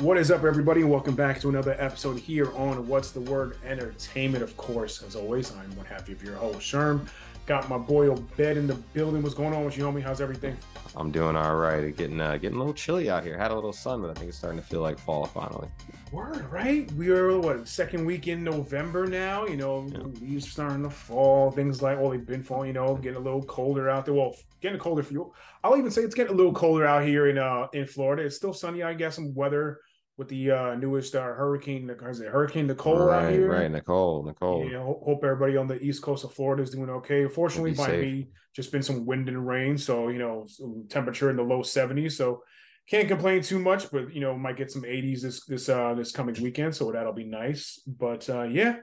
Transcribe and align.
What 0.00 0.16
is 0.16 0.30
up, 0.30 0.44
everybody? 0.44 0.82
Welcome 0.82 1.14
back 1.14 1.40
to 1.40 1.50
another 1.50 1.76
episode 1.78 2.18
here 2.18 2.50
on 2.56 2.88
What's 2.88 3.10
the 3.10 3.20
Word 3.20 3.58
Entertainment. 3.66 4.42
Of 4.42 4.56
course, 4.56 5.02
as 5.02 5.14
always, 5.14 5.52
I'm 5.54 5.76
one 5.76 5.84
happy 5.84 6.12
of 6.12 6.22
your 6.24 6.36
host, 6.36 6.60
Sherm. 6.60 7.06
Got 7.44 7.68
my 7.68 7.76
boy 7.76 8.06
Obed 8.08 8.40
in 8.40 8.66
the 8.66 8.74
building. 8.94 9.22
What's 9.22 9.34
going 9.34 9.52
on 9.52 9.64
with 9.64 9.76
you, 9.76 9.84
homie? 9.84 10.02
How's 10.02 10.20
everything? 10.22 10.56
I'm 10.96 11.10
doing 11.10 11.36
all 11.36 11.56
right. 11.56 11.94
Getting 11.94 12.20
uh, 12.20 12.38
getting 12.38 12.56
a 12.56 12.58
little 12.58 12.72
chilly 12.72 13.10
out 13.10 13.24
here. 13.24 13.36
Had 13.36 13.50
a 13.50 13.54
little 13.54 13.72
sun, 13.74 14.00
but 14.00 14.10
I 14.10 14.14
think 14.14 14.28
it's 14.28 14.38
starting 14.38 14.58
to 14.60 14.66
feel 14.66 14.80
like 14.80 14.98
fall 14.98 15.26
finally. 15.26 15.68
Word, 16.12 16.50
right? 16.50 16.90
We 16.92 17.10
are 17.10 17.38
what 17.38 17.68
second 17.68 18.04
week 18.06 18.26
in 18.26 18.42
November 18.42 19.06
now. 19.06 19.46
You 19.46 19.56
know, 19.56 19.86
Yeah. 19.92 19.98
leaves 20.20 20.50
starting 20.50 20.82
to 20.84 20.90
fall. 20.90 21.50
Things 21.50 21.82
like 21.82 21.98
well, 22.00 22.10
they've 22.10 22.24
been 22.24 22.42
falling. 22.42 22.68
You 22.68 22.74
know, 22.74 22.94
getting 22.96 23.18
a 23.18 23.22
little 23.22 23.42
colder 23.42 23.90
out 23.90 24.06
there. 24.06 24.14
Well, 24.14 24.34
getting 24.62 24.78
colder 24.78 25.02
for 25.02 25.12
you. 25.12 25.32
I'll 25.62 25.76
even 25.76 25.90
say 25.90 26.02
it's 26.02 26.14
getting 26.14 26.32
a 26.32 26.36
little 26.36 26.54
colder 26.54 26.86
out 26.86 27.04
here 27.04 27.26
in 27.28 27.36
uh 27.36 27.66
in 27.74 27.86
Florida. 27.86 28.22
It's 28.22 28.36
still 28.36 28.54
sunny. 28.54 28.82
I 28.82 28.94
guess 28.94 29.16
some 29.16 29.34
weather 29.34 29.80
with 30.20 30.28
the 30.28 30.50
uh 30.50 30.74
newest 30.74 31.14
uh, 31.16 31.22
hurricane. 31.22 31.88
Is 31.88 32.20
it 32.20 32.28
Hurricane 32.28 32.66
Nicole 32.66 33.00
out 33.10 33.24
right, 33.24 33.32
here? 33.32 33.50
right, 33.50 33.70
Nicole, 33.70 34.22
Nicole. 34.22 34.68
Yeah, 34.70 34.80
ho- 34.80 35.02
hope 35.02 35.24
everybody 35.24 35.56
on 35.56 35.66
the 35.66 35.80
east 35.82 36.02
coast 36.02 36.24
of 36.24 36.34
Florida 36.34 36.62
is 36.62 36.68
doing 36.68 36.90
okay. 36.90 37.26
Fortunately, 37.26 37.72
by 37.72 37.84
might 37.84 37.86
safe. 37.86 38.02
be 38.02 38.28
just 38.54 38.70
been 38.70 38.82
some 38.82 39.06
wind 39.06 39.30
and 39.30 39.48
rain, 39.48 39.78
so 39.78 40.08
you 40.08 40.18
know, 40.18 40.46
temperature 40.90 41.30
in 41.30 41.36
the 41.36 41.42
low 41.42 41.62
70s. 41.62 42.12
So 42.12 42.42
can't 42.86 43.08
complain 43.08 43.40
too 43.40 43.58
much, 43.58 43.90
but 43.90 44.12
you 44.14 44.20
know, 44.20 44.36
might 44.36 44.58
get 44.58 44.70
some 44.70 44.82
80s 44.82 45.22
this 45.22 45.46
this 45.46 45.70
uh 45.70 45.94
this 45.94 46.12
coming 46.12 46.36
weekend, 46.42 46.76
so 46.76 46.92
that'll 46.92 47.14
be 47.14 47.24
nice. 47.24 47.80
But 47.86 48.28
uh 48.28 48.42
yeah, 48.42 48.76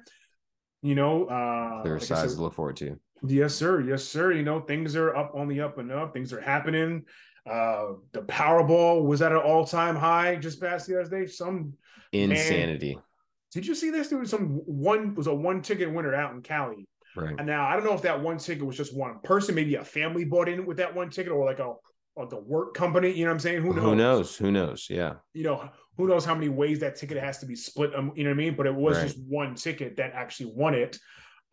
you 0.81 0.95
know, 0.95 1.26
uh 1.26 1.84
Clear 1.84 1.94
like 2.00 2.04
sides 2.04 2.31
said- 2.31 2.38
to 2.38 2.42
look 2.42 2.56
forward 2.56 2.78
to. 2.78 3.00
Yes, 3.23 3.54
sir. 3.54 3.81
Yes, 3.81 4.04
sir. 4.04 4.31
You 4.31 4.42
know, 4.44 4.59
things 4.62 4.95
are 4.95 5.16
up 5.16 5.34
on 5.36 5.48
the 5.48 5.62
up 5.62 5.78
and 5.78 5.92
up. 5.92 6.14
Things 6.14 6.34
are 6.34 6.42
happening. 6.42 7.04
Uh 7.50 7.94
the 8.12 8.22
Powerball 8.24 9.04
was 9.06 9.22
at 9.22 9.32
an 9.32 9.38
all-time 9.38 9.96
high 9.96 10.36
just 10.36 10.59
past 10.62 10.88
the 10.88 11.00
other 11.00 11.09
day. 11.09 11.28
Some 11.28 11.73
Insanity. 12.14 12.98
did 13.52 13.66
you 13.66 13.76
see 13.76 13.89
this? 13.89 14.08
There 14.09 14.20
was 14.20 14.30
some 14.30 14.62
one 14.66 15.16
was 15.16 15.28
a 15.28 15.34
one 15.34 15.62
ticket 15.62 15.92
winner 15.92 16.14
out 16.16 16.34
in 16.34 16.42
Cali. 16.42 16.88
Right. 17.16 17.36
And 17.38 17.48
now 17.48 17.67
I 17.67 17.73
don't 17.76 17.84
know 17.86 17.94
if 17.94 18.02
that 18.04 18.22
one 18.22 18.38
ticket 18.38 18.66
was 18.66 18.78
just 18.78 18.95
one 18.95 19.20
person, 19.23 19.56
maybe 19.56 19.76
a 19.76 19.84
family 19.84 20.23
bought 20.26 20.48
in 20.50 20.66
with 20.66 20.78
that 20.78 20.94
one 20.94 21.09
ticket, 21.09 21.31
or 21.31 21.45
like 21.45 21.59
a 21.59 21.73
or 22.16 22.28
the 22.28 22.39
work 22.39 22.73
company. 22.73 23.12
You 23.12 23.26
know 23.26 23.31
what 23.31 23.36
I'm 23.36 23.39
saying? 23.39 23.61
Who 23.61 23.73
knows? 23.73 23.84
Who 23.84 23.95
knows? 23.95 24.38
Who 24.38 24.52
knows? 24.52 24.88
Yeah. 24.89 25.14
You 25.34 25.44
know, 25.44 25.70
who 25.98 26.08
knows 26.08 26.26
how 26.26 26.34
many 26.36 26.50
ways 26.50 26.80
that 26.80 26.95
ticket 26.95 27.17
has 27.17 27.38
to 27.39 27.45
be 27.45 27.56
split? 27.56 27.94
Um, 27.95 28.11
you 28.16 28.23
know 28.23 28.32
what 28.32 28.36
I 28.36 28.38
mean? 28.38 28.56
But 28.56 28.66
it 28.67 28.76
was 28.76 28.98
Right. 28.98 29.08
just 29.08 29.20
one 29.28 29.56
ticket 29.56 29.98
that 29.98 30.14
actually 30.14 30.52
won 30.56 30.73
it. 30.73 30.98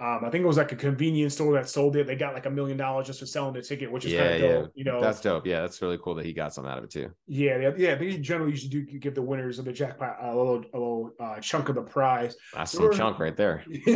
Um, 0.00 0.25
I 0.25 0.31
think 0.31 0.42
it 0.42 0.47
was 0.47 0.56
like 0.56 0.73
a 0.73 0.77
convenience 0.77 1.34
store 1.34 1.55
that 1.55 1.69
sold 1.69 1.95
it. 1.97 2.06
They 2.09 2.17
got 2.17 2.34
like 2.34 2.47
a 2.47 2.50
million 2.50 2.77
dollars 2.77 3.06
just 3.06 3.20
for 3.20 3.27
selling 3.27 3.55
the 3.55 3.62
ticket, 3.62 3.91
which 3.92 4.05
is 4.05 4.12
Yeah, 4.12 4.23
kind 4.25 4.34
of 4.34 4.41
yeah. 4.41 4.48
dope. 4.48 4.73
You 4.75 4.84
know, 4.84 5.01
That's 5.01 5.20
dope. 5.20 5.47
Yeah, 5.47 5.61
that's 5.61 5.81
really 5.81 5.98
cool 6.03 6.17
that 6.17 6.27
he 6.27 6.33
got 6.33 6.53
something 6.53 6.70
out 6.70 6.78
of 6.78 6.84
it 6.84 6.91
too. 6.91 7.11
yeah, 7.28 7.59
yeah, 7.59 7.70
yeah. 7.77 7.95
They 7.95 8.17
generally 8.19 8.51
usually 8.51 8.70
do 8.84 8.98
give 8.98 9.14
the 9.14 9.23
winners 9.23 9.61
of 9.61 9.67
the 9.67 9.73
jackpot 9.73 10.17
a 10.20 10.36
little, 10.36 10.64
a 10.75 10.77
little 10.78 11.11
uh, 11.20 11.39
chunk 11.39 11.69
of 11.69 11.77
the 11.77 11.83
prize. 11.83 12.36
That's 12.53 12.73
some 12.73 12.92
chunk 12.92 13.20
right 13.20 13.36
there. 13.36 13.64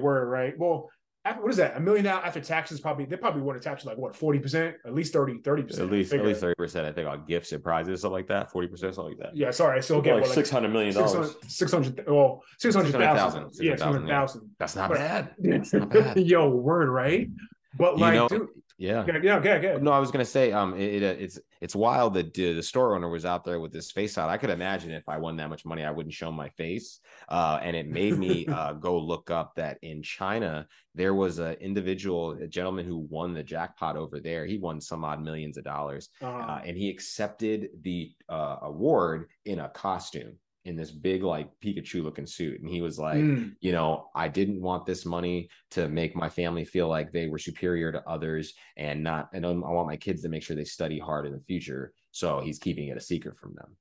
Word, 0.00 0.26
right? 0.28 0.58
Well, 0.58 0.90
what 1.40 1.50
is 1.50 1.56
that? 1.58 1.76
A 1.76 1.80
million 1.80 2.04
dollars 2.04 2.24
after 2.26 2.40
taxes? 2.40 2.80
Probably 2.80 3.04
they 3.04 3.16
probably 3.16 3.42
want 3.42 3.60
to 3.60 3.66
tax 3.68 3.84
like 3.84 3.96
what 3.98 4.14
forty 4.16 4.38
percent, 4.38 4.76
at 4.86 4.94
least 4.94 5.12
30 5.12 5.34
percent. 5.38 5.74
At 5.82 5.90
least 5.90 6.12
at 6.12 6.24
least 6.24 6.40
thirty 6.40 6.54
percent. 6.54 6.86
I 6.86 6.92
think 6.92 7.08
on 7.08 7.24
gifts 7.26 7.52
and 7.52 7.62
prizes, 7.62 8.00
something 8.00 8.12
like 8.14 8.28
that. 8.28 8.50
Forty 8.50 8.68
percent, 8.68 8.94
something 8.94 9.16
like 9.18 9.22
that. 9.26 9.36
Yeah, 9.36 9.50
sorry, 9.50 9.78
I 9.78 9.80
still 9.80 10.00
get 10.00 10.14
like 10.14 10.24
what, 10.24 10.32
six 10.32 10.50
hundred 10.50 10.72
million 10.72 10.94
dollars. 10.94 11.34
600, 11.46 12.04
well, 12.08 12.42
600,000. 12.58 13.52
600,000, 13.52 13.64
Yeah, 13.64 13.72
600,000, 13.72 13.76
600,000. 13.76 14.50
That's 14.58 14.76
not 14.76 14.90
bad. 14.90 15.30
That's 15.38 15.72
not 15.72 15.90
bad. 15.90 16.18
Yo, 16.18 16.48
word, 16.48 16.88
right? 16.88 17.28
But 17.76 17.94
You 17.96 18.00
like, 18.00 18.14
know- 18.14 18.28
dude, 18.28 18.48
Yeah. 18.78 19.04
yeah, 19.08 19.18
yeah, 19.20 19.42
yeah, 19.42 19.60
yeah. 19.60 19.78
No, 19.80 19.90
I 19.90 19.98
was 19.98 20.12
gonna 20.12 20.24
say, 20.24 20.52
um, 20.52 20.74
it, 20.74 21.02
it 21.02 21.02
uh, 21.02 21.20
it's 21.20 21.38
it's 21.60 21.74
wild 21.74 22.14
that 22.14 22.32
the 22.32 22.62
store 22.62 22.94
owner 22.94 23.08
was 23.08 23.24
out 23.24 23.44
there 23.44 23.58
with 23.58 23.74
his 23.74 23.90
face 23.90 24.16
out. 24.16 24.30
I 24.30 24.38
could 24.38 24.50
imagine 24.50 24.92
if 24.92 25.08
I 25.08 25.18
won 25.18 25.36
that 25.36 25.48
much 25.50 25.64
money, 25.64 25.84
I 25.84 25.90
wouldn't 25.90 26.14
show 26.14 26.30
my 26.30 26.48
face. 26.50 27.00
Uh, 27.28 27.58
and 27.60 27.74
it 27.76 27.88
made 27.88 28.16
me 28.16 28.46
uh, 28.58 28.74
go 28.74 28.96
look 28.96 29.30
up 29.30 29.56
that 29.56 29.78
in 29.82 30.02
China 30.02 30.66
there 30.94 31.14
was 31.14 31.38
an 31.38 31.54
individual, 31.54 32.32
a 32.32 32.46
gentleman 32.46 32.86
who 32.86 32.98
won 32.98 33.34
the 33.34 33.42
jackpot 33.42 33.96
over 33.96 34.20
there. 34.20 34.46
He 34.46 34.58
won 34.58 34.80
some 34.80 35.04
odd 35.04 35.22
millions 35.22 35.56
of 35.56 35.64
dollars, 35.64 36.08
Uh, 36.22 36.26
uh, 36.26 36.60
and 36.64 36.76
he 36.76 36.88
accepted 36.88 37.70
the 37.82 38.12
uh, 38.28 38.56
award 38.62 39.28
in 39.44 39.58
a 39.60 39.68
costume 39.68 40.36
in 40.64 40.76
this 40.76 40.90
big 40.90 41.22
like 41.22 41.48
Pikachu 41.64 42.02
looking 42.02 42.26
suit, 42.26 42.60
and 42.60 42.68
he 42.68 42.80
was 42.80 42.98
like 42.98 43.18
mm, 43.18 43.52
you 43.60 43.72
know, 43.72 44.08
I 44.14 44.28
didn't 44.28 44.60
want 44.60 44.86
this 44.86 45.06
money 45.06 45.48
to 45.70 45.88
make 45.88 46.14
my 46.14 46.28
family 46.28 46.64
feel 46.64 46.88
like 46.88 47.12
they 47.12 47.26
were 47.26 47.38
superior 47.38 47.92
to 47.92 48.02
others 48.08 48.52
and 48.76 49.02
not, 49.02 49.30
and 49.32 49.46
I 49.46 49.50
want 49.50 49.88
my 49.88 49.96
kids 49.96 50.22
to 50.22 50.28
make 50.28 50.42
sure 50.42 50.56
they 50.56 50.64
study 50.64 50.98
hard 50.98 51.26
in 51.26 51.32
the 51.32 51.40
future. 51.40 51.92
So 52.10 52.40
he's 52.40 52.58
keeping 52.58 52.88
it 52.88 52.96
a 52.96 53.00
secret 53.00 53.36
from 53.38 53.54
them. 53.54 53.76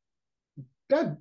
that 0.90 1.18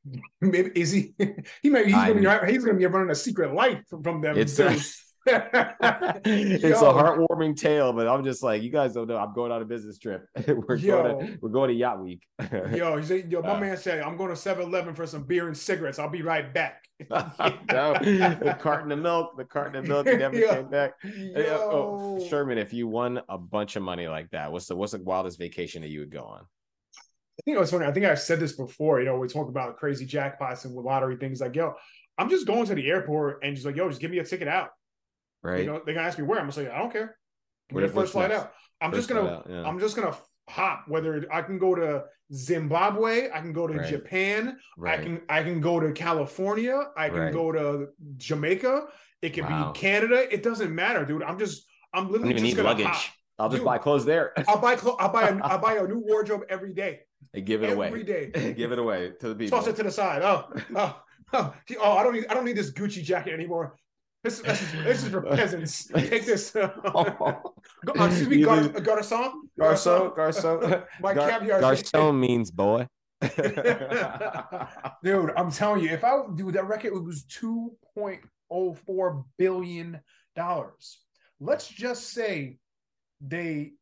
maybe 0.40 0.70
is 0.74 0.90
he? 0.90 1.14
he 1.62 1.70
may 1.70 1.84
he's 1.84 1.94
I- 1.94 2.12
gonna 2.12 2.46
be 2.46 2.52
he's 2.52 2.64
gonna 2.64 2.78
be 2.78 2.86
running 2.86 3.10
a 3.10 3.14
secret 3.14 3.54
life 3.54 3.82
from, 3.88 4.02
from 4.02 4.20
them. 4.20 4.38
It's 4.38 4.58
a, 4.58 4.76
it's 5.26 6.62
Yo. 6.62 6.70
a 6.70 6.94
heartwarming 6.94 7.56
tale, 7.56 7.92
but 7.92 8.08
I'm 8.08 8.24
just 8.24 8.42
like, 8.42 8.62
you 8.62 8.70
guys 8.70 8.94
don't 8.94 9.06
know. 9.06 9.18
I'm 9.18 9.34
going 9.34 9.52
on 9.52 9.60
a 9.60 9.64
business 9.64 9.98
trip. 9.98 10.26
we're 10.48 10.76
Yo. 10.76 11.02
going 11.02 11.26
to 11.26 11.38
we're 11.42 11.50
going 11.50 11.68
to 11.68 11.74
yacht 11.74 12.02
week. 12.02 12.22
Yo, 12.52 12.96
yo, 12.96 13.42
my 13.42 13.50
Uh. 13.50 13.60
man 13.60 13.76
said, 13.76 14.02
I'm 14.02 14.16
going 14.16 14.30
to 14.30 14.34
7-Eleven 14.34 14.94
for 14.94 15.06
some 15.06 15.24
beer 15.24 15.46
and 15.46 15.56
cigarettes. 15.56 15.98
I'll 15.98 16.08
be 16.08 16.22
right 16.22 16.52
back. 16.54 16.84
no, 17.10 17.94
the 17.94 18.56
carton 18.60 18.92
of 18.92 18.98
milk, 18.98 19.36
the 19.36 19.44
carton 19.44 19.76
of 19.76 19.86
milk, 19.86 20.06
never 20.06 20.36
Yo. 20.36 20.54
came 20.54 20.68
back. 20.68 20.92
Uh, 21.04 21.40
oh, 21.48 22.26
Sherman, 22.28 22.58
if 22.58 22.72
you 22.72 22.88
won 22.88 23.20
a 23.28 23.38
bunch 23.38 23.76
of 23.76 23.82
money 23.82 24.08
like 24.08 24.30
that, 24.30 24.50
what's 24.52 24.66
the 24.66 24.76
what's 24.76 24.92
the 24.92 25.02
wildest 25.02 25.38
vacation 25.38 25.82
that 25.82 25.88
you 25.88 26.00
would 26.00 26.10
go 26.10 26.24
on? 26.24 26.40
I 26.40 27.42
think 27.44 27.56
it 27.56 27.60
was 27.60 27.70
funny. 27.70 27.86
I 27.86 27.92
think 27.92 28.04
I've 28.04 28.20
said 28.20 28.38
this 28.38 28.52
before. 28.52 29.00
You 29.00 29.06
know, 29.06 29.16
we 29.18 29.28
talk 29.28 29.48
about 29.48 29.78
crazy 29.78 30.06
jackpots 30.06 30.66
and 30.66 30.74
lottery 30.74 31.16
things. 31.16 31.40
Like, 31.40 31.56
yo, 31.56 31.72
I'm 32.18 32.28
just 32.28 32.46
going 32.46 32.66
to 32.66 32.74
the 32.74 32.86
airport 32.86 33.42
and 33.42 33.54
just 33.54 33.64
like, 33.66 33.76
yo, 33.76 33.88
just 33.88 34.00
give 34.00 34.10
me 34.10 34.18
a 34.18 34.24
ticket 34.24 34.46
out. 34.48 34.68
Right? 35.42 35.60
You 35.60 35.66
know, 35.66 35.80
they're 35.84 35.94
gonna 35.94 36.06
ask 36.06 36.18
me 36.18 36.24
where. 36.24 36.38
I'm 36.38 36.44
gonna 36.44 36.52
say, 36.52 36.68
I 36.68 36.78
don't 36.78 36.92
care. 36.92 37.16
Give 37.70 37.76
me 37.80 37.86
the 37.86 37.92
first 37.92 38.12
flight 38.12 38.30
next? 38.30 38.42
out. 38.44 38.52
I'm 38.80 38.90
First 38.92 39.08
just 39.08 39.18
gonna, 39.20 39.30
out, 39.36 39.46
yeah. 39.48 39.62
I'm 39.64 39.78
just 39.78 39.96
gonna 39.96 40.16
hop. 40.48 40.84
Whether 40.88 41.24
I 41.32 41.42
can 41.42 41.58
go 41.58 41.74
to 41.74 42.04
Zimbabwe, 42.32 43.30
I 43.32 43.40
can 43.40 43.52
go 43.52 43.66
to 43.66 43.74
Right. 43.74 43.88
Japan, 43.88 44.58
right. 44.76 44.98
I 45.00 45.02
can, 45.02 45.20
I 45.28 45.42
can 45.42 45.60
go 45.60 45.78
to 45.80 45.92
California, 45.92 46.78
I 46.96 47.08
can 47.08 47.18
Right. 47.18 47.32
go 47.32 47.52
to 47.52 47.88
Jamaica. 48.16 48.86
It 49.22 49.30
can 49.34 49.44
Wow. 49.44 49.72
be 49.72 49.78
Canada. 49.78 50.32
It 50.32 50.42
doesn't 50.42 50.74
matter, 50.74 51.04
dude. 51.04 51.22
I'm 51.22 51.38
just, 51.38 51.66
I'm 51.92 52.10
literally 52.10 52.10
I 52.10 52.10
don't 52.10 52.12
literally 52.12 52.30
even 52.30 52.44
just 52.44 52.44
need 52.44 52.56
gonna 52.56 52.68
luggage. 52.68 52.86
hop. 52.86 53.14
I'll 53.38 53.48
just 53.48 53.60
Dude. 53.60 53.64
buy 53.66 53.78
clothes 53.78 54.04
there 54.04 54.32
I'll 54.48 54.58
buy, 54.60 54.76
clo- 54.76 54.96
I'll 54.98 55.12
buy, 55.12 55.28
a, 55.28 55.36
I'll 55.38 55.58
buy 55.58 55.74
a 55.76 55.86
new 55.86 56.02
wardrobe 56.06 56.42
every 56.50 56.74
day. 56.74 57.00
and 57.32 57.46
give 57.46 57.62
it 57.62 57.66
Every 57.70 57.76
away. 57.76 57.86
every 57.86 58.04
day. 58.04 58.52
give 58.56 58.72
it 58.72 58.78
away 58.78 59.12
to 59.20 59.28
the 59.28 59.34
people. 59.34 59.58
Toss 59.58 59.66
it 59.68 59.76
to 59.76 59.82
the 59.82 59.90
side. 59.90 60.22
Oh, 60.22 60.46
oh, 60.76 61.00
oh, 61.32 61.54
oh, 61.82 61.92
I 61.96 62.02
don't 62.02 62.14
need 62.14 62.26
I 62.28 62.34
don't 62.34 62.44
need 62.44 62.56
this 62.56 62.70
Gucci 62.72 63.02
jacket 63.02 63.32
anymore. 63.32 63.76
This, 64.22 64.40
this, 64.40 64.60
is, 64.62 64.72
this 64.84 65.02
is 65.04 65.08
for 65.12 65.22
peasants. 65.22 65.86
Take 65.94 66.26
this. 66.26 66.54
Uh, 67.98 68.04
excuse 68.04 68.28
me, 68.28 68.42
Gar- 68.42 68.56
lose- 68.56 68.68
Garçon. 68.68 69.32
Garcon, 69.58 70.12
Garcon. 70.14 70.82
My 71.00 71.14
Gar- 71.14 71.30
caviar. 71.30 71.60
Garcon 71.60 72.20
means 72.20 72.50
boy. 72.50 72.86
Dude, 75.02 75.30
I'm 75.36 75.50
telling 75.50 75.82
you, 75.82 75.90
if 75.90 76.04
I 76.04 76.20
do 76.34 76.52
that 76.52 76.66
record, 76.68 76.92
it 76.94 77.02
was 77.02 77.24
two 77.24 77.72
point 77.94 78.20
oh 78.50 78.74
four 78.74 79.24
billion 79.38 80.00
dollars. 80.36 80.98
Let's 81.40 81.66
just 81.68 82.10
say 82.10 82.58
they. 83.20 83.72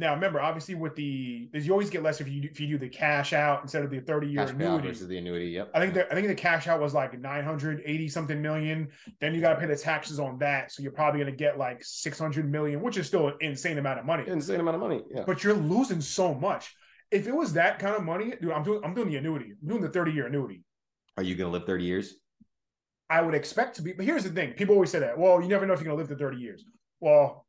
Now 0.00 0.14
remember, 0.14 0.40
obviously, 0.40 0.74
with 0.74 0.94
the 0.94 1.50
you 1.52 1.72
always 1.72 1.90
get 1.90 2.02
less 2.02 2.22
if 2.22 2.26
you 2.26 2.48
if 2.50 2.58
you 2.58 2.66
do 2.66 2.78
the 2.78 2.88
cash 2.88 3.34
out 3.34 3.60
instead 3.60 3.84
of 3.84 3.90
the 3.90 4.00
thirty 4.00 4.28
year 4.28 4.46
Cash 4.46 4.54
annuity. 4.54 4.88
versus 4.88 5.06
the 5.08 5.18
annuity. 5.18 5.48
Yep. 5.48 5.72
I 5.74 5.78
think 5.78 5.92
the 5.92 6.10
I 6.10 6.14
think 6.14 6.26
the 6.26 6.34
cash 6.34 6.68
out 6.68 6.80
was 6.80 6.94
like 6.94 7.20
980 7.20 8.08
something 8.08 8.40
million. 8.40 8.88
Then 9.20 9.34
you 9.34 9.42
got 9.42 9.52
to 9.52 9.60
pay 9.60 9.66
the 9.66 9.76
taxes 9.76 10.18
on 10.18 10.38
that. 10.38 10.72
So 10.72 10.82
you're 10.82 10.92
probably 10.92 11.20
going 11.20 11.30
to 11.30 11.36
get 11.36 11.58
like 11.58 11.84
600 11.84 12.50
million, 12.50 12.80
which 12.80 12.96
is 12.96 13.06
still 13.08 13.28
an 13.28 13.34
insane 13.42 13.76
amount 13.76 13.98
of 13.98 14.06
money. 14.06 14.24
insane 14.26 14.58
amount 14.58 14.76
of 14.76 14.80
money. 14.80 15.02
Yeah. 15.14 15.24
But 15.26 15.44
you're 15.44 15.52
losing 15.52 16.00
so 16.00 16.32
much. 16.32 16.74
If 17.10 17.26
it 17.26 17.34
was 17.34 17.52
that 17.52 17.78
kind 17.78 17.94
of 17.94 18.02
money, 18.02 18.32
dude, 18.40 18.52
I'm 18.52 18.62
doing 18.62 18.80
I'm 18.82 18.94
doing 18.94 19.10
the 19.10 19.16
annuity. 19.16 19.52
I'm 19.60 19.68
doing 19.68 19.82
the 19.82 19.90
30 19.90 20.12
year 20.12 20.28
annuity. 20.28 20.64
Are 21.18 21.22
you 21.22 21.34
gonna 21.34 21.50
live 21.50 21.66
30 21.66 21.84
years? 21.84 22.14
I 23.10 23.20
would 23.20 23.34
expect 23.34 23.76
to 23.76 23.82
be. 23.82 23.92
But 23.92 24.06
here's 24.06 24.24
the 24.24 24.30
thing: 24.30 24.54
people 24.54 24.76
always 24.76 24.90
say 24.90 25.00
that. 25.00 25.18
Well, 25.18 25.42
you 25.42 25.48
never 25.48 25.66
know 25.66 25.74
if 25.74 25.80
you're 25.80 25.94
going 25.94 25.98
to 25.98 26.02
live 26.02 26.18
to 26.18 26.24
30 26.24 26.38
years. 26.38 26.64
Well, 27.00 27.44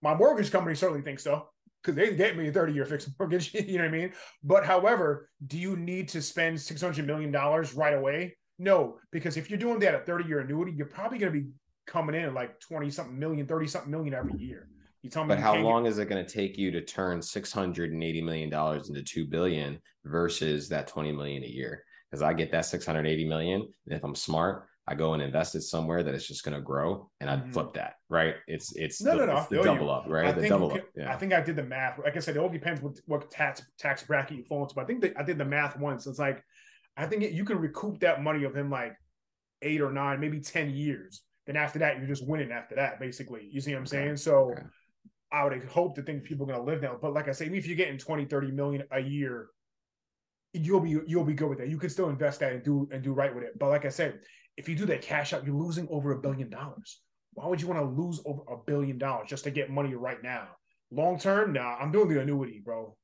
my 0.00 0.14
mortgage 0.14 0.50
company 0.50 0.74
certainly 0.74 1.02
thinks 1.02 1.24
so 1.24 1.49
because 1.82 1.96
they 1.96 2.14
get 2.14 2.36
me 2.36 2.48
a 2.48 2.52
30 2.52 2.72
year 2.72 2.84
fixed 2.84 3.08
mortgage. 3.18 3.54
you 3.54 3.78
know 3.78 3.84
what 3.84 3.94
I 3.94 3.96
mean? 3.96 4.12
But 4.42 4.64
however, 4.64 5.28
do 5.46 5.58
you 5.58 5.76
need 5.76 6.08
to 6.10 6.22
spend 6.22 6.60
600 6.60 7.06
million 7.06 7.30
dollars 7.30 7.74
right 7.74 7.94
away? 7.94 8.36
No, 8.58 8.98
because 9.10 9.36
if 9.36 9.48
you're 9.48 9.58
doing 9.58 9.78
that 9.80 9.94
at 9.94 10.06
30 10.06 10.28
year 10.28 10.40
annuity, 10.40 10.72
you're 10.72 10.86
probably 10.86 11.18
going 11.18 11.32
to 11.32 11.40
be 11.40 11.48
coming 11.86 12.14
in 12.14 12.34
like 12.34 12.60
20 12.60 12.90
something 12.90 13.18
million, 13.18 13.46
30 13.46 13.66
something 13.66 13.90
million 13.90 14.14
every 14.14 14.38
year. 14.38 14.68
You 15.02 15.08
tell 15.08 15.24
me, 15.24 15.28
But 15.28 15.38
how 15.38 15.56
long 15.56 15.86
is 15.86 15.98
it 15.98 16.10
going 16.10 16.24
to 16.24 16.30
take 16.30 16.58
you 16.58 16.70
to 16.72 16.82
turn 16.82 17.22
680 17.22 18.20
million 18.20 18.50
dollars 18.50 18.90
into 18.90 19.02
2 19.02 19.26
billion 19.26 19.80
versus 20.04 20.68
that 20.68 20.88
20 20.88 21.12
million 21.12 21.42
a 21.42 21.46
year? 21.46 21.84
Because 22.10 22.22
I 22.22 22.34
get 22.34 22.52
that 22.52 22.66
680 22.66 23.26
million, 23.28 23.60
and 23.86 23.96
if 23.96 24.04
I'm 24.04 24.14
smart, 24.14 24.66
I 24.86 24.94
go 24.94 25.14
and 25.14 25.22
invest 25.22 25.54
it 25.54 25.62
somewhere 25.62 26.02
that 26.02 26.14
it's 26.14 26.26
just 26.26 26.44
going 26.44 26.56
to 26.56 26.60
grow, 26.60 27.10
and 27.20 27.30
I 27.30 27.36
Mhm. 27.36 27.52
flip 27.52 27.74
that. 27.74 27.94
Right? 28.08 28.36
It's 28.48 28.74
it's 28.74 29.00
No, 29.00 29.12
the, 29.12 29.26
no, 29.26 29.26
no, 29.26 29.34
the 29.40 29.46
feel 29.46 29.58
you. 29.58 29.64
double 29.64 29.90
up, 29.90 30.04
right? 30.08 30.26
I 30.26 30.32
the 30.32 30.40
think, 30.40 30.48
double 30.50 30.72
up. 30.72 30.80
Yeah. 30.96 31.12
I 31.12 31.16
think 31.16 31.32
I 31.32 31.40
did 31.40 31.56
the 31.56 31.62
math. 31.62 31.98
Like 31.98 32.16
I 32.16 32.20
said, 32.20 32.36
it 32.36 32.40
all 32.40 32.48
depends 32.48 32.80
what, 32.80 32.98
what 33.06 33.30
tax 33.30 33.62
tax 33.78 34.02
bracket 34.02 34.38
you 34.38 34.44
fall 34.44 34.62
into. 34.62 34.74
But 34.74 34.82
I 34.82 34.86
think 34.86 35.00
that 35.02 35.18
I 35.18 35.22
did 35.22 35.38
the 35.38 35.44
math 35.44 35.78
once. 35.78 36.06
It's 36.06 36.18
like 36.18 36.42
I 36.96 37.06
think 37.06 37.22
it, 37.22 37.32
you 37.32 37.44
can 37.44 37.58
recoup 37.58 38.00
that 38.00 38.22
money 38.22 38.44
of 38.44 38.54
him 38.56 38.68
like 38.70 38.94
eight 39.62 39.80
or 39.80 39.92
nine, 39.92 40.18
maybe 40.20 40.40
10 40.40 40.70
years. 40.70 41.22
Then 41.46 41.56
after 41.56 41.78
that, 41.80 41.98
you're 41.98 42.06
just 42.08 42.26
winning 42.26 42.50
after 42.50 42.74
that, 42.74 42.98
basically. 42.98 43.48
You 43.50 43.60
see 43.60 43.72
what 43.72 43.78
I'm 43.78 43.82
Okay. 43.84 43.90
saying? 43.90 44.16
So 44.16 44.50
Okay. 44.52 44.62
I 45.30 45.44
would 45.44 45.62
hope 45.64 45.94
to 45.96 46.02
think 46.02 46.24
people 46.24 46.44
are 46.44 46.52
going 46.52 46.58
to 46.58 46.64
live 46.70 46.82
now. 46.82 46.98
But 47.00 47.12
like 47.14 47.28
I 47.28 47.32
say, 47.32 47.44
even 47.46 47.56
if 47.58 47.66
you're 47.66 47.76
getting 47.76 47.96
20, 47.98 48.24
30 48.24 48.50
million 48.50 48.84
a 48.90 48.98
year, 48.98 49.48
you'll 50.52 50.80
be 50.80 50.98
you'll 51.06 51.24
be 51.24 51.34
good 51.34 51.48
with 51.48 51.58
that. 51.58 51.68
You 51.68 51.78
can 51.78 51.90
still 51.90 52.08
invest 52.08 52.40
that 52.40 52.52
and 52.52 52.64
do 52.64 52.88
and 52.90 53.02
do 53.04 53.12
right 53.12 53.32
with 53.32 53.44
it. 53.44 53.56
But 53.58 53.68
like 53.68 53.84
I 53.84 53.88
said, 53.90 54.20
if 54.56 54.68
you 54.68 54.74
do 54.76 54.86
that 54.86 55.02
cash 55.02 55.32
out, 55.32 55.44
you're 55.44 55.54
losing 55.54 55.88
over 55.90 56.12
a 56.12 56.18
billion 56.18 56.50
dollars. 56.50 57.00
Why 57.34 57.46
would 57.46 57.60
you 57.60 57.68
want 57.68 57.80
to 57.80 58.02
lose 58.02 58.20
over 58.26 58.42
a 58.50 58.56
billion 58.66 58.98
dollars 58.98 59.28
just 59.28 59.44
to 59.44 59.50
get 59.50 59.70
money 59.70 59.94
right 59.94 60.22
now? 60.22 60.48
Long 60.90 61.18
term, 61.18 61.52
nah, 61.52 61.76
I'm 61.76 61.92
doing 61.92 62.08
the 62.08 62.20
annuity, 62.20 62.60
bro. 62.64 62.96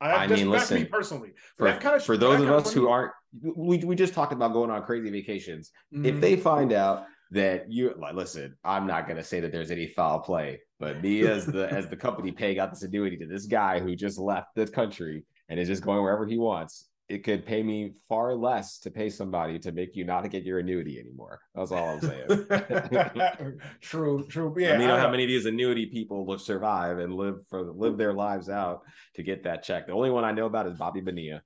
I 0.00 0.26
that's, 0.26 0.40
mean, 0.40 0.50
that's 0.50 0.70
me 0.70 0.78
listen, 0.78 0.90
personally. 0.90 1.30
For, 1.58 1.70
kind 1.72 1.96
of 1.96 2.04
for 2.04 2.16
those 2.16 2.40
of 2.40 2.50
us 2.50 2.72
who 2.72 2.88
aren't, 2.88 3.12
we, 3.42 3.78
we 3.78 3.94
just 3.94 4.14
talked 4.14 4.32
about 4.32 4.52
going 4.52 4.70
on 4.70 4.82
crazy 4.82 5.10
vacations. 5.10 5.70
If 5.92 6.16
Mhm. 6.16 6.20
they 6.20 6.36
find 6.36 6.72
out 6.72 7.04
that 7.32 7.70
you 7.70 7.94
like, 7.96 8.14
listen, 8.14 8.56
I'm 8.64 8.86
not 8.86 9.06
gonna 9.06 9.22
say 9.22 9.40
that 9.40 9.52
there's 9.52 9.70
any 9.70 9.86
foul 9.86 10.18
play, 10.18 10.60
but 10.80 11.00
me 11.00 11.22
as 11.22 11.46
the 11.46 11.70
as 11.72 11.88
the 11.88 11.96
company 11.96 12.32
paying 12.32 12.58
out 12.58 12.70
this 12.70 12.82
annuity 12.82 13.16
to 13.18 13.26
this 13.26 13.46
guy 13.46 13.78
who 13.78 13.94
just 13.94 14.18
left 14.18 14.48
the 14.56 14.66
country 14.66 15.24
and 15.48 15.60
is 15.60 15.68
just 15.68 15.82
going 15.82 16.02
wherever 16.02 16.26
he 16.26 16.38
wants, 16.38 16.88
it 17.10 17.24
could 17.24 17.44
pay 17.44 17.62
me 17.62 17.94
far 18.08 18.34
less 18.34 18.78
to 18.78 18.90
pay 18.90 19.10
somebody 19.10 19.58
to 19.58 19.72
make 19.72 19.96
you 19.96 20.04
not 20.04 20.30
get 20.30 20.44
your 20.44 20.60
annuity 20.60 21.00
anymore. 21.00 21.40
That's 21.56 21.72
all 21.72 21.88
I'm 21.90 22.00
saying. 22.00 22.46
true, 23.80 24.24
true. 24.28 24.54
Yeah, 24.56 24.70
I 24.70 24.72
mean, 24.72 24.82
you 24.82 24.86
know 24.86 24.96
how 24.96 25.10
many 25.10 25.24
of 25.24 25.28
these 25.28 25.44
annuity 25.44 25.86
people 25.86 26.24
will 26.24 26.38
survive 26.38 26.98
and 26.98 27.12
live 27.12 27.40
for 27.48 27.62
live 27.72 27.98
their 27.98 28.14
lives 28.14 28.48
out 28.48 28.82
to 29.16 29.24
get 29.24 29.42
that 29.42 29.64
check. 29.64 29.88
The 29.88 29.92
only 29.92 30.10
one 30.10 30.24
I 30.24 30.30
know 30.30 30.46
about 30.46 30.68
is 30.68 30.78
Bobby 30.78 31.00
Bonilla, 31.00 31.42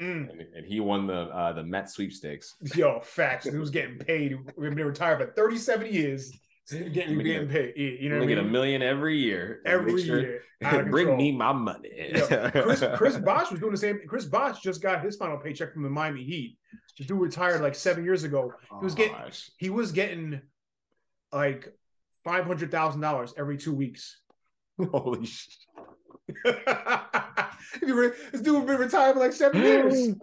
Mm. 0.00 0.30
and, 0.30 0.40
and 0.54 0.64
he 0.64 0.78
won 0.78 1.08
the 1.08 1.22
uh, 1.22 1.52
the 1.54 1.64
Met 1.64 1.90
sweepstakes. 1.90 2.54
Yo, 2.76 3.00
facts. 3.00 3.46
He 3.46 3.56
was 3.56 3.70
getting 3.70 3.98
paid. 3.98 4.36
We've 4.56 4.72
been 4.72 4.86
retired 4.86 5.18
for 5.18 5.32
37 5.34 5.92
years. 5.92 6.30
Getting 6.70 7.16
Look 7.16 7.24
getting 7.24 7.48
paid. 7.48 7.72
You 7.76 8.10
know 8.10 8.16
I 8.16 8.18
gonna 8.18 8.28
get 8.34 8.38
a 8.38 8.42
million 8.42 8.82
every 8.82 9.16
year. 9.18 9.62
Every 9.64 10.02
sure- 10.04 10.20
year. 10.20 10.42
Bring 10.90 11.16
me 11.16 11.32
my 11.32 11.52
money. 11.52 11.88
Yeah. 12.14 12.50
Chris 12.50 12.84
Chris 12.96 13.16
Bosh 13.24 13.50
was 13.50 13.60
doing 13.60 13.72
the 13.72 13.78
same. 13.78 14.00
Chris 14.06 14.24
Bosh 14.26 14.60
just 14.60 14.82
got 14.82 15.02
his 15.02 15.16
final 15.16 15.38
paycheck 15.38 15.72
from 15.72 15.82
the 15.84 15.88
Miami 15.88 16.24
Heat. 16.24 16.58
The 16.98 17.04
dude 17.04 17.20
retired 17.20 17.62
like 17.62 17.74
seven 17.76 18.04
years 18.04 18.24
ago. 18.24 18.52
He 18.80 18.84
was 18.84 18.94
getting 18.94 19.12
Gosh. 19.12 19.50
he 19.56 19.70
was 19.70 19.92
getting 19.92 20.40
like 21.32 21.72
five 22.24 22.44
hundred 22.44 22.70
thousand 22.70 23.00
dollars 23.00 23.32
every 23.38 23.56
two 23.56 23.72
weeks. 23.72 24.18
Holy 24.90 25.24
shit. 25.26 25.54
If 26.44 27.82
you 27.82 27.94
re- 27.98 28.12
this 28.32 28.40
dude 28.40 28.66
been 28.66 28.78
retired 28.78 29.14
for 29.14 29.20
like 29.20 29.32
seven 29.32 29.62
years. 29.62 30.08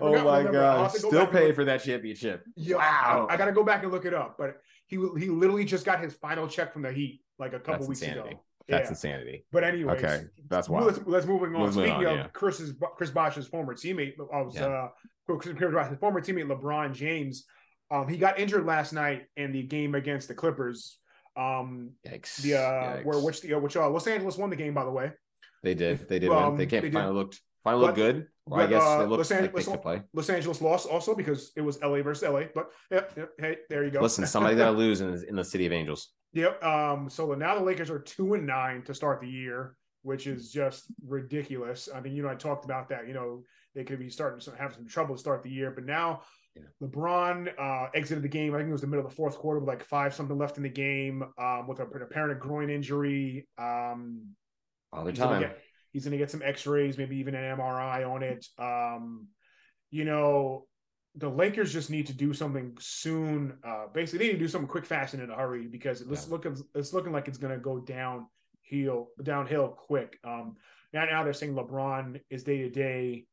Oh 0.00 0.12
my 0.12 0.16
god. 0.16 0.16
I 0.16 0.20
Oh 0.20 0.24
my 0.24 0.24
what 0.24 0.44
number. 0.44 0.64
I'll 0.64 0.76
god. 0.84 0.92
go 0.92 1.08
Still 1.08 1.26
paying 1.26 1.46
look- 1.48 1.54
for 1.56 1.64
that 1.64 1.82
championship. 1.82 2.44
Yeah, 2.56 2.76
Wow. 2.76 3.26
I, 3.30 3.34
I 3.34 3.36
gotta 3.36 3.52
go 3.52 3.64
back 3.64 3.82
and 3.82 3.90
look 3.92 4.04
it 4.04 4.14
up. 4.14 4.36
But 4.38 4.56
he 4.86 4.96
he 5.18 5.28
literally 5.28 5.64
just 5.64 5.84
got 5.84 6.00
his 6.02 6.14
final 6.14 6.46
check 6.48 6.72
from 6.72 6.82
the 6.82 6.92
Heat 6.92 7.22
like 7.38 7.52
a 7.52 7.58
couple 7.58 7.74
That's 7.74 7.88
weeks 7.88 8.02
insanity. 8.02 8.30
ago. 8.30 8.40
That's 8.68 8.86
yeah. 8.86 8.90
insanity. 8.90 9.46
But 9.50 9.64
anyway, 9.64 9.94
Okay. 9.94 10.22
That's 10.48 10.68
wild. 10.68 10.86
let's, 10.86 11.00
let's 11.06 11.26
moving 11.26 11.54
on. 11.54 11.62
Moving 11.62 11.72
Speaking 11.84 11.92
on, 11.92 12.06
of 12.06 12.16
yeah. 12.18 12.26
Chris's 12.28 12.74
Chris 12.96 13.10
Bosh's 13.10 13.46
former 13.48 13.74
teammate, 13.74 14.12
I 14.32 14.42
was 14.42 14.54
Yeah. 14.54 14.66
uh, 14.66 14.88
Chris 15.26 15.54
Chris 15.56 15.72
Bosh's 15.72 15.98
former 15.98 16.20
teammate 16.20 16.46
LeBron 16.46 16.92
James. 16.94 17.44
Um, 17.90 18.06
he 18.06 18.16
got 18.16 18.38
injured 18.38 18.66
last 18.66 18.92
night 18.92 19.22
in 19.36 19.50
the 19.52 19.62
game 19.62 19.94
against 19.96 20.28
the 20.28 20.34
Clippers. 20.34 20.98
Um, 21.36 21.92
Yikes. 22.06 22.36
the 22.42 22.54
uh, 22.56 22.58
Yikes. 22.60 23.04
where 23.04 23.18
which 23.20 23.40
the 23.40 23.54
uh, 23.54 23.58
which 23.58 23.76
uh, 23.76 23.88
Los 23.88 24.06
Angeles 24.06 24.36
won 24.36 24.50
the 24.50 24.56
game 24.56 24.74
by 24.74 24.84
the 24.84 24.90
way. 24.90 25.12
they 25.62 25.74
did. 25.74 26.06
They 26.08 26.18
did 26.18 26.30
Um. 26.30 26.56
They 26.56 26.66
can't 26.66 26.82
they 26.82 26.90
did. 26.90 26.94
finally 26.94 27.14
looked 27.14 27.40
finally 27.64 27.86
looked 27.86 27.96
good. 27.96 28.26
Well, 28.50 28.60
I 28.60 28.64
but, 28.64 28.70
guess 28.70 28.82
uh, 28.82 29.02
it 29.04 29.08
looked 29.08 29.18
Los 29.18 29.30
like 29.30 29.40
they 29.40 29.46
Angeles- 29.46 29.66
could 29.68 29.82
play. 29.82 30.02
Los 30.12 30.28
Angeles 30.30 30.60
lost 30.60 30.88
also 30.88 31.14
because 31.14 31.52
it 31.56 31.60
was 31.60 31.80
LA 31.82 32.02
versus 32.02 32.28
LA. 32.28 32.42
But 32.54 32.70
yeah, 32.90 33.02
yeah, 33.16 33.24
hey, 33.38 33.56
there 33.68 33.84
you 33.84 33.90
go. 33.90 34.00
Listen, 34.00 34.26
somebody 34.26 34.56
gotta 34.56 34.76
lose 34.76 35.00
in, 35.00 35.22
in 35.28 35.36
the 35.36 35.44
city 35.44 35.66
of 35.66 35.72
angels. 35.72 36.08
Yep. 36.32 36.62
Um, 36.62 37.10
so 37.10 37.34
now 37.34 37.56
the 37.58 37.64
Lakers 37.64 37.90
are 37.90 37.98
two 37.98 38.34
and 38.34 38.46
nine 38.46 38.82
to 38.82 38.94
start 38.94 39.20
the 39.20 39.26
year, 39.26 39.74
which 40.02 40.28
is 40.28 40.52
just 40.52 40.84
ridiculous. 41.04 41.88
I 41.92 42.00
mean, 42.00 42.14
you 42.14 42.22
know, 42.22 42.28
I 42.28 42.36
talked 42.36 42.64
about 42.64 42.88
that. 42.90 43.08
You 43.08 43.14
know, 43.14 43.42
they 43.74 43.82
could 43.82 43.98
be 43.98 44.08
starting 44.10 44.38
to 44.38 44.52
have 44.56 44.72
some 44.74 44.86
trouble 44.86 45.16
to 45.16 45.20
start 45.20 45.42
the 45.42 45.50
year, 45.50 45.72
but 45.72 45.84
now 45.86 46.22
Yeah. 46.54 46.62
LeBron 46.82 47.48
uh, 47.58 47.88
exited 47.94 48.22
the 48.22 48.28
game. 48.28 48.54
I 48.54 48.58
think 48.58 48.68
it 48.68 48.72
was 48.72 48.80
the 48.80 48.86
middle 48.86 49.04
of 49.04 49.10
the 49.10 49.16
fourth 49.16 49.38
quarter 49.38 49.58
with 49.58 49.68
like 49.68 49.82
five 49.84 50.14
something 50.14 50.38
left 50.38 50.56
in 50.56 50.62
the 50.62 50.68
game 50.68 51.24
um, 51.36 51.66
with 51.66 51.80
a, 51.80 51.86
an 51.94 52.02
apparent 52.02 52.38
groin 52.38 52.70
injury. 52.70 53.48
Um, 53.58 54.28
All 54.92 55.04
the 55.04 55.12
time. 55.12 55.50
He's 55.92 56.04
gonna 56.04 56.16
get 56.18 56.30
some 56.30 56.42
X-rays, 56.42 56.98
maybe 56.98 57.16
even 57.18 57.34
an 57.34 57.58
MRI 57.58 58.04
on 58.08 58.22
it. 58.22 58.46
Um, 58.58 59.28
you 59.90 60.04
know, 60.04 60.66
the 61.16 61.28
Lakers 61.28 61.72
just 61.72 61.90
need 61.90 62.06
to 62.06 62.12
do 62.12 62.32
something 62.32 62.76
soon. 62.80 63.58
Uh, 63.64 63.86
basically, 63.92 64.18
they 64.18 64.32
need 64.32 64.38
to 64.38 64.44
do 64.44 64.48
something 64.48 64.68
quick, 64.68 64.86
fast, 64.86 65.14
and 65.14 65.22
in 65.22 65.30
a 65.30 65.36
hurry 65.36 65.66
because 65.66 66.00
it's 66.00 66.26
Yeah. 66.26 66.30
looking 66.32 66.56
it's 66.74 66.92
looking 66.92 67.12
like 67.12 67.26
it's 67.28 67.38
gonna 67.38 67.58
go 67.58 67.80
downhill 67.80 69.08
downhill 69.22 69.68
quick. 69.68 70.18
Um, 70.24 70.56
now 70.92 71.04
now 71.06 71.24
they're 71.24 71.32
saying 71.32 71.54
LeBron 71.54 72.20
is 72.30 72.44
day 72.44 72.58
to 72.58 72.70
day. 72.70 73.26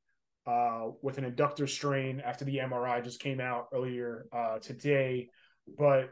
Uh, 0.46 0.92
with 1.02 1.18
an 1.18 1.30
adductor 1.30 1.68
strain 1.68 2.22
after 2.22 2.46
the 2.46 2.60
MRI 2.60 3.02
just 3.02 3.20
came 3.20 3.42
out 3.42 3.68
earlier 3.74 4.28
uh, 4.32 4.58
today, 4.60 5.30
but 5.78 6.12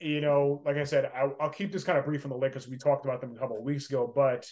you 0.00 0.20
know, 0.20 0.60
like 0.66 0.76
I 0.76 0.82
said, 0.82 1.12
I, 1.14 1.30
I'll 1.40 1.48
keep 1.48 1.70
this 1.70 1.84
kind 1.84 1.96
of 1.96 2.04
brief 2.04 2.24
on 2.24 2.30
the 2.30 2.36
Lakers. 2.36 2.66
We 2.66 2.76
talked 2.76 3.04
about 3.04 3.20
them 3.20 3.36
a 3.36 3.38
couple 3.38 3.56
of 3.56 3.62
weeks 3.62 3.88
ago, 3.88 4.12
but 4.12 4.50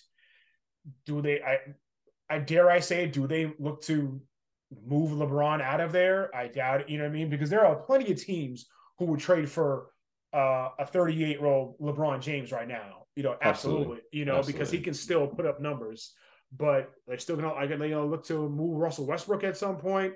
do 1.06 1.20
they? 1.22 1.42
I, 1.42 1.58
I 2.28 2.38
dare 2.38 2.70
I 2.70 2.80
say, 2.80 3.06
do 3.06 3.26
they 3.26 3.52
look 3.58 3.82
to 3.82 4.20
move 4.86 5.10
LeBron 5.10 5.60
out 5.60 5.80
of 5.80 5.92
there? 5.92 6.34
I 6.34 6.48
doubt 6.48 6.82
it. 6.82 6.88
You 6.88 6.98
know 6.98 7.04
what 7.04 7.10
I 7.10 7.14
mean? 7.14 7.30
Because 7.30 7.50
there 7.50 7.66
are 7.66 7.76
plenty 7.76 8.12
of 8.12 8.22
teams 8.22 8.66
who 8.98 9.06
would 9.06 9.20
trade 9.20 9.50
for 9.50 9.88
uh, 10.32 10.68
a 10.78 10.86
38 10.86 11.38
year 11.38 11.46
old 11.46 11.78
LeBron 11.80 12.20
James 12.20 12.52
right 12.52 12.68
now. 12.68 13.06
You 13.16 13.24
know, 13.24 13.36
absolutely. 13.42 13.82
Absolutely. 13.82 14.02
You 14.12 14.24
know, 14.24 14.42
because 14.42 14.70
he 14.70 14.80
can 14.80 14.94
still 14.94 15.26
put 15.26 15.46
up 15.46 15.60
numbers, 15.60 16.12
but 16.56 16.90
they're 17.06 17.18
still 17.18 17.36
gonna. 17.36 17.50
I 17.50 17.64
you 17.64 17.88
know 17.88 18.06
look 18.06 18.24
to 18.26 18.48
move 18.48 18.78
Russell 18.78 19.06
Westbrook 19.06 19.44
at 19.44 19.56
some 19.56 19.76
point. 19.76 20.14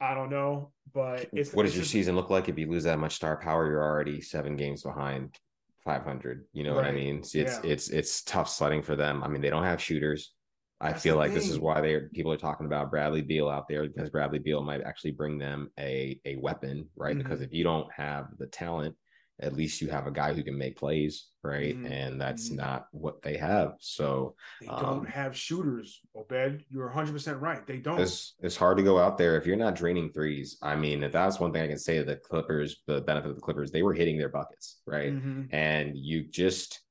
I 0.00 0.14
don't 0.14 0.30
know, 0.30 0.72
but 0.92 1.28
it's 1.32 1.52
what 1.52 1.64
does 1.64 1.74
your 1.74 1.82
just- 1.82 1.92
season 1.92 2.16
look 2.16 2.30
like 2.30 2.48
if 2.48 2.58
you 2.58 2.68
lose 2.68 2.84
that 2.84 2.98
much 2.98 3.14
star 3.14 3.36
power? 3.36 3.70
You're 3.70 3.84
already 3.84 4.20
seven 4.20 4.56
games 4.56 4.82
behind 4.82 5.38
500. 5.84 6.46
You 6.52 6.64
know 6.64 6.74
what 6.74 6.84
I 6.84 6.92
mean? 6.92 7.18
It's 7.18 7.34
Yeah. 7.34 7.60
it's 7.64 7.88
it's 7.90 8.22
tough 8.22 8.48
sledding 8.48 8.82
for 8.82 8.96
them. 8.96 9.22
I 9.22 9.28
mean, 9.28 9.40
they 9.42 9.50
don't 9.50 9.64
have 9.64 9.80
shooters. 9.80 10.34
I 10.80 10.90
That's 10.90 11.02
feel 11.02 11.14
the 11.14 11.18
like 11.20 11.32
this 11.32 11.48
is 11.48 11.60
why 11.60 11.80
they 11.80 12.00
people 12.12 12.32
are 12.32 12.36
talking 12.36 12.66
about 12.66 12.90
Bradley 12.90 13.22
Beal 13.22 13.48
out 13.48 13.68
there 13.68 13.86
because 13.86 14.10
Bradley 14.10 14.40
Beal 14.40 14.62
might 14.62 14.82
actually 14.82 15.12
bring 15.12 15.38
them 15.38 15.70
a 15.78 16.20
a 16.24 16.36
weapon, 16.36 16.88
right? 16.96 17.16
Because 17.16 17.40
Mhm. 17.40 17.44
if 17.44 17.52
you 17.52 17.64
don't 17.64 17.90
have 17.92 18.26
the 18.38 18.46
talent, 18.46 18.96
at 19.40 19.54
least 19.54 19.80
you 19.80 19.88
have 19.88 20.06
a 20.06 20.10
guy 20.10 20.32
who 20.32 20.42
can 20.42 20.56
make 20.56 20.76
plays, 20.76 21.28
right? 21.42 21.76
Mhm. 21.76 21.90
And 21.90 22.20
that's 22.20 22.50
Mhm. 22.50 22.56
not 22.56 22.86
what 22.92 23.22
they 23.22 23.36
have. 23.38 23.74
So 23.80 24.36
They 24.60 24.66
don't 24.68 24.84
Um, 25.00 25.06
have 25.06 25.36
shooters, 25.36 26.00
Obed. 26.14 26.64
You're 26.70 26.86
100% 26.86 27.40
right. 27.40 27.66
They 27.66 27.78
don't. 27.78 27.98
it's 27.98 28.36
it's 28.40 28.56
hard 28.56 28.76
to 28.76 28.82
go 28.84 28.98
out 28.98 29.18
there 29.18 29.36
if 29.36 29.46
you're 29.46 29.56
not 29.56 29.74
draining 29.74 30.12
threes. 30.12 30.58
I 30.62 30.76
mean, 30.76 31.02
if 31.02 31.10
that's 31.12 31.40
one 31.40 31.52
thing 31.52 31.62
I 31.62 31.68
can 31.68 31.78
say 31.78 31.98
to 31.98 32.04
the 32.04 32.16
Clippers, 32.16 32.82
the 32.86 33.00
benefit 33.00 33.30
of 33.30 33.34
the 33.36 33.42
Clippers, 33.42 33.72
they 33.72 33.82
were 33.82 33.94
hitting 33.94 34.18
their 34.18 34.28
buckets, 34.28 34.80
right? 34.86 35.12
Mhm. 35.12 35.48
And 35.52 35.96
you 35.96 36.22
just 36.28 36.81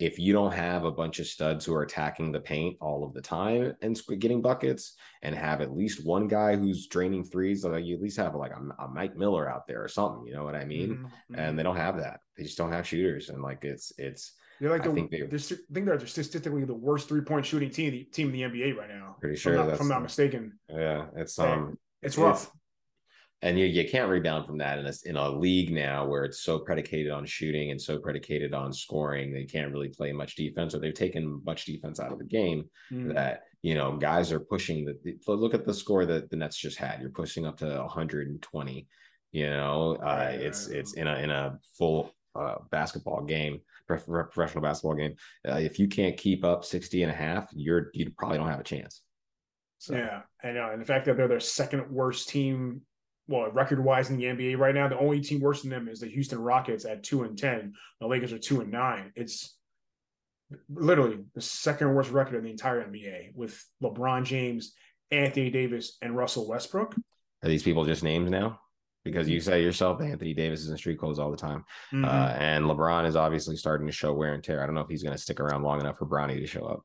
if 0.00 0.18
you 0.18 0.32
don't 0.32 0.52
have 0.52 0.84
a 0.84 0.90
bunch 0.90 1.20
of 1.20 1.26
studs 1.26 1.64
who 1.64 1.72
are 1.74 1.82
attacking 1.82 2.32
the 2.32 2.40
paint 2.40 2.76
all 2.80 3.04
of 3.04 3.14
the 3.14 3.20
time 3.20 3.74
and 3.80 4.00
getting 4.18 4.42
buckets, 4.42 4.96
and 5.22 5.34
have 5.34 5.60
at 5.60 5.74
least 5.76 6.04
one 6.04 6.26
guy 6.28 6.56
who's 6.56 6.88
draining 6.88 7.24
threes, 7.24 7.64
like 7.64 7.84
you 7.84 7.94
at 7.94 8.02
least 8.02 8.16
have 8.16 8.34
like 8.34 8.50
a, 8.52 8.82
a 8.84 8.88
Mike 8.88 9.16
Miller 9.16 9.48
out 9.48 9.66
there 9.68 9.82
or 9.82 9.88
something. 9.88 10.26
You 10.26 10.34
know 10.34 10.44
what 10.44 10.56
I 10.56 10.64
mean? 10.64 11.08
Mhm. 11.30 11.38
And 11.38 11.58
they 11.58 11.62
don't 11.62 11.76
have 11.76 11.98
that. 11.98 12.20
They 12.36 12.42
just 12.42 12.58
don't 12.58 12.72
have 12.72 12.86
shooters, 12.86 13.28
and 13.28 13.40
like 13.42 13.64
it's 13.64 13.92
it's 13.96 14.32
They're 14.60 14.70
like 14.70 14.82
I 14.82 14.88
the, 14.88 14.94
think 14.94 15.10
they- 15.12 15.22
they're, 15.22 15.38
think 15.38 15.86
they're 15.86 16.06
statistically 16.06 16.64
the 16.64 16.74
worst 16.74 17.08
three 17.08 17.20
point 17.22 17.46
shooting 17.46 17.70
team 17.70 18.06
team 18.12 18.28
in 18.28 18.32
the 18.32 18.42
NBA 18.42 18.76
right 18.76 18.88
now. 18.88 19.16
pretty 19.20 19.34
If 19.34 19.40
I'm 19.46 19.52
sure 19.52 19.56
not, 19.56 19.68
if 19.74 19.80
I'm 19.80 19.88
not 19.88 20.02
mistaken. 20.02 20.58
yeah, 20.68 21.06
it's 21.16 21.38
um 21.38 21.78
It's 22.02 22.18
rough. 22.18 22.50
And 23.44 23.58
you, 23.58 23.66
you 23.66 23.86
can't 23.86 24.10
rebound 24.10 24.46
from 24.46 24.56
that 24.58 24.78
in 24.78 24.86
a, 24.86 24.92
in 25.04 25.16
a 25.16 25.28
league 25.28 25.70
now 25.70 26.06
where 26.06 26.24
it's 26.24 26.40
so 26.40 26.58
predicated 26.58 27.12
on 27.12 27.26
shooting 27.26 27.70
and 27.70 27.80
so 27.80 27.98
predicated 27.98 28.54
on 28.54 28.72
scoring 28.72 29.32
they 29.32 29.44
can't 29.44 29.70
really 29.70 29.90
play 29.90 30.12
much 30.12 30.34
defense 30.34 30.74
or 30.74 30.78
they've 30.78 30.94
taken 30.94 31.40
much 31.44 31.66
defense 31.66 32.00
out 32.00 32.10
of 32.12 32.18
the 32.18 32.24
game 32.24 32.64
Mm. 32.92 33.14
that 33.14 33.42
you 33.62 33.74
know 33.74 33.96
guys 33.96 34.32
are 34.32 34.40
pushing 34.40 34.84
the 34.84 34.94
the- 35.04 35.32
look 35.32 35.54
at 35.54 35.64
the 35.64 35.72
score 35.74 36.04
that 36.06 36.28
the 36.30 36.36
nets 36.36 36.56
just 36.56 36.78
had. 36.78 37.00
You're 37.00 37.10
pushing 37.10 37.46
up 37.46 37.56
to 37.58 37.66
120 37.66 38.88
you 39.32 39.50
know 39.50 39.96
uh, 39.96 40.30
it's 40.32 40.68
it's 40.68 40.94
in 40.94 41.06
a 41.06 41.16
in 41.16 41.30
a 41.30 41.58
full 41.78 42.10
uh, 42.34 42.56
basketball 42.70 43.22
game 43.24 43.60
professional 43.86 44.62
basketball 44.62 44.94
game. 44.96 45.14
Uh, 45.48 45.56
if 45.56 45.78
you 45.78 45.86
can't 45.88 46.16
keep 46.16 46.44
up 46.44 46.64
60 46.64 47.02
and 47.02 47.12
a 47.12 47.14
half 47.14 47.48
you're 47.54 47.90
you 47.94 48.10
probably 48.16 48.38
don't 48.38 48.48
have 48.48 48.60
a 48.60 48.64
chance. 48.64 49.02
So. 49.78 49.94
Yeah, 49.94 50.22
I 50.42 50.52
know. 50.52 50.70
And 50.70 50.80
the 50.80 50.86
fact 50.86 51.04
that 51.06 51.16
they're 51.16 51.28
their 51.28 51.40
second 51.40 51.90
worst 51.90 52.30
team, 52.30 52.80
well, 53.26 53.50
record 53.50 53.82
wise 53.82 54.10
in 54.10 54.16
the 54.16 54.24
NBA 54.24 54.58
right 54.58 54.74
now, 54.74 54.88
the 54.88 54.98
only 54.98 55.20
team 55.20 55.40
worse 55.40 55.62
than 55.62 55.70
them 55.70 55.88
is 55.88 56.00
the 56.00 56.06
Houston 56.08 56.38
Rockets 56.38 56.84
at 56.84 57.02
two 57.02 57.22
and 57.22 57.38
ten. 57.38 57.74
The 58.00 58.06
Lakers 58.06 58.32
are 58.32 58.38
two 58.38 58.60
and 58.60 58.70
nine. 58.70 59.12
It's 59.16 59.56
literally 60.68 61.18
the 61.34 61.40
second 61.40 61.94
worst 61.94 62.10
record 62.10 62.36
in 62.36 62.44
the 62.44 62.50
entire 62.50 62.84
NBA 62.84 63.34
with 63.34 63.62
LeBron 63.82 64.24
James 64.24 64.74
Anthony 65.10 65.50
Davis, 65.50 65.96
and 66.02 66.16
Russell 66.16 66.48
Westbrook. 66.48 66.94
Are 67.42 67.48
these 67.48 67.62
people 67.62 67.84
just 67.84 68.02
names 68.02 68.30
now? 68.30 68.60
Because 69.04 69.28
you 69.28 69.38
say 69.38 69.62
yourself, 69.62 70.00
Anthony 70.00 70.32
Davis 70.32 70.60
is 70.60 70.70
in 70.70 70.78
street 70.78 70.98
clothes 70.98 71.18
all 71.18 71.30
the 71.30 71.36
time, 71.36 71.64
Mhm. 71.92 72.04
uh, 72.06 72.34
and 72.38 72.64
LeBron 72.64 73.06
is 73.06 73.16
obviously 73.16 73.54
starting 73.56 73.86
to 73.86 73.92
show 73.92 74.14
wear 74.14 74.32
and 74.32 74.42
tear. 74.42 74.62
I 74.62 74.66
don't 74.66 74.74
know 74.74 74.80
if 74.80 74.88
he's 74.88 75.02
going 75.02 75.14
to 75.14 75.20
stick 75.22 75.40
around 75.40 75.62
long 75.62 75.78
enough 75.78 75.98
for 75.98 76.06
Bronny 76.06 76.38
to 76.40 76.46
show 76.46 76.64
up. 76.64 76.84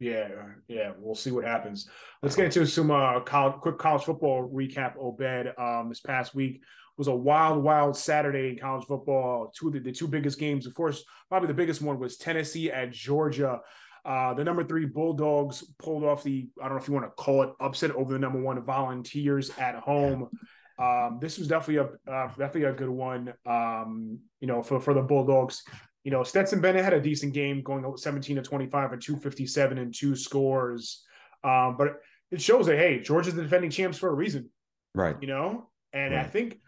Yeah, 0.00 0.28
yeah, 0.66 0.92
we'll 0.98 1.14
see 1.14 1.30
what 1.30 1.44
happens. 1.44 1.88
Let's 2.22 2.34
get 2.34 2.46
into 2.46 2.66
some 2.66 2.90
uh, 2.90 3.20
college, 3.20 3.56
quick 3.60 3.76
college 3.76 4.02
football 4.02 4.50
recap. 4.50 4.94
Obed, 4.98 5.52
um, 5.58 5.90
this 5.90 6.00
past 6.00 6.34
week 6.34 6.62
was 6.96 7.06
a 7.06 7.14
wild, 7.14 7.62
wild 7.62 7.96
Saturday 7.96 8.48
in 8.48 8.58
college 8.58 8.86
football. 8.86 9.52
Two 9.54 9.68
of 9.68 9.74
the, 9.74 9.80
the 9.80 9.92
two 9.92 10.08
biggest 10.08 10.38
games, 10.38 10.66
of 10.66 10.74
course, 10.74 11.04
probably 11.28 11.48
the 11.48 11.54
biggest 11.54 11.82
one 11.82 11.98
was 11.98 12.16
Tennessee 12.16 12.70
at 12.70 12.92
Georgia. 12.92 13.60
Uh, 14.02 14.32
the 14.32 14.42
number 14.42 14.64
three 14.64 14.86
Bulldogs 14.86 15.62
pulled 15.78 16.04
off 16.04 16.22
the 16.22 16.48
I 16.58 16.64
don't 16.64 16.76
know 16.76 16.82
if 16.82 16.88
you 16.88 16.94
want 16.94 17.04
to 17.04 17.22
call 17.22 17.42
it 17.42 17.50
upset 17.60 17.90
over 17.90 18.14
the 18.14 18.18
number 18.18 18.40
one 18.40 18.62
Volunteers 18.64 19.50
at 19.58 19.74
home. 19.74 20.30
Um, 20.78 21.18
this 21.20 21.36
was 21.36 21.46
definitely 21.46 21.76
a 22.08 22.10
uh, 22.10 22.28
definitely 22.28 22.64
a 22.64 22.72
good 22.72 22.88
one. 22.88 23.34
Um, 23.44 24.20
you 24.40 24.46
know, 24.46 24.62
for 24.62 24.80
for 24.80 24.94
the 24.94 25.02
Bulldogs 25.02 25.62
you 26.04 26.10
know, 26.10 26.22
Stetson 26.22 26.60
Bennett 26.60 26.84
had 26.84 26.94
a 26.94 27.00
decent 27.00 27.34
game 27.34 27.62
going 27.62 27.84
17 27.96 28.36
to 28.36 28.42
25 28.42 28.92
and 28.92 29.02
257 29.02 29.78
and 29.78 29.94
two 29.94 30.16
scores. 30.16 31.04
Um, 31.44 31.76
but 31.76 31.96
it 32.30 32.40
shows 32.40 32.66
that, 32.66 32.78
hey, 32.78 33.00
Georgia's 33.00 33.34
the 33.34 33.42
defending 33.42 33.70
champs 33.70 33.98
for 33.98 34.08
a 34.08 34.14
reason, 34.14 34.50
Right. 34.94 35.16
you 35.20 35.26
know? 35.28 35.68
And 35.92 36.14
I 36.14 36.24
think, 36.24 36.58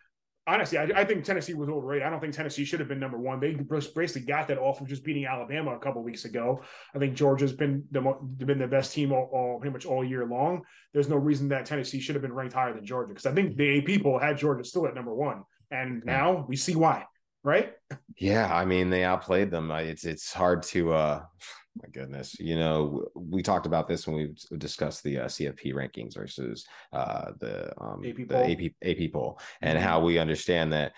honestly, 0.46 0.76
I, 0.78 0.84
I 0.96 1.04
think 1.04 1.24
Tennessee 1.24 1.54
was 1.54 1.68
overrated. 1.68 2.06
I 2.06 2.10
don't 2.10 2.20
think 2.20 2.34
Tennessee 2.34 2.64
should 2.64 2.80
have 2.80 2.88
been 2.88 2.98
number 2.98 3.16
one. 3.18 3.38
They 3.38 3.52
basically 3.94 4.22
got 4.26 4.48
that 4.48 4.58
off 4.58 4.80
of 4.80 4.88
just 4.88 5.04
beating 5.04 5.24
Alabama 5.26 5.76
a 5.76 5.78
couple 5.78 6.02
weeks 6.02 6.24
ago. 6.24 6.60
I 6.94 6.98
think 6.98 7.14
Georgia's 7.14 7.52
been 7.52 7.84
the 7.92 8.00
been 8.38 8.58
the 8.58 8.66
best 8.66 8.92
team 8.92 9.12
all, 9.12 9.30
all 9.32 9.60
pretty 9.60 9.72
much 9.72 9.86
all 9.86 10.04
year 10.04 10.26
long. 10.26 10.62
There's 10.92 11.08
no 11.08 11.16
reason 11.16 11.48
that 11.50 11.64
Tennessee 11.66 12.00
should 12.00 12.16
have 12.16 12.22
been 12.22 12.32
ranked 12.32 12.54
higher 12.54 12.74
than 12.74 12.84
Georgia 12.84 13.08
because 13.10 13.26
I 13.26 13.32
think 13.32 13.56
the 13.56 13.78
AP 13.78 14.02
poll 14.02 14.18
had 14.18 14.36
Georgia 14.36 14.64
still 14.64 14.86
at 14.88 14.94
number 14.94 15.14
one. 15.14 15.44
And 15.70 16.04
now 16.04 16.44
we 16.48 16.56
see 16.56 16.74
why, 16.74 17.04
right? 17.44 17.72
Yeah, 18.16 18.54
I 18.54 18.64
mean 18.64 18.90
they 18.90 19.04
outplayed 19.04 19.50
them. 19.50 19.70
It's 19.70 20.04
it's 20.04 20.32
hard 20.32 20.62
to 20.64 20.92
uh 20.92 21.22
my 21.82 21.88
goodness. 21.90 22.38
You 22.38 22.56
know, 22.56 23.06
we 23.14 23.42
talked 23.42 23.66
about 23.66 23.88
this 23.88 24.06
when 24.06 24.16
we 24.16 24.58
discussed 24.58 25.02
the 25.02 25.20
uh, 25.20 25.24
CFP 25.26 25.72
rankings 25.74 26.14
versus 26.14 26.66
uh 26.92 27.32
the 27.38 27.72
um 27.82 28.02
AP 28.04 28.28
the. 28.28 28.50
AP 28.50 28.72
AP 28.82 29.12
poll 29.12 29.40
and 29.62 29.78
Mhm. 29.78 29.82
how 29.82 30.00
we 30.00 30.18
understand 30.18 30.72
that 30.72 30.92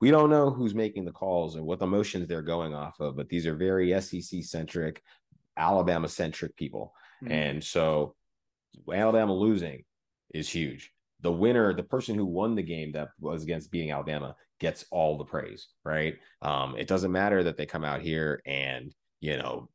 we 0.00 0.10
don't 0.10 0.30
know 0.30 0.50
who's 0.50 0.74
making 0.74 1.04
the 1.06 1.12
calls 1.12 1.56
and 1.56 1.64
what 1.66 1.78
the 1.78 1.86
motions 1.86 2.28
they're 2.28 2.42
going 2.42 2.74
off 2.74 3.00
of, 3.00 3.16
but 3.16 3.28
these 3.30 3.46
are 3.46 3.54
very 3.56 3.98
SEC 4.00 4.42
centric, 4.44 5.02
Alabama 5.56 6.08
centric 6.08 6.54
people. 6.56 6.94
Mhm. 7.24 7.30
And 7.30 7.64
so 7.64 8.14
Alabama 8.92 9.32
losing 9.34 9.84
is 10.32 10.48
huge. 10.48 10.92
The 11.22 11.32
winner, 11.32 11.72
the 11.74 11.82
person 11.84 12.16
who 12.16 12.26
won 12.26 12.54
the 12.54 12.62
game 12.62 12.92
that 12.92 13.10
was 13.20 13.42
against 13.42 13.70
beating 13.70 13.90
Alabama, 13.92 14.36
gets 14.60 14.84
all 14.90 15.16
the 15.18 15.24
praise, 15.24 15.68
right? 15.84 16.18
Um, 16.42 16.76
it 16.76 16.88
doesn't 16.88 17.12
matter 17.12 17.42
that 17.44 17.56
they 17.56 17.66
come 17.66 17.84
out 17.84 18.02
here 18.02 18.42
and, 18.46 18.94
you 19.20 19.36
know, 19.36 19.70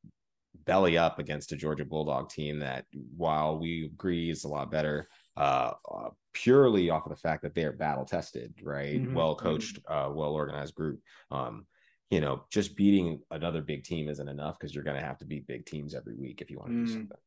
belly 0.66 0.98
up 0.98 1.20
against 1.20 1.51
a 1.51 1.56
Georgia 1.56 1.86
Bulldog 1.86 2.30
team 2.30 2.60
that, 2.60 2.86
while 3.16 3.60
we 3.60 3.86
agree 3.86 4.30
is 4.30 4.44
a 4.44 4.48
lot 4.50 4.72
better, 4.72 5.08
uh, 5.38 5.74
uh, 5.89 6.10
purely 6.34 6.89
off 6.89 7.06
of 7.06 7.12
the 7.12 7.16
fact 7.16 7.44
that 7.44 7.54
they 7.56 7.63
are 7.63 7.72
battle 7.74 8.06
tested, 8.06 8.60
right? 8.63 9.04
Mhm. 9.04 9.13
Well 9.13 9.36
coached, 9.36 9.80
uh, 9.88 10.12
well 10.13 10.34
organized 10.34 10.75
group. 10.75 11.01
Um, 11.32 11.68
you 12.10 12.22
know, 12.22 12.46
just 12.51 12.75
beating 12.75 13.22
another 13.32 13.62
big 13.62 13.84
team 13.84 14.10
isn't 14.10 14.27
enough 14.30 14.58
because 14.60 14.74
you're 14.74 14.84
going 14.84 15.00
to 15.00 15.06
have 15.06 15.18
to 15.20 15.25
beat 15.25 15.48
big 15.48 15.66
teams 15.66 15.94
every 15.94 16.16
week 16.16 16.42
if 16.42 16.50
you 16.50 16.58
want 16.58 16.72
to 16.72 16.77
do 16.77 16.86
Mm. 16.86 16.88
something. 16.88 17.18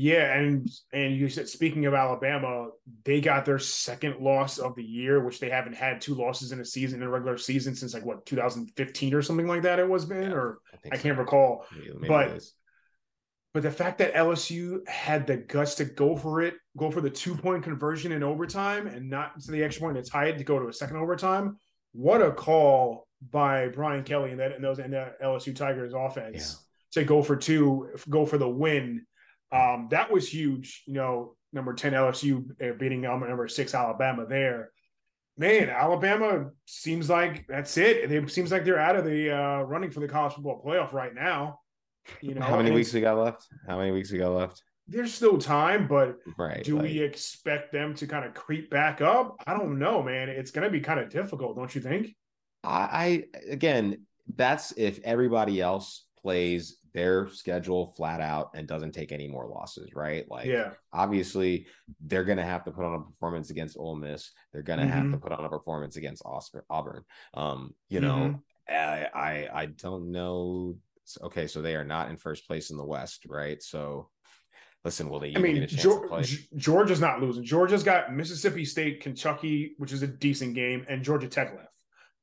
Yeah, 0.00 0.32
and 0.38 0.70
and 0.92 1.16
you 1.16 1.28
said 1.28 1.48
speaking 1.48 1.84
of 1.86 1.92
Alabama, 1.92 2.68
they 3.04 3.20
got 3.20 3.44
their 3.44 3.58
second 3.58 4.20
loss 4.20 4.58
of 4.58 4.76
the 4.76 4.84
year, 4.84 5.24
which 5.24 5.40
they 5.40 5.50
haven't 5.50 5.74
had 5.74 6.00
two 6.00 6.14
losses 6.14 6.52
in 6.52 6.60
a 6.60 6.64
season 6.64 7.02
in 7.02 7.08
a 7.08 7.10
regular 7.10 7.36
season 7.36 7.74
since 7.74 7.94
like 7.94 8.06
what 8.06 8.24
2015 8.24 9.12
or 9.12 9.22
something 9.22 9.48
like 9.48 9.62
that. 9.62 9.80
It 9.80 9.88
was 9.88 10.04
been, 10.04 10.30
Yeah, 10.30 10.36
or 10.36 10.58
think 10.84 10.94
I 10.94 10.98
can't 10.98 11.18
recall. 11.18 11.66
Maybe- 11.72 11.90
maybe 11.94 12.08
but- 12.08 12.42
But 13.54 13.62
the 13.64 13.72
fact 13.72 13.98
that 13.98 14.14
LSU 14.14 14.86
had 14.86 15.26
the 15.26 15.36
guts 15.38 15.74
to 15.76 15.84
go 15.84 16.14
for 16.14 16.42
it, 16.42 16.54
go 16.76 16.92
for 16.92 17.00
the 17.00 17.10
two 17.10 17.34
point 17.34 17.64
conversion 17.64 18.12
in 18.12 18.22
overtime, 18.22 18.86
and 18.86 19.10
not 19.10 19.40
to 19.40 19.50
the 19.50 19.64
extra 19.64 19.80
point 19.82 19.96
to 19.96 20.08
tie 20.08 20.26
it 20.26 20.38
to 20.38 20.44
go 20.44 20.60
to 20.60 20.68
a 20.68 20.72
second 20.72 20.98
overtime, 20.98 21.58
what 21.90 22.22
a 22.22 22.30
call 22.30 23.08
by 23.32 23.66
Brian 23.66 24.04
Kelly 24.04 24.30
and 24.30 24.38
that 24.38 24.52
and 24.52 24.62
those 24.62 24.78
and 24.78 24.92
the 24.92 25.12
LSU 25.20 25.56
Tigers 25.56 25.92
offense 25.92 26.64
to 26.92 27.02
go 27.02 27.20
for 27.20 27.34
two, 27.34 27.88
go 28.08 28.24
for 28.24 28.38
the 28.38 28.48
win. 28.48 29.04
Um, 29.52 29.88
that 29.90 30.10
was 30.10 30.28
huge. 30.28 30.82
You 30.86 30.94
know, 30.94 31.36
number 31.52 31.74
ten 31.74 31.92
LSU 31.92 32.44
uh, 32.62 32.74
beating 32.78 33.06
um, 33.06 33.20
number 33.20 33.48
six 33.48 33.74
Alabama 33.74 34.26
there. 34.26 34.70
Man, 35.36 35.70
Alabama 35.70 36.50
seems 36.66 37.08
like 37.08 37.46
that's 37.46 37.76
it. 37.76 38.10
It 38.10 38.30
seems 38.30 38.50
like 38.50 38.64
they're 38.64 38.78
out 38.80 38.96
of 38.96 39.04
the 39.04 39.30
uh, 39.30 39.62
running 39.62 39.90
for 39.90 40.00
the 40.00 40.08
college 40.08 40.34
football 40.34 40.60
playoff 40.64 40.92
right 40.92 41.14
now. 41.14 41.60
You 42.20 42.34
know, 42.34 42.40
How 42.42 42.56
many 42.56 42.70
weeks 42.72 42.92
we 42.92 43.00
got 43.00 43.18
left? 43.18 43.46
How 43.66 43.78
many 43.78 43.92
weeks 43.92 44.10
we 44.10 44.18
got 44.18 44.30
left? 44.30 44.62
There's 44.88 45.12
still 45.12 45.38
time, 45.38 45.86
but 45.86 46.16
Right. 46.38 46.64
do 46.64 46.76
like- 46.76 46.84
we 46.84 47.00
expect 47.00 47.72
them 47.72 47.94
to 47.96 48.06
kind 48.06 48.24
of 48.24 48.34
creep 48.34 48.70
back 48.70 49.00
up? 49.00 49.36
I 49.46 49.56
don't 49.56 49.78
know, 49.78 50.02
man. 50.02 50.28
It's 50.30 50.50
going 50.50 50.64
to 50.64 50.70
be 50.70 50.80
kind 50.80 50.98
of 50.98 51.10
difficult, 51.10 51.56
don't 51.56 51.72
you 51.74 51.82
think? 51.82 52.16
I, 52.64 53.24
I 53.44 53.50
again, 53.50 54.06
that's 54.34 54.72
if 54.72 54.98
everybody 55.04 55.60
else 55.60 56.06
plays 56.20 56.77
their 56.94 57.28
schedule 57.28 57.92
flat 57.96 58.20
out 58.20 58.50
and 58.54 58.66
doesn't 58.68 58.92
take 58.92 59.12
any 59.12 59.28
more 59.28 59.46
losses, 59.46 59.94
right? 59.94 60.24
Like, 60.30 60.46
yeah, 60.46 60.70
obviously, 60.92 61.66
they're 62.00 62.24
going 62.24 62.38
to 62.38 62.44
have 62.44 62.64
to 62.64 62.70
put 62.70 62.84
on 62.84 62.94
a 62.94 63.00
performance 63.04 63.50
against 63.50 63.76
Ole 63.78 63.96
Miss. 63.96 64.30
They're 64.52 64.62
going 64.62 64.78
to 64.80 64.86
have 64.86 65.04
Mm-hmm. 65.04 65.12
to 65.12 65.18
put 65.18 65.32
on 65.32 65.44
a 65.44 65.48
performance 65.48 65.96
against 65.96 66.22
Oscar, 66.24 66.64
Auburn. 66.70 67.02
Um, 67.34 67.74
you 67.88 68.00
know, 68.00 68.40
Mm-hmm. 68.70 68.74
I, 68.74 69.08
I 69.14 69.48
I 69.62 69.66
don't 69.66 70.10
know. 70.12 70.76
Okay, 71.22 71.46
so 71.46 71.62
they 71.62 71.74
are 71.74 71.84
not 71.84 72.10
in 72.10 72.16
first 72.18 72.46
place 72.46 72.70
in 72.70 72.76
the 72.76 72.84
West, 72.84 73.24
right? 73.26 73.62
So, 73.62 74.10
listen, 74.84 75.08
will 75.08 75.20
they 75.20 75.34
I 75.34 75.38
mean, 75.38 75.54
get 75.54 75.64
a 75.64 75.66
chance 75.68 75.82
to 75.82 76.00
play? 76.08 76.22
George, 76.22 76.48
Georgia's 76.56 77.00
not 77.00 77.22
losing. 77.22 77.44
Georgia's 77.44 77.82
got 77.82 78.14
Mississippi 78.14 78.66
State, 78.66 79.00
Kentucky, 79.00 79.72
which 79.78 79.92
is 79.92 80.02
a 80.02 80.06
decent 80.06 80.54
game, 80.54 80.84
and 80.88 81.02
Georgia 81.02 81.28
Tech 81.28 81.54
left. 81.56 81.68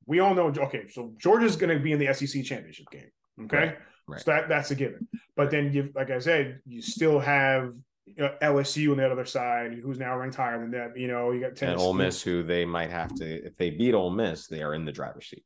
We 0.06 0.20
all 0.20 0.36
know. 0.36 0.50
Okay, 0.56 0.88
so 0.88 1.14
Georgia's 1.18 1.56
going 1.56 1.76
to 1.76 1.82
be 1.84 1.94
in 1.94 2.00
the 2.00 2.14
SEC 2.14 2.44
championship 2.44 2.86
game. 2.92 3.10
Okay, 3.46 3.58
Right, 3.58 3.78
right. 4.08 4.22
so 4.22 4.32
that 4.32 4.50
that's 4.50 4.72
a 4.72 4.76
given. 4.76 5.08
But 5.36 5.52
then 5.52 5.74
you, 5.74 5.92
like 5.96 6.10
I 6.12 6.20
said, 6.20 6.60
you 6.66 6.82
still 6.82 7.20
have 7.20 7.74
you 8.06 8.24
know, 8.24 8.34
LSU 8.42 8.92
on 8.92 8.98
the 8.98 9.12
other 9.12 9.26
side, 9.26 9.74
who's 9.82 10.00
now 10.00 10.16
ranked 10.18 10.36
higher 10.36 10.60
than 10.60 10.72
that. 10.72 10.98
You 10.98 11.08
know, 11.08 11.32
you 11.32 11.42
got 11.42 11.48
and 11.48 11.58
Tennessee. 11.58 11.84
Ole 11.84 11.94
Miss, 11.94 12.22
who 12.22 12.44
they 12.44 12.66
might 12.66 12.92
have 12.92 13.14
to, 13.16 13.26
if 13.26 13.56
they 13.58 13.72
beat 13.72 13.94
Ole 13.94 14.12
Miss, 14.12 14.48
they 14.48 14.62
are 14.62 14.74
in 14.74 14.86
the 14.86 14.92
driver's 14.92 15.28
seat. 15.28 15.44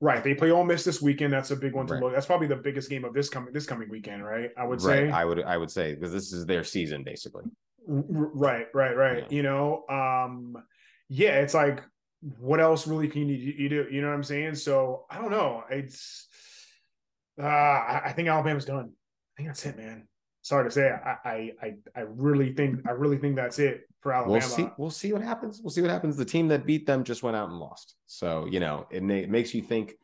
Right, 0.00 0.22
they 0.22 0.34
play 0.34 0.50
Ole 0.50 0.64
Miss 0.64 0.84
this 0.84 1.00
weekend. 1.00 1.32
That's 1.32 1.52
a 1.52 1.56
big 1.56 1.72
one 1.72 1.86
to 1.86 1.94
Right. 1.94 2.02
look. 2.02 2.12
That's 2.12 2.26
probably 2.26 2.48
the 2.48 2.56
biggest 2.56 2.90
game 2.90 3.04
of 3.04 3.14
this 3.14 3.30
coming 3.30 3.52
this 3.54 3.64
coming 3.66 3.88
weekend, 3.88 4.24
right? 4.24 4.50
I 4.58 4.64
would 4.64 4.82
right. 4.82 5.08
say. 5.08 5.10
I 5.10 5.24
would, 5.24 5.42
I 5.42 5.56
would 5.56 5.70
say 5.70 5.94
because 5.94 6.12
this 6.12 6.32
is 6.32 6.44
their 6.44 6.64
season 6.64 7.02
basically. 7.02 7.44
Right 7.88 8.66
right 8.74 8.96
right 8.96 9.18
Yeah. 9.22 9.36
you 9.36 9.42
know 9.44 9.84
um 9.88 10.56
yeah 11.08 11.38
it's 11.38 11.54
like 11.54 11.82
what 12.38 12.58
else 12.58 12.86
really 12.86 13.06
can 13.06 13.28
you, 13.28 13.36
you 13.36 13.68
do 13.68 13.86
you 13.90 14.00
know 14.00 14.08
what 14.08 14.14
i'm 14.14 14.24
saying 14.24 14.56
so 14.56 15.04
i 15.08 15.18
don't 15.18 15.30
know 15.30 15.62
it's 15.70 16.26
uh 17.40 17.44
i, 17.46 18.02
I 18.06 18.12
think 18.12 18.28
alabama's 18.28 18.64
done 18.64 18.90
i 18.92 19.32
think 19.36 19.48
that's 19.48 19.64
it 19.66 19.76
man 19.76 20.06
sorry 20.42 20.64
to 20.68 20.70
say 20.70 20.88
I, 20.88 21.52
I 21.60 21.74
i 21.94 22.00
really 22.00 22.52
think 22.52 22.86
i 22.86 22.92
really 22.92 23.18
think 23.18 23.36
that's 23.36 23.58
it 23.58 23.82
for 24.00 24.12
alabama 24.12 24.32
We'll 24.32 24.40
see. 24.48 24.68
We'll 24.78 24.90
see 24.90 25.12
what 25.12 25.22
happens. 25.22 25.60
We'll 25.62 25.70
see 25.72 25.82
what 25.82 25.90
happens. 25.90 26.16
The 26.16 26.24
team 26.24 26.46
that 26.48 26.64
beat 26.64 26.86
them 26.86 27.02
just 27.02 27.24
went 27.24 27.36
out 27.36 27.48
and 27.48 27.58
lost. 27.58 27.96
So 28.06 28.46
you 28.48 28.60
know, 28.60 28.86
it, 28.90 29.02
it 29.02 29.28
makes 29.30 29.52
you 29.52 29.62
think 29.62 29.94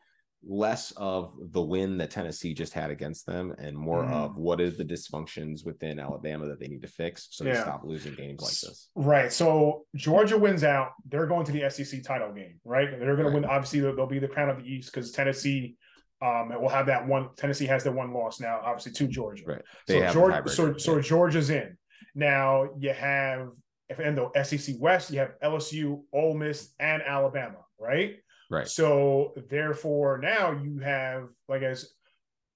less 0.45 0.91
of 0.97 1.33
the 1.53 1.61
win 1.61 1.97
that 1.99 2.11
Tennessee 2.11 2.53
just 2.53 2.73
had 2.73 2.91
against 2.91 3.25
them, 3.25 3.55
and 3.57 3.77
more 3.77 4.03
Mhm. 4.03 4.11
of 4.11 4.35
what 4.35 4.59
is 4.59 4.75
the 4.77 4.83
dysfunctions 4.83 5.65
within 5.65 5.99
Alabama 5.99 6.47
that 6.47 6.59
they 6.59 6.67
need 6.67 6.81
to 6.81 6.87
fix 6.89 7.29
so 7.31 7.45
they 7.45 7.51
Yeah. 7.51 7.61
stop 7.61 7.85
losing 7.85 8.13
games 8.15 8.41
like 8.41 8.51
this. 8.51 8.89
Right. 8.95 9.31
So 9.31 9.85
Georgia 9.95 10.37
wins 10.37 10.65
out. 10.65 10.89
They're 11.07 11.27
going 11.27 11.45
to 11.45 11.53
the 11.53 11.63
SEC 11.63 12.01
title 12.01 12.33
game, 12.33 12.59
right? 12.65 12.89
They're 12.91 13.15
going 13.15 13.19
Right. 13.27 13.29
to 13.29 13.35
win. 13.35 13.45
Obviously, 13.45 13.79
they'll, 13.79 13.95
they'll 13.95 14.05
be 14.07 14.19
the 14.19 14.27
crown 14.27 14.49
of 14.49 14.57
the 14.57 14.69
East 14.69 14.91
because 14.91 15.11
Tennessee 15.11 15.77
um, 16.23 16.53
we'll 16.57 16.69
have 16.69 16.85
that 16.85 17.05
one. 17.05 17.29
Tennessee 17.35 17.65
has 17.65 17.83
their 17.83 17.91
one 17.91 18.13
loss 18.13 18.39
now, 18.39 18.61
obviously, 18.63 18.93
to 18.93 19.07
Georgia. 19.07 19.43
Right. 19.45 19.61
They 19.87 19.99
So 19.99 20.13
Georgia, 20.13 20.49
so 20.49 20.77
so 20.77 20.95
Yeah. 20.95 21.01
Georgia's 21.01 21.49
in. 21.49 21.77
Now 22.15 22.69
you 22.79 22.93
have 22.93 23.49
if 23.89 23.99
in 23.99 24.15
the 24.15 24.29
SEC 24.43 24.75
West, 24.79 25.11
you 25.11 25.19
have 25.19 25.33
LSU, 25.43 26.01
Ole 26.13 26.35
Miss, 26.35 26.73
and 26.79 27.01
Alabama, 27.01 27.57
right? 27.77 28.15
Right. 28.49 28.67
So 28.67 29.33
therefore, 29.49 30.19
now 30.19 30.51
you 30.51 30.79
have 30.79 31.27
like 31.49 31.61
as 31.61 31.91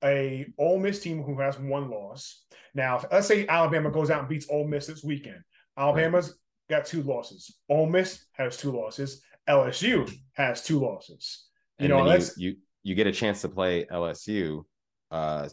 a 0.03 0.45
Ole 0.57 0.79
Miss 0.79 1.01
team 1.01 1.21
who 1.21 1.39
has 1.39 1.59
one 1.59 1.89
loss. 1.89 2.45
Now, 2.73 2.97
if, 2.97 3.05
let's 3.11 3.27
say 3.27 3.47
Alabama 3.47 3.91
goes 3.91 4.09
out 4.09 4.19
and 4.19 4.29
beats 4.29 4.47
Ole 4.49 4.67
Miss 4.67 4.87
this 4.87 5.03
weekend. 5.03 5.41
Alabama's 5.77 6.37
got 6.69 6.85
two 6.85 7.03
losses. 7.03 7.55
Ole 7.69 7.87
Miss 7.87 8.25
has 8.33 8.57
two 8.57 8.71
losses. 8.71 9.21
LSU 9.49 10.09
has 10.33 10.63
two 10.63 10.79
losses. 10.79 11.47
You 11.79 11.85
and 11.85 11.93
know, 11.93 12.09
that's 12.09 12.37
you, 12.37 12.49
you 12.51 12.57
you 12.87 12.95
get 12.95 13.07
a 13.07 13.11
chance 13.11 13.41
to 13.41 13.49
play 13.49 13.85
LSU 13.85 14.63
uh 15.11 15.47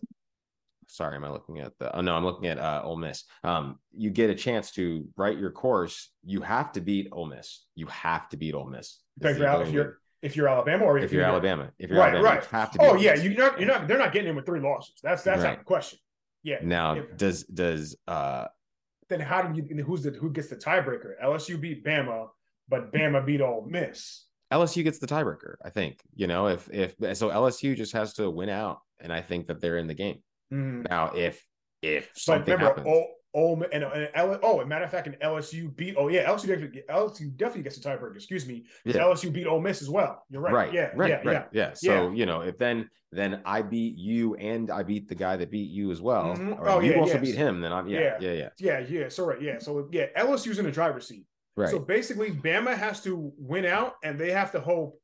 sorry, 0.89 1.17
am 1.17 1.25
I 1.25 1.31
looking 1.31 1.59
at 1.59 1.73
the? 1.79 1.95
Oh 1.97 2.01
no, 2.01 2.15
I'm 2.15 2.25
looking 2.25 2.47
at 2.47 2.59
uh, 2.59 2.83
Ole 2.85 2.97
Miss. 2.97 3.25
Um, 3.43 3.79
you 3.93 4.11
get 4.11 4.31
a 4.31 4.35
chance 4.35 4.71
to 4.73 5.07
write 5.17 5.39
your 5.39 5.51
course. 5.51 6.11
You 6.25 6.41
have 6.41 6.73
to 6.73 6.81
beat 6.81 7.09
Ole 7.13 7.27
Miss. 7.27 7.65
You 7.75 7.87
have 7.87 8.29
to 8.31 8.37
beat 8.37 8.55
Ole 8.55 8.67
Miss. 8.67 9.01
If 9.21 9.39
you're, 9.39 9.63
if 9.63 9.73
you're 9.73 9.99
if 10.23 10.37
you're 10.37 10.49
Alabama 10.49 10.85
or 10.85 10.99
if, 10.99 11.05
if 11.05 11.13
you're, 11.13 11.23
you're, 11.23 11.31
Alabama, 11.31 11.71
if 11.79 11.91
you're 11.91 11.99
right, 11.99 12.15
Alabama, 12.15 12.35
right. 12.37 12.43
you 12.43 12.59
have 12.59 12.71
to. 12.73 12.79
oh 12.81 12.95
yeah, 12.95 13.15
you're 13.15 13.35
not. 13.35 13.59
You're 13.59 13.69
not. 13.69 13.89
They're 13.89 13.99
not 13.99 14.13
getting 14.13 14.31
in 14.31 14.37
with 14.37 14.47
three 14.47 14.61
losses. 14.61 14.95
That's 15.03 15.23
that's 15.23 15.43
right. 15.43 15.51
not 15.51 15.59
the 15.59 15.65
question. 15.65 15.99
Yeah. 16.43 16.59
Now, 16.63 16.95
if, 16.95 17.17
does 17.17 17.45
does 17.45 17.97
uh? 18.07 18.47
Then 19.09 19.21
how 19.21 19.43
do 19.43 19.61
you? 19.61 19.85
Who's 19.85 20.03
the 20.03 20.11
who 20.11 20.31
gets 20.31 20.49
the 20.49 20.57
tiebreaker? 20.57 21.13
LSU 21.23 21.61
beat 21.61 21.85
Bama, 21.85 22.29
but 22.69 22.93
Bama 22.93 23.25
beat 23.25 23.41
Ole 23.41 23.67
Miss. 23.69 24.24
LSU 24.53 24.85
gets 24.85 24.99
the 24.99 25.07
tiebreaker. 25.07 25.55
I 25.65 25.71
think 25.71 26.01
you 26.15 26.27
know 26.27 26.49
if 26.49 26.69
if 26.71 26.95
so 27.17 27.31
LSU 27.31 27.77
just 27.77 27.93
has 27.93 28.15
to 28.15 28.31
win 28.31 28.49
out, 28.49 28.79
and 29.01 29.13
I 29.13 29.21
think 29.21 29.47
that 29.49 29.61
they're 29.61 29.79
in 29.79 29.87
the 29.87 29.95
game. 29.95 30.19
Mm. 30.53 30.89
Now, 30.89 31.13
if 31.15 31.45
if 31.83 32.11
something 32.15 32.53
remember, 32.53 32.67
happens, 32.67 32.87
Ole, 32.87 33.09
Ole 33.35 33.63
and, 33.73 33.85
and 33.85 34.09
L, 34.15 34.39
oh, 34.43 34.61
and 34.61 34.69
matter 34.69 34.85
of 34.85 34.91
fact, 34.91 35.07
an 35.07 35.17
LSU 35.23 35.75
beat. 35.75 35.97
Oh 35.99 36.09
yeah, 36.09 36.29
LSU 36.29 36.47
definitely, 36.47 36.83
LSU 36.89 37.37
definitely 37.37 37.63
gets 37.63 37.79
the 37.79 37.89
tiebreaker. 37.89 38.15
Excuse 38.17 38.47
me, 38.47 38.65
yeah. 38.85 38.95
LSU 38.95 39.33
beat 39.33 39.47
Ole 39.47 39.61
Miss 39.61 39.83
as 39.83 39.91
well. 39.91 40.25
You're 40.31 40.41
right. 40.41 40.55
Right. 40.55 40.73
Yeah. 40.73 40.91
Right. 40.95 41.11
Yeah. 41.11 41.17
Right. 41.17 41.47
Yeah. 41.53 41.69
yeah. 41.69 41.73
So 41.75 42.13
you 42.13 42.27
know, 42.27 42.43
if 42.43 42.59
then 42.59 42.89
then 43.11 43.43
I 43.45 43.63
beat 43.63 43.97
you 43.97 44.35
and 44.37 44.71
I 44.71 44.83
beat 44.83 45.09
the 45.09 45.15
guy 45.15 45.37
that 45.37 45.51
beat 45.51 45.71
you 45.71 45.91
as 45.91 46.01
well, 46.01 46.35
mm-hmm. 46.37 46.55
or 46.55 46.69
oh, 46.69 46.81
you 46.81 46.93
yeah, 46.93 46.99
also 46.99 47.15
yes. 47.15 47.23
beat 47.23 47.35
him, 47.35 47.61
then 47.61 47.73
I'm 47.73 47.89
yeah, 47.89 48.01
yeah, 48.01 48.17
yeah, 48.21 48.33
yeah, 48.33 48.49
yeah. 48.59 48.87
yeah. 48.89 49.09
So 49.09 49.27
right, 49.27 49.41
yeah. 49.41 49.59
So 49.59 49.89
yeah, 49.91 50.07
LSU's 50.17 50.59
in 50.59 50.65
the 50.65 50.73
driver's 50.73 51.09
seat. 51.09 51.27
Right. 51.57 51.69
So 51.71 51.79
basically, 51.79 52.31
Bama 52.33 52.77
has 52.77 53.01
to 53.03 53.33
win 53.39 53.65
out, 53.65 53.95
and 54.03 54.19
they 54.19 54.33
have 54.33 54.51
to 54.53 54.61
hope 54.61 55.01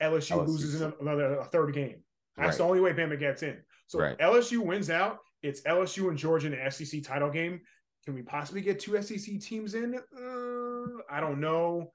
LSU, 0.00 0.36
LSU. 0.36 0.46
loses 0.46 0.80
in 0.80 0.92
another 1.00 1.38
a 1.38 1.44
third 1.44 1.74
game. 1.74 2.02
That's 2.36 2.48
Right. 2.48 2.58
the 2.58 2.64
only 2.64 2.80
way 2.80 2.92
Bama 2.92 3.18
gets 3.18 3.42
in. 3.42 3.62
So 3.86 3.98
Right. 4.00 4.16
LSU 4.18 4.60
wins 4.62 4.90
out. 4.90 5.18
It's 5.42 5.60
LSU 5.66 6.08
and 6.08 6.18
Georgia 6.18 6.46
in 6.48 6.52
the 6.52 6.64
SEC 6.70 7.00
title 7.02 7.30
game. 7.30 7.60
Can 8.04 8.14
we 8.14 8.22
possibly 8.22 8.60
get 8.62 8.80
two 8.80 8.96
SEC 8.96 9.38
teams 9.38 9.74
in? 9.74 9.94
Uh, 9.96 11.02
I 11.10 11.20
don't 11.20 11.40
know. 11.40 11.92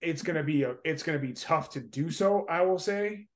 It's 0.00 0.22
gonna 0.22 0.42
be 0.42 0.62
a. 0.64 0.76
It's 0.84 1.02
gonna 1.02 1.18
be 1.18 1.32
tough 1.32 1.70
to 1.70 1.80
do 1.80 2.10
so. 2.10 2.46
I 2.48 2.62
will 2.62 2.78
say. 2.78 3.26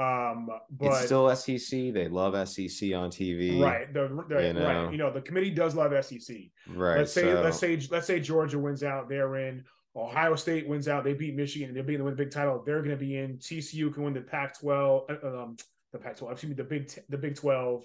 Um, 0.00 0.48
but 0.70 0.86
it's 0.86 1.04
still 1.06 1.34
SEC. 1.36 1.92
They 1.92 2.08
love 2.08 2.32
SEC 2.48 2.94
on 2.94 3.10
TV. 3.10 3.60
right. 3.60 3.92
The, 3.92 4.08
the 4.28 4.46
You 4.46 4.52
know. 4.54 4.64
right. 4.84 4.92
You 4.92 4.98
know 4.98 5.12
the 5.12 5.20
committee 5.20 5.50
does 5.50 5.74
love 5.74 5.92
SEC. 6.04 6.36
Right. 6.68 6.98
Let's 6.98 7.12
say 7.12 7.22
so- 7.22 7.42
let's 7.42 7.58
say 7.58 7.80
let's 7.90 8.06
say 8.06 8.20
Georgia 8.20 8.58
wins 8.58 8.82
out, 8.82 9.08
they're 9.08 9.36
in. 9.36 9.64
Ohio 9.96 10.36
State 10.36 10.68
wins 10.68 10.86
out, 10.86 11.02
they 11.02 11.14
beat 11.14 11.34
Michigan, 11.34 11.74
they're 11.74 11.82
being 11.82 11.98
to 11.98 12.04
win 12.04 12.14
the 12.14 12.22
big 12.24 12.30
title. 12.30 12.62
They're 12.64 12.78
going 12.78 12.90
to 12.90 12.96
be 12.96 13.18
in. 13.18 13.38
TCU 13.38 13.92
can 13.92 14.04
win 14.04 14.14
the 14.14 14.20
Pac-12, 14.20 15.10
uh, 15.24 15.42
um, 15.42 15.56
the 15.92 15.98
Pac-12, 15.98 16.30
excuse 16.30 16.50
me, 16.50 16.54
the 16.54 16.62
Big 16.62 16.92
the 17.08 17.18
Big 17.18 17.34
12, 17.34 17.84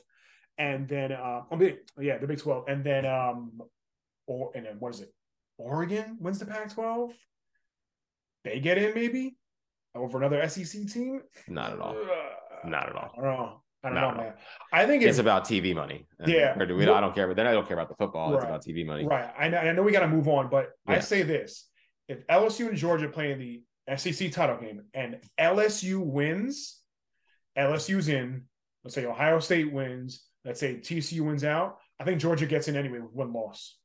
and 0.59 0.87
then 0.87 1.11
uh, 1.11 1.41
oh, 1.49 1.71
yeah, 1.99 2.19
the 2.19 2.27
Big 2.27 2.37
12, 2.37 2.65
and 2.67 2.83
then 2.83 3.07
um, 3.07 3.59
or 4.27 4.51
and 4.53 4.67
then 4.67 4.75
what 4.77 4.93
is 4.93 5.01
it? 5.01 5.13
Oregon 5.57 6.17
wins 6.19 6.37
the 6.37 6.45
Pac-12. 6.45 7.11
They 8.43 8.59
get 8.59 8.77
in 8.77 8.93
maybe 8.93 9.35
over 9.95 10.17
another 10.17 10.47
SEC 10.49 10.87
team. 10.87 11.21
Not 11.47 11.73
at 11.73 11.79
all. 11.79 11.95
Uh, 11.97 12.67
Not 12.67 12.89
at 12.89 12.95
all. 12.95 13.11
I 13.17 13.21
don't 13.21 13.37
know. 13.37 13.61
I 13.83 13.89
don't 13.89 13.95
Not 13.95 14.17
know, 14.17 14.23
man. 14.23 14.33
I 14.73 14.85
think 14.87 15.03
It's 15.03 15.11
it's, 15.11 15.19
about 15.19 15.45
TV 15.45 15.75
money. 15.75 16.07
And 16.19 16.31
Yeah. 16.31 16.57
or 16.59 16.65
do 16.65 16.75
we, 16.75 16.83
I 16.87 16.99
don't 17.01 17.13
care, 17.13 17.27
but 17.27 17.35
then 17.35 17.45
I 17.45 17.51
don't 17.53 17.67
care 17.67 17.77
about 17.77 17.89
the 17.89 17.95
football. 17.95 18.33
It's 18.35 18.43
about 18.43 18.63
TV 18.65 18.83
money. 18.85 19.05
Right. 19.05 19.29
I 19.37 19.47
know, 19.49 19.57
I 19.59 19.71
know 19.73 19.83
we 19.83 19.91
got 19.91 19.99
to 19.99 20.07
move 20.07 20.27
on, 20.27 20.49
but 20.49 20.69
I 20.87 20.99
say 21.01 21.21
this: 21.21 21.69
if 22.07 22.25
LSU 22.27 22.67
and 22.67 22.75
Georgia 22.77 23.07
play 23.09 23.31
in 23.31 23.39
the 23.39 23.61
SEC 23.97 24.31
title 24.31 24.57
game 24.57 24.81
and 24.95 25.19
LSU 25.39 25.99
wins, 26.03 26.81
LSU's 27.57 28.07
in. 28.09 28.45
Let's 28.83 28.95
say 28.95 29.05
Ohio 29.05 29.39
State 29.39 29.71
wins. 29.71 30.23
Let's 30.43 30.59
say 30.59 30.75
TCU 30.75 31.21
wins 31.21 31.43
out. 31.43 31.77
I 31.99 32.03
think 32.05 32.19
Georgia 32.19 32.45
gets 32.47 32.67
in 32.67 32.75
anyway 32.75 32.99
with 32.99 33.11
one 33.13 33.33
loss. 33.33 33.77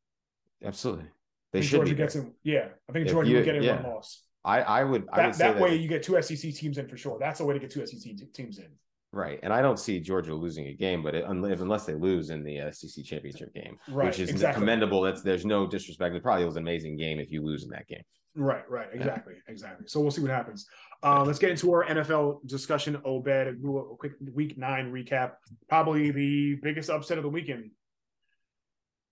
Absolutely. 0.64 1.06
They 1.52 1.60
think 1.60 1.70
should 1.70 1.76
Georgia 1.78 1.94
gets 1.94 2.16
in. 2.16 2.32
Yeah, 2.42 2.68
I 2.88 2.92
think 2.92 3.06
If 3.06 3.12
Georgia 3.12 3.30
you- 3.30 3.36
will 3.38 3.44
get 3.44 3.54
in 3.56 3.62
yeah. 3.62 3.82
one 3.82 3.92
loss. 3.94 4.22
I, 4.44 4.60
I 4.62 4.84
would 4.84 5.06
I 5.12 5.16
That, 5.18 5.26
would 5.26 5.34
say 5.34 5.44
that 5.44 5.52
that, 5.54 5.62
way 5.62 5.76
you 5.76 5.88
get 5.88 6.02
two 6.02 6.20
SEC 6.22 6.54
teams 6.54 6.78
in 6.78 6.88
for 6.88 6.96
sure. 6.96 7.18
That's 7.20 7.38
the 7.38 7.44
way 7.44 7.54
to 7.54 7.60
get 7.60 7.70
two 7.70 7.86
SEC 7.86 8.00
te- 8.00 8.16
teams 8.32 8.58
in. 8.58 8.68
right. 9.12 9.38
And 9.42 9.52
I 9.52 9.60
don't 9.60 9.78
see 9.78 10.00
Georgia 10.00 10.34
losing 10.34 10.66
a 10.68 10.72
game, 10.72 11.02
but 11.02 11.14
it, 11.14 11.24
unless, 11.26 11.84
they 11.84 11.94
lose 11.94 12.30
in 12.30 12.42
the 12.42 12.72
SEC 12.72 13.04
championship 13.04 13.52
game, 13.54 13.76
Right. 13.88 14.06
which 14.06 14.18
is 14.18 14.30
exactly. 14.30 14.60
commendable. 14.60 15.02
That's 15.02 15.22
there's 15.22 15.44
no 15.44 15.66
disrespect. 15.66 16.14
It 16.14 16.22
probably 16.22 16.44
was 16.46 16.56
an 16.56 16.62
amazing 16.62 16.96
game 16.96 17.18
if 17.20 17.30
you 17.30 17.42
lose 17.44 17.64
in 17.64 17.70
that 17.70 17.86
game. 17.86 18.02
Right, 18.36 18.62
right, 18.70 18.86
exactly, 18.92 19.34
exactly. 19.48 19.88
So 19.88 20.00
we'll 20.00 20.12
see 20.12 20.22
what 20.22 20.30
happens. 20.30 20.66
Um, 21.02 21.26
let's 21.26 21.40
get 21.40 21.50
into 21.50 21.70
our 21.72 21.84
NFL 21.84 22.46
discussion. 22.46 22.96
Obed, 23.04 23.26
little- 23.60 23.92
a 23.94 23.96
quick 23.96 24.12
week 24.32 24.56
nine 24.56 24.92
recap. 24.92 25.32
Probably 25.68 26.12
the 26.12 26.54
biggest 26.62 26.88
upset 26.90 27.18
of 27.18 27.24
the 27.24 27.30
weekend. 27.30 27.72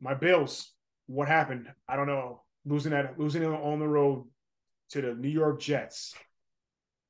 My 0.00 0.14
Bills. 0.14 0.72
What 1.06 1.26
happened? 1.26 1.66
I 1.88 1.96
don't 1.96 2.06
know. 2.06 2.42
Losing 2.64 2.92
that, 2.92 3.18
losing 3.18 3.42
it 3.42 3.46
on 3.46 3.78
the 3.80 3.88
road 3.88 4.24
to 4.90 5.00
the 5.00 5.14
New 5.14 5.28
York 5.28 5.60
Jets. 5.60 6.14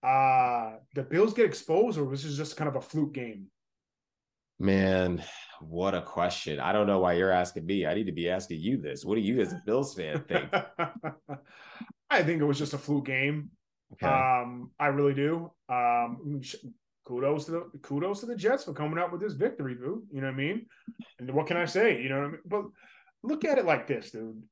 Uh 0.02 0.76
the 0.94 1.02
Bills 1.02 1.34
get 1.34 1.46
exposed, 1.46 1.98
or 1.98 2.04
was 2.04 2.22
this 2.22 2.36
just 2.36 2.56
kind 2.56 2.68
of 2.68 2.76
a 2.76 2.80
fluke 2.80 3.14
game? 3.14 3.46
Man, 4.60 5.22
what 5.60 5.94
a 5.94 6.02
question. 6.02 6.58
I 6.58 6.72
don't 6.72 6.86
know 6.86 6.98
why 6.98 7.12
you're 7.12 7.30
asking 7.30 7.66
me. 7.66 7.86
I 7.86 7.94
need 7.94 8.06
to 8.06 8.12
be 8.12 8.28
asking 8.28 8.60
you 8.60 8.76
this. 8.76 9.04
What 9.04 9.14
do 9.14 9.20
you 9.20 9.40
as 9.40 9.52
a 9.52 9.62
Bills 9.64 9.94
fan 9.94 10.24
think? 10.24 10.52
I 12.10 12.22
think 12.22 12.40
it 12.40 12.44
was 12.44 12.58
just 12.58 12.74
a 12.74 12.78
fluke 12.78 13.06
game. 13.06 13.50
Okay. 13.92 14.06
Um, 14.06 14.70
I 14.78 14.86
really 14.86 15.14
do. 15.14 15.50
Um, 15.68 16.40
kudos 17.06 17.46
to 17.46 17.50
the 17.50 17.70
kudos 17.82 18.20
to 18.20 18.26
the 18.26 18.36
Jets 18.36 18.64
for 18.64 18.72
coming 18.72 18.98
out 18.98 19.12
with 19.12 19.20
this 19.20 19.32
victory, 19.34 19.74
dude. 19.74 20.02
You 20.12 20.20
know 20.20 20.26
what 20.26 20.34
I 20.34 20.36
mean? 20.36 20.66
And 21.18 21.30
what 21.32 21.46
can 21.46 21.56
I 21.56 21.64
say? 21.64 22.02
You 22.02 22.08
know 22.08 22.18
what 22.18 22.26
I 22.26 22.30
mean? 22.30 22.40
But 22.46 22.64
look 23.22 23.44
at 23.44 23.58
it 23.58 23.64
like 23.64 23.86
this, 23.86 24.10
dude. 24.10 24.42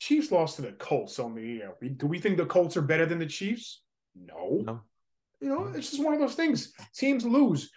Chiefs 0.00 0.32
lost 0.32 0.56
to 0.56 0.62
the 0.62 0.72
Colts 0.72 1.18
on 1.18 1.34
the 1.34 1.42
year. 1.42 1.74
We- 1.80 1.90
Do 1.90 2.06
we 2.06 2.18
think 2.18 2.36
the 2.36 2.46
Colts 2.46 2.76
are 2.76 2.82
better 2.82 3.06
than 3.06 3.18
the 3.18 3.26
Chiefs? 3.26 3.82
No. 4.14 4.60
No. 4.64 4.80
You 5.40 5.48
know, 5.48 5.66
it's 5.74 5.90
just 5.90 6.02
one 6.04 6.14
of 6.14 6.20
those 6.20 6.34
things. 6.34 6.72
Teams 6.94 7.24
lose. 7.24 7.70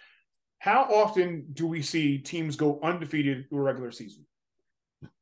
How 0.58 0.84
often 0.84 1.46
do 1.52 1.66
we 1.66 1.82
see 1.82 2.18
teams 2.18 2.56
go 2.56 2.80
undefeated 2.82 3.48
through 3.48 3.58
a 3.58 3.62
regular 3.62 3.90
season? 3.90 4.24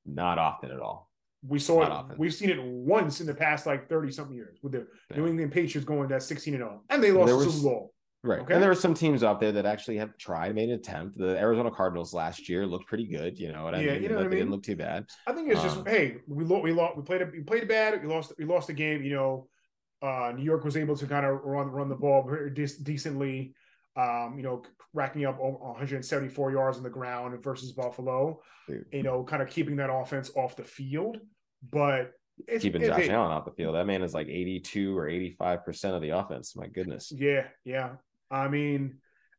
Not 0.06 0.38
often 0.38 0.70
at 0.70 0.80
all. 0.80 1.10
We 1.46 1.58
saw 1.58 1.80
Not 1.80 1.86
it. 1.86 1.92
often. 1.92 2.18
We've 2.18 2.34
seen 2.34 2.50
it 2.50 2.62
once 2.62 3.20
in 3.20 3.26
the 3.26 3.34
past 3.34 3.66
like 3.66 3.88
thirty 3.88 4.10
something 4.12 4.34
years 4.36 4.58
with 4.62 4.72
the 4.72 4.86
Yeah. 5.10 5.18
New 5.18 5.26
England 5.26 5.52
Patriots 5.52 5.86
going 5.86 6.08
to 6.10 6.20
sixteen 6.20 6.54
and 6.54 6.62
zero, 6.62 6.82
and 6.88 7.02
they 7.02 7.12
lost 7.12 7.32
the 7.38 7.50
Super 7.50 7.68
Bowl. 7.68 7.93
Right. 8.24 8.40
Okay. 8.40 8.54
And 8.54 8.62
there 8.62 8.70
are 8.70 8.74
some 8.74 8.94
teams 8.94 9.22
out 9.22 9.38
there 9.38 9.52
that 9.52 9.66
actually 9.66 9.98
have 9.98 10.16
tried, 10.16 10.54
made 10.54 10.70
an 10.70 10.76
attempt. 10.76 11.18
The 11.18 11.38
Arizona 11.38 11.70
Cardinals 11.70 12.14
last 12.14 12.48
year 12.48 12.66
looked 12.66 12.86
pretty 12.86 13.06
good. 13.06 13.38
You 13.38 13.52
know 13.52 13.64
what 13.64 13.74
I 13.74 13.80
Yeah, 13.82 13.92
mean? 13.92 14.02
you 14.04 14.08
know 14.08 14.14
what 14.16 14.24
I 14.24 14.28
mean? 14.28 14.38
didn't 14.38 14.50
look 14.50 14.62
too 14.62 14.76
bad. 14.76 15.04
I 15.26 15.32
think 15.32 15.50
it's 15.52 15.62
just 15.62 15.76
Um, 15.76 15.84
hey, 15.84 16.16
we 16.26 16.42
lost, 16.44 16.62
we 16.64 16.72
lost, 16.72 16.96
we 16.96 17.02
played 17.02 17.20
it, 17.20 17.30
we 17.32 17.42
played 17.42 17.68
bad. 17.68 18.00
We 18.02 18.08
lost, 18.08 18.32
we 18.38 18.46
lost 18.46 18.68
the 18.68 18.72
game. 18.72 19.02
You 19.02 19.14
know, 19.14 19.48
uh, 20.00 20.32
New 20.34 20.42
York 20.42 20.64
was 20.64 20.76
able 20.78 20.96
to 20.96 21.06
kind 21.06 21.26
of 21.26 21.40
run 21.44 21.68
run 21.68 21.90
the 21.90 21.96
ball 21.96 22.22
de- 22.26 22.50
decently. 22.82 23.54
Um, 23.96 24.34
you 24.38 24.42
know, 24.42 24.62
racking 24.94 25.24
up 25.26 25.38
174 25.38 26.50
yards 26.50 26.78
on 26.78 26.82
the 26.82 26.90
ground 26.90 27.40
versus 27.44 27.72
Buffalo. 27.72 28.40
Dude. 28.66 28.86
You 28.90 29.02
know, 29.02 29.22
kind 29.22 29.42
of 29.42 29.48
keeping 29.50 29.76
that 29.76 29.90
offense 29.92 30.30
off 30.34 30.56
the 30.56 30.64
field, 30.64 31.18
but 31.70 32.12
it's 32.48 32.62
Keeping 32.64 32.82
Josh 32.82 33.00
it- 33.02 33.10
Allen 33.10 33.30
off 33.30 33.44
the 33.44 33.52
field. 33.52 33.74
That 33.76 33.86
man 33.86 34.02
is 34.02 34.14
like 34.14 34.26
82 34.28 34.96
or 34.96 35.06
85% 35.08 35.94
of 35.94 36.02
the 36.02 36.10
offense. 36.10 36.56
My 36.56 36.66
goodness. 36.66 37.12
Yeah, 37.14 37.46
yeah. 37.64 37.92
I 38.30 38.48
mean, 38.48 38.98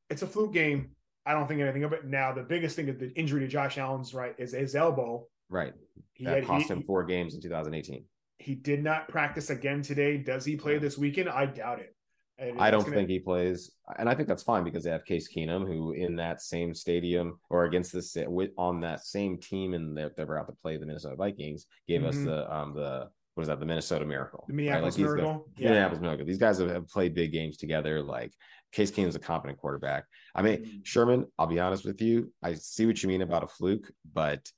it's 0.10 0.22
a 0.22 0.28
fluke 0.28 0.54
game. 0.54 0.92
I 1.26 1.34
don't 1.34 1.48
think 1.48 1.62
anything 1.62 1.84
of 1.84 1.94
it. 1.94 2.06
Now, 2.06 2.34
the 2.34 2.44
biggest 2.44 2.76
thing 2.76 2.88
is 2.88 2.98
the 3.00 3.12
injury 3.18 3.42
to 3.42 3.48
Josh 3.48 3.78
Allen's 3.78 4.14
right 4.14 4.36
is 4.38 4.52
his 4.54 4.76
elbow. 4.76 5.26
Right. 5.50 5.74
He 6.14 6.26
That 6.26 6.36
had, 6.38 6.46
cost 6.46 6.68
he, 6.68 6.74
him 6.74 6.84
four 6.84 7.04
games 7.04 7.34
in 7.36 7.42
2018. 7.42 8.04
he 8.38 8.56
did 8.56 8.84
not 8.84 9.08
practice 9.08 9.50
again 9.50 9.82
today. 9.82 10.18
Does 10.18 10.46
he 10.46 10.56
play 10.56 10.78
this 10.78 10.98
weekend? 10.98 11.30
I 11.30 11.46
doubt 11.48 11.80
it. 11.80 11.96
And 12.38 12.60
I 12.60 12.70
don't 12.70 12.84
gonna- 12.84 12.96
think 12.98 13.10
he 13.10 13.20
plays, 13.20 13.72
and 13.98 14.10
I 14.10 14.14
think 14.14 14.28
that's 14.28 14.44
fine 14.44 14.66
because 14.66 14.84
they 14.84 14.90
have 14.92 15.06
Case 15.06 15.30
Keenum, 15.34 15.66
who 15.66 15.94
in 15.94 16.18
that 16.18 16.42
same 16.42 16.74
stadium 16.74 17.40
or 17.50 17.64
against 17.64 17.94
this 17.94 18.18
with 18.28 18.52
on 18.58 18.82
that 18.82 19.06
same 19.06 19.38
team, 19.40 19.74
and 19.74 19.98
they're, 19.98 20.12
they're 20.18 20.26
about 20.26 20.48
to 20.48 20.62
play 20.62 20.76
the 20.78 20.86
Minnesota 20.86 21.16
Vikings, 21.16 21.66
gave 21.88 22.04
us 22.04 22.16
Mhm. 22.18 22.26
the 22.26 22.54
um 22.54 22.74
the 22.76 23.10
what 23.36 23.42
is 23.44 23.48
that 23.48 23.60
the 23.62 23.66
Minnesota 23.66 24.06
Miracle, 24.06 24.44
the 24.50 24.54
Minneapolis 24.54 24.96
these 24.96 25.06
guys- 25.06 25.16
Miracle. 25.16 25.50
yeah. 25.58 25.70
Minneapolis 25.70 26.02
Miracle. 26.02 26.26
These 26.26 26.38
guys 26.38 26.58
have, 26.60 26.70
have 26.70 26.88
played 26.90 27.14
big 27.14 27.32
games 27.32 27.56
together. 27.58 28.02
Like 28.04 28.34
Case 28.76 28.92
Keenum's 28.92 29.16
a 29.16 29.20
competent 29.20 29.58
quarterback. 29.58 30.04
I 30.36 30.42
mean, 30.42 30.66
Mm. 30.66 30.86
Sherman, 30.86 31.26
I'll 31.40 31.48
be 31.48 31.60
honest 31.62 31.86
with 31.86 32.02
you, 32.02 32.34
I 32.44 32.56
see 32.56 32.86
what 32.86 33.02
you 33.02 33.08
mean 33.08 33.22
about 33.22 33.42
a 33.44 33.48
fluke, 33.48 33.90
but 34.14 34.52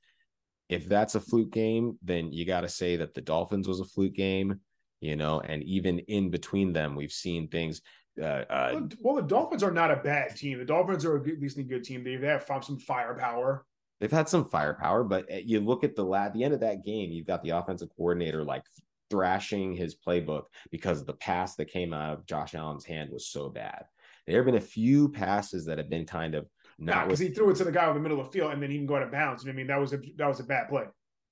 if 0.70 0.88
that's 0.90 1.14
a 1.14 1.22
fluke 1.22 1.52
game, 1.52 2.00
then 2.02 2.34
you 2.34 2.44
got 2.44 2.62
to 2.62 2.68
say 2.70 2.96
that 2.98 3.14
the 3.14 3.22
Dolphins 3.22 3.68
was 3.68 3.80
a 3.80 3.86
fluke 3.86 4.16
game, 4.16 4.60
you 5.02 5.16
know, 5.16 5.40
and 5.42 5.62
even 5.64 6.00
in 6.00 6.32
between 6.32 6.74
them, 6.74 6.96
we've 6.96 7.12
seen 7.12 7.48
things. 7.48 7.82
Uh, 8.20 8.44
uh, 8.50 8.82
Well, 9.00 9.16
the 9.18 9.22
Dolphins 9.22 9.62
are 9.62 9.72
not 9.72 9.92
a 9.92 9.98
bad 9.98 10.36
team. 10.36 10.58
The 10.58 10.66
Dolphins 10.66 11.06
are 11.06 11.18
a 11.18 11.22
good, 11.24 11.44
a 11.58 11.64
good 11.64 11.84
team. 11.84 12.04
They 12.04 12.16
they 12.16 12.28
have 12.28 12.44
found 12.44 12.66
some 12.66 12.80
firepower. 12.80 13.66
they've 14.00 14.12
had 14.12 14.28
some 14.28 14.50
firepower, 14.50 15.04
but 15.04 15.32
uh, 15.32 15.36
you 15.46 15.60
look 15.60 15.84
at 15.84 15.96
the 15.96 16.04
la- 16.04 16.30
the 16.30 16.44
end 16.44 16.56
of 16.56 16.62
that 16.62 16.84
game, 16.84 17.12
you've 17.12 17.28
got 17.28 17.44
the 17.44 17.52
offensive 17.52 17.90
coordinator 17.96 18.44
like 18.44 18.64
thrashing 19.10 19.74
his 19.74 19.96
playbook 19.96 20.44
because 20.72 21.06
the 21.06 21.14
pass 21.14 21.56
that 21.56 21.66
came 21.66 21.94
out 21.94 22.14
of 22.14 22.26
Josh 22.26 22.56
Allen's 22.56 22.84
hand 22.86 23.10
was 23.12 23.28
so 23.28 23.48
bad. 23.50 23.86
There 24.28 24.38
have 24.38 24.46
been 24.46 24.56
a 24.56 24.62
few 24.62 25.10
passes 25.10 25.66
that 25.66 25.78
have 25.78 25.90
been 25.90 26.06
kind 26.06 26.36
of 26.36 26.48
Nah, 26.80 27.06
because 27.06 27.20
he 27.20 27.30
threw 27.30 27.50
it 27.50 27.56
to 27.56 27.64
the 27.64 27.72
guy 27.72 27.88
in 27.88 27.96
the 27.96 28.00
middle 28.00 28.20
of 28.20 28.28
the 28.28 28.32
field 28.32 28.52
and 28.52 28.62
then 28.62 28.70
he 28.70 28.78
can 28.78 28.86
go 28.86 28.96
out 28.96 29.02
of 29.02 29.12
bounds. 29.12 29.44
You 29.44 29.48
know 29.52 29.56
I 29.56 29.58
mean, 29.58 29.68
that 29.68 29.80
was 29.80 29.94
a 29.94 29.98
that 30.18 30.28
was 30.28 30.40
a 30.40 30.44
bad 30.44 30.70
play. 30.70 30.84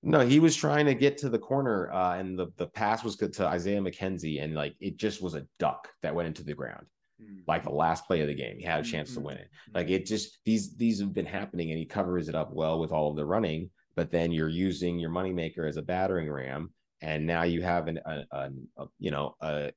No, 0.01 0.19
he 0.19 0.39
was 0.39 0.55
trying 0.55 0.85
to 0.85 0.93
get 0.93 1.17
to 1.19 1.29
the 1.29 1.39
corner, 1.39 1.91
uh, 1.91 2.15
and 2.15 2.37
the 2.37 2.47
the 2.57 2.67
pass 2.67 3.03
was 3.03 3.15
good 3.15 3.33
to 3.33 3.47
Isaiah 3.47 3.81
McKenzie, 3.81 4.43
and 4.43 4.53
like 4.53 4.75
it 4.79 4.97
just 4.97 5.21
was 5.21 5.35
a 5.35 5.45
duck 5.59 5.89
that 6.01 6.15
went 6.15 6.27
into 6.27 6.43
the 6.43 6.53
ground. 6.53 6.85
Mm-hmm. 7.21 7.41
Like 7.47 7.63
the 7.63 7.71
last 7.71 8.05
play 8.05 8.21
of 8.21 8.27
the 8.27 8.35
game, 8.35 8.57
he 8.57 8.65
had 8.65 8.79
a 8.79 8.83
chance 8.83 9.11
mm-hmm. 9.11 9.21
to 9.21 9.25
win 9.27 9.37
it. 9.37 9.49
Like 9.73 9.89
it 9.89 10.05
just 10.05 10.39
these 10.45 10.75
these 10.75 10.99
have 10.99 11.13
been 11.13 11.25
happening, 11.25 11.69
and 11.71 11.79
he 11.79 11.85
covers 11.85 12.27
it 12.27 12.35
up 12.35 12.53
well 12.53 12.79
with 12.79 12.91
all 12.91 13.11
of 13.11 13.15
the 13.15 13.25
running. 13.25 13.69
But 13.95 14.11
then 14.11 14.31
you're 14.31 14.49
using 14.49 14.99
your 14.99 15.09
moneymaker 15.09 15.67
as 15.67 15.77
a 15.77 15.81
battering 15.81 16.29
ram, 16.29 16.71
and 17.01 17.25
now 17.25 17.43
you 17.43 17.61
have 17.61 17.87
an 17.87 17.99
a, 18.05 18.25
a, 18.31 18.49
a 18.77 18.85
you 18.99 19.11
know 19.11 19.35
a 19.41 19.71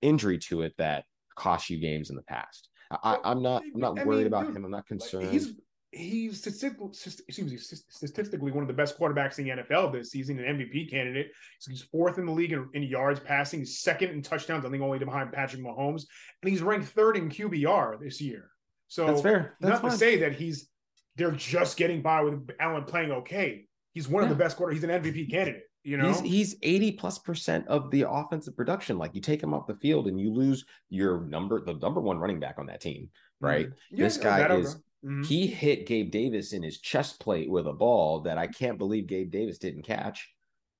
injury 0.00 0.38
to 0.38 0.62
it 0.62 0.74
that 0.78 1.04
cost 1.36 1.70
you 1.70 1.78
games 1.78 2.10
in 2.10 2.16
the 2.16 2.22
past. 2.22 2.68
I, 3.02 3.18
am 3.24 3.42
not 3.42 3.62
I'm 3.74 3.80
not 3.80 3.98
I 3.98 4.04
worried 4.04 4.18
mean, 4.18 4.26
about 4.26 4.46
dude, 4.46 4.56
him. 4.56 4.64
I'm 4.64 4.70
not 4.70 4.86
concerned. 4.86 5.30
He's 5.30 5.54
he's 5.92 6.40
statistically 6.40 8.50
one 8.50 8.62
of 8.62 8.68
the 8.68 8.74
best 8.74 8.98
quarterbacks 8.98 9.38
in 9.38 9.44
the 9.44 9.50
NFL 9.62 9.92
this 9.92 10.10
season, 10.10 10.38
an 10.38 10.58
MVP 10.58 10.90
candidate. 10.90 11.30
So 11.58 11.70
he's 11.70 11.82
fourth 11.82 12.16
in 12.18 12.26
the 12.26 12.32
league 12.32 12.52
in, 12.52 12.68
in, 12.72 12.82
yards 12.82 13.20
passing, 13.20 13.60
he's 13.60 13.78
second 13.80 14.10
in 14.10 14.22
touchdowns, 14.22 14.64
I 14.64 14.70
think 14.70 14.82
only 14.82 14.98
behind 14.98 15.32
Patrick 15.32 15.62
Mahomes, 15.62 16.06
and 16.42 16.50
he's 16.50 16.62
ranked 16.62 16.88
third 16.88 17.18
in 17.18 17.28
QBR 17.28 18.00
this 18.00 18.20
year. 18.20 18.48
So 18.88 19.06
that's 19.06 19.20
fair. 19.20 19.54
That's 19.60 19.74
not 19.74 19.82
fine. 19.82 19.90
to 19.90 19.96
say 19.96 20.16
that 20.18 20.34
he's 20.34 20.68
they're 21.16 21.30
just 21.30 21.76
getting 21.76 22.00
by 22.00 22.22
with 22.22 22.48
Allen 22.58 22.84
playing 22.84 23.12
okay. 23.12 23.66
He's 23.92 24.08
one 24.08 24.22
yeah. 24.22 24.30
of 24.30 24.36
the 24.36 24.42
best 24.42 24.56
quarter. 24.56 24.72
He's 24.72 24.84
an 24.84 24.90
MVP 24.90 25.30
candidate. 25.30 25.64
You 25.84 25.96
know, 25.96 26.08
he's, 26.08 26.20
he's 26.20 26.56
80 26.62 26.92
plus 26.92 27.18
percent 27.18 27.66
of 27.66 27.90
the 27.90 28.08
offensive 28.08 28.56
production. 28.56 28.98
Like 28.98 29.14
you 29.14 29.20
take 29.20 29.42
him 29.42 29.52
off 29.52 29.66
the 29.66 29.74
field 29.74 30.06
and 30.06 30.20
you 30.20 30.32
lose 30.32 30.64
your 30.90 31.22
number, 31.22 31.64
the 31.64 31.74
number 31.74 32.00
one 32.00 32.18
running 32.18 32.38
back 32.38 32.56
on 32.58 32.66
that 32.66 32.80
team, 32.80 33.10
right? 33.40 33.66
Mm-hmm. 33.66 33.96
Yeah, 33.96 34.04
this 34.04 34.16
guy 34.16 34.54
is 34.54 34.76
Mm-hmm. 35.04 35.22
He 35.24 35.46
hit 35.46 35.86
Gabe 35.86 36.10
Davis 36.10 36.52
in 36.52 36.62
his 36.62 36.78
chest 36.78 37.18
plate 37.18 37.50
with 37.50 37.66
a 37.66 37.72
ball 37.72 38.20
that 38.20 38.38
I 38.38 38.46
can't 38.46 38.78
believe 38.78 39.08
Gabe 39.08 39.30
Davis 39.30 39.58
didn't 39.58 39.82
catch. 39.82 40.28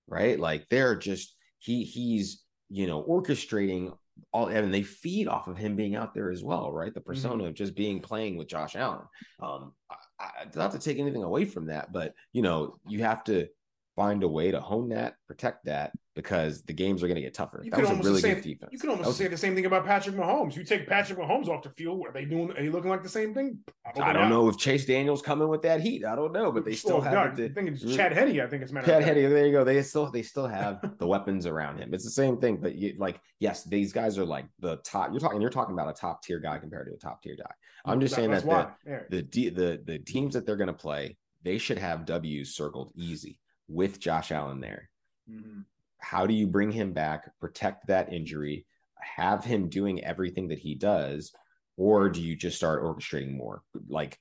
Right? 0.07 0.39
Like 0.39 0.69
they're 0.69 0.97
just 0.97 1.35
he 1.59 1.85
he's 1.85 2.45
you 2.69 2.87
know 2.87 3.03
orchestrating 3.03 3.97
all 4.33 4.49
and 4.49 4.73
they 4.73 4.83
feed 4.83 5.27
off 5.27 5.49
of 5.49 5.57
him 5.57 5.75
being 5.75 5.97
out 5.97 6.15
there 6.15 6.31
as 6.31 6.45
well, 6.45 6.71
right? 6.71 6.93
The 6.93 7.01
persona 7.01 7.43
mm-hmm. 7.43 7.47
of 7.49 7.55
just 7.55 7.75
being 7.75 8.01
playing 8.01 8.37
with 8.37 8.49
Josh 8.49 8.77
Allen. 8.77 9.07
Um, 9.41 9.73
I, 9.91 10.25
I, 10.25 10.31
not 10.55 10.73
to 10.73 10.79
take 10.79 10.99
anything 10.99 11.23
away 11.23 11.45
from 11.45 11.67
that, 11.67 11.93
but 11.93 12.15
you 12.33 12.43
know, 12.43 12.77
you 12.87 13.03
have 13.03 13.25
to 13.25 13.49
find 13.97 14.23
a 14.23 14.29
way 14.29 14.51
to 14.51 14.61
hone 14.61 14.89
that, 14.91 15.15
protect 15.27 15.65
that, 15.67 15.93
because 16.15 16.63
the 16.63 16.73
games 16.73 17.03
are 17.03 17.07
going 17.07 17.17
to 17.17 17.23
get 17.23 17.35
tougher. 17.35 17.63
You 17.65 17.71
that 17.71 17.81
was 17.81 17.91
a 17.91 17.95
really 17.97 18.21
say, 18.21 18.35
good 18.35 18.43
defense. 18.43 18.71
You 18.73 18.79
can 18.79 18.91
almost 18.91 19.07
was, 19.07 19.17
say 19.17 19.29
the 19.29 19.37
same 19.37 19.55
thing 19.55 19.67
about 19.67 19.87
Patrick 19.87 20.15
Mahomes. 20.15 20.55
You 20.55 20.65
take 20.65 20.87
Patrick 20.87 21.19
Mahomes 21.19 21.49
off 21.49 21.63
the 21.63 21.71
field, 21.71 22.07
are 22.07 22.13
they 22.13 22.25
doing? 22.25 22.51
Are 22.51 22.55
they 22.55 22.69
looking 22.69 22.91
like 22.91 23.03
the 23.03 23.09
same 23.09 23.33
thing? 23.33 23.59
I 24.01 24.13
don't 24.13 24.29
know 24.29 24.49
if 24.49 24.59
Chase 24.59 24.85
Daniels 24.85 25.23
coming 25.23 25.49
with 25.49 25.63
that 25.63 25.81
heat. 25.81 26.05
I 26.05 26.15
don't 26.15 26.33
know, 26.33 26.53
but 26.53 26.65
they 26.65 26.75
still 26.75 27.01
have. 27.01 27.15
I 27.15 27.35
think 27.35 27.69
it's 27.69 27.85
mm. 27.85 27.97
Chad 27.97 28.13
Henne. 28.13 28.41
I 28.41 28.47
think 28.47 28.63
it's 28.63 28.73
Chad 28.73 29.05
Henne. 29.05 29.15
There 29.15 29.47
you 29.47 29.53
go. 29.53 29.65
They 29.65 29.83
still 29.83 30.11
they 30.11 30.23
still 30.23 30.47
have 30.49 30.99
the 30.99 31.07
weapons 31.07 31.47
around 31.47 31.79
him. 31.79 31.95
It's 31.95 32.05
the 32.05 32.11
same 32.11 32.39
thing, 32.39 32.59
but 32.59 32.75
you, 32.75 32.95
like 32.99 33.21
yes, 33.41 33.65
these 33.65 33.93
guys 33.93 34.19
are 34.19 34.27
like 34.27 34.47
the 34.61 34.77
top. 34.79 35.11
You're 35.11 35.21
talking. 35.21 35.41
You're 35.41 35.51
talking 35.51 35.75
about 35.75 35.89
a 35.89 35.95
top 35.95 36.23
tier 36.23 36.41
guy 36.41 36.59
compared 36.59 36.89
to 36.89 36.95
a 36.95 36.99
top 36.99 37.23
tier 37.23 37.37
guy. 37.37 37.51
I'm 37.85 38.01
just 38.01 38.15
that, 38.15 38.21
saying 38.21 38.31
that 38.31 38.77
the, 39.11 39.23
the 39.23 39.49
the 39.49 39.83
the 39.85 39.99
teams 39.99 40.35
that 40.35 40.47
they're 40.47 40.57
going 40.57 40.69
to 40.69 40.73
play, 40.75 41.17
they 41.43 41.59
should 41.59 41.79
have 41.79 42.05
W's 42.05 42.55
circled 42.55 42.93
easy 42.95 43.39
with 43.73 44.01
Josh 44.01 44.33
Allen 44.33 44.61
there. 44.61 44.91
Mm-hmm. 45.31 45.61
How 45.99 46.27
do 46.27 46.35
you 46.35 46.47
bring 46.47 46.73
him 46.73 46.93
back, 46.93 47.31
protect 47.41 47.87
that 47.87 48.13
injury, 48.13 48.67
have 49.01 49.45
him 49.45 49.69
doing 49.69 50.05
everything 50.05 50.49
that 50.49 50.59
he 50.59 50.75
does, 50.75 51.33
or 51.77 52.09
do 52.09 52.21
you 52.21 52.37
just 52.37 52.57
start 52.57 52.83
orchestrating 52.83 53.37
more? 53.37 53.63
Like 53.89 54.19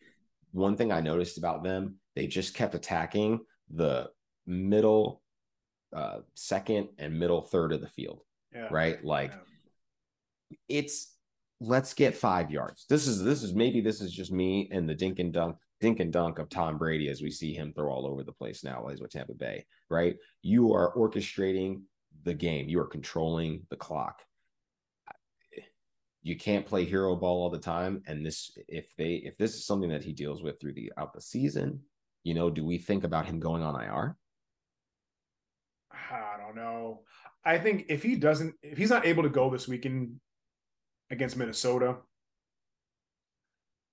one 0.52 0.78
thing 0.78 0.92
I 0.92 1.02
noticed 1.02 1.38
about 1.38 1.64
them, 1.64 1.96
they 2.16 2.28
just 2.28 2.54
kept 2.54 2.76
attacking 2.76 3.42
the 3.70 4.10
middle, 4.46 5.22
uh, 5.94 6.20
second, 6.36 6.90
and 6.98 7.20
middle 7.20 7.42
third 7.42 7.74
of 7.74 7.82
the 7.82 7.88
field. 7.88 8.22
Yeah. 8.54 8.68
Right. 8.70 9.04
Like 9.04 9.32
yeah. 9.32 10.58
it's 10.68 11.16
let's 11.62 11.94
get 11.94 12.16
five 12.16 12.52
yards. 12.52 12.86
This 12.90 13.08
is 13.08 13.24
this 13.24 13.44
is 13.44 13.54
maybe 13.54 13.82
this 13.82 14.02
is 14.02 14.12
just 14.12 14.32
me 14.32 14.70
and 14.72 14.90
the 14.90 14.96
dink 14.96 15.20
and 15.20 15.32
dunk 15.32 15.58
dink 15.82 16.00
and 16.00 16.14
dunk 16.14 16.40
of 16.40 16.48
Tom 16.48 16.78
Brady 16.78 17.10
as 17.10 17.22
we 17.22 17.32
see 17.32 17.54
him 17.54 17.74
throw 17.74 17.92
all 17.92 18.08
over 18.08 18.24
the 18.24 18.32
place 18.32 18.64
now 18.64 18.82
while 18.82 18.92
he's 18.92 19.02
with 19.02 19.12
Tampa 19.12 19.34
Bay, 19.34 19.66
right? 19.90 20.16
You 20.44 20.74
are 20.74 20.96
orchestrating 20.96 21.82
the 22.24 22.36
game, 22.36 22.70
you 22.70 22.80
are 22.80 22.88
controlling 22.88 23.66
the 23.70 23.76
clock. 23.76 24.22
You 26.24 26.38
can't 26.38 26.68
play 26.68 26.86
hero 26.86 27.16
ball 27.16 27.42
all 27.42 27.50
the 27.50 27.58
time. 27.58 28.04
And 28.06 28.24
this, 28.24 28.56
if 28.68 28.96
they, 28.96 29.16
if 29.16 29.38
this 29.38 29.56
is 29.56 29.66
something 29.66 29.90
that 29.90 30.04
he 30.04 30.14
deals 30.14 30.44
with 30.44 30.62
through 30.62 30.74
the 30.74 30.92
out 30.96 31.14
the 31.14 31.22
season, 31.22 31.80
you 32.24 32.36
know, 32.36 32.52
do 32.52 32.64
we 32.64 32.78
think 32.78 33.04
about 33.04 33.26
him 33.26 33.40
going 33.40 33.64
on 33.64 33.82
IR? 33.82 34.16
I 35.92 36.38
don't 36.38 36.56
know. 36.56 37.02
I 37.44 37.58
think 37.58 37.86
if 37.90 38.04
he 38.04 38.16
doesn't, 38.16 38.54
if 38.62 38.78
he's 38.78 38.92
not 38.92 39.08
able 39.08 39.24
to 39.24 39.30
go 39.30 39.50
this 39.50 39.68
weekend 39.68 40.20
against 41.10 41.38
Minnesota, 41.38 41.98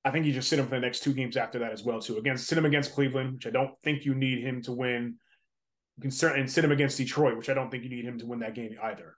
I 0.05 0.11
think 0.11 0.27
you 0.27 0.33
just 0.33 0.49
sit 0.49 0.59
him 0.59 0.67
for 0.67 0.77
the 0.77 0.81
next 0.81 1.03
two 1.03 1.13
games 1.13 1.37
after 1.37 1.59
that 1.59 1.73
as 1.73 1.83
well 1.83 2.01
too. 2.01 2.19
Against 2.19 2.47
sit 2.47 2.59
him 2.59 2.65
against 2.65 2.95
Cleveland, 2.95 3.35
which 3.35 3.47
I 3.47 3.51
don't 3.51 3.75
think 3.83 4.05
you 4.05 4.15
need 4.15 4.43
him 4.43 4.63
to 4.63 4.73
win. 4.73 5.17
You 5.97 6.03
can 6.03 6.11
certainly 6.11 6.47
sit 6.47 6.65
him 6.65 6.73
against 6.73 6.99
Detroit, 6.99 7.37
which 7.37 7.49
I 7.49 7.55
don't 7.55 7.71
think 7.71 7.83
you 7.83 7.91
need 7.91 8.05
him 8.05 8.19
to 8.19 8.27
win 8.27 8.39
that 8.41 8.55
game 8.55 8.77
either. 8.83 9.17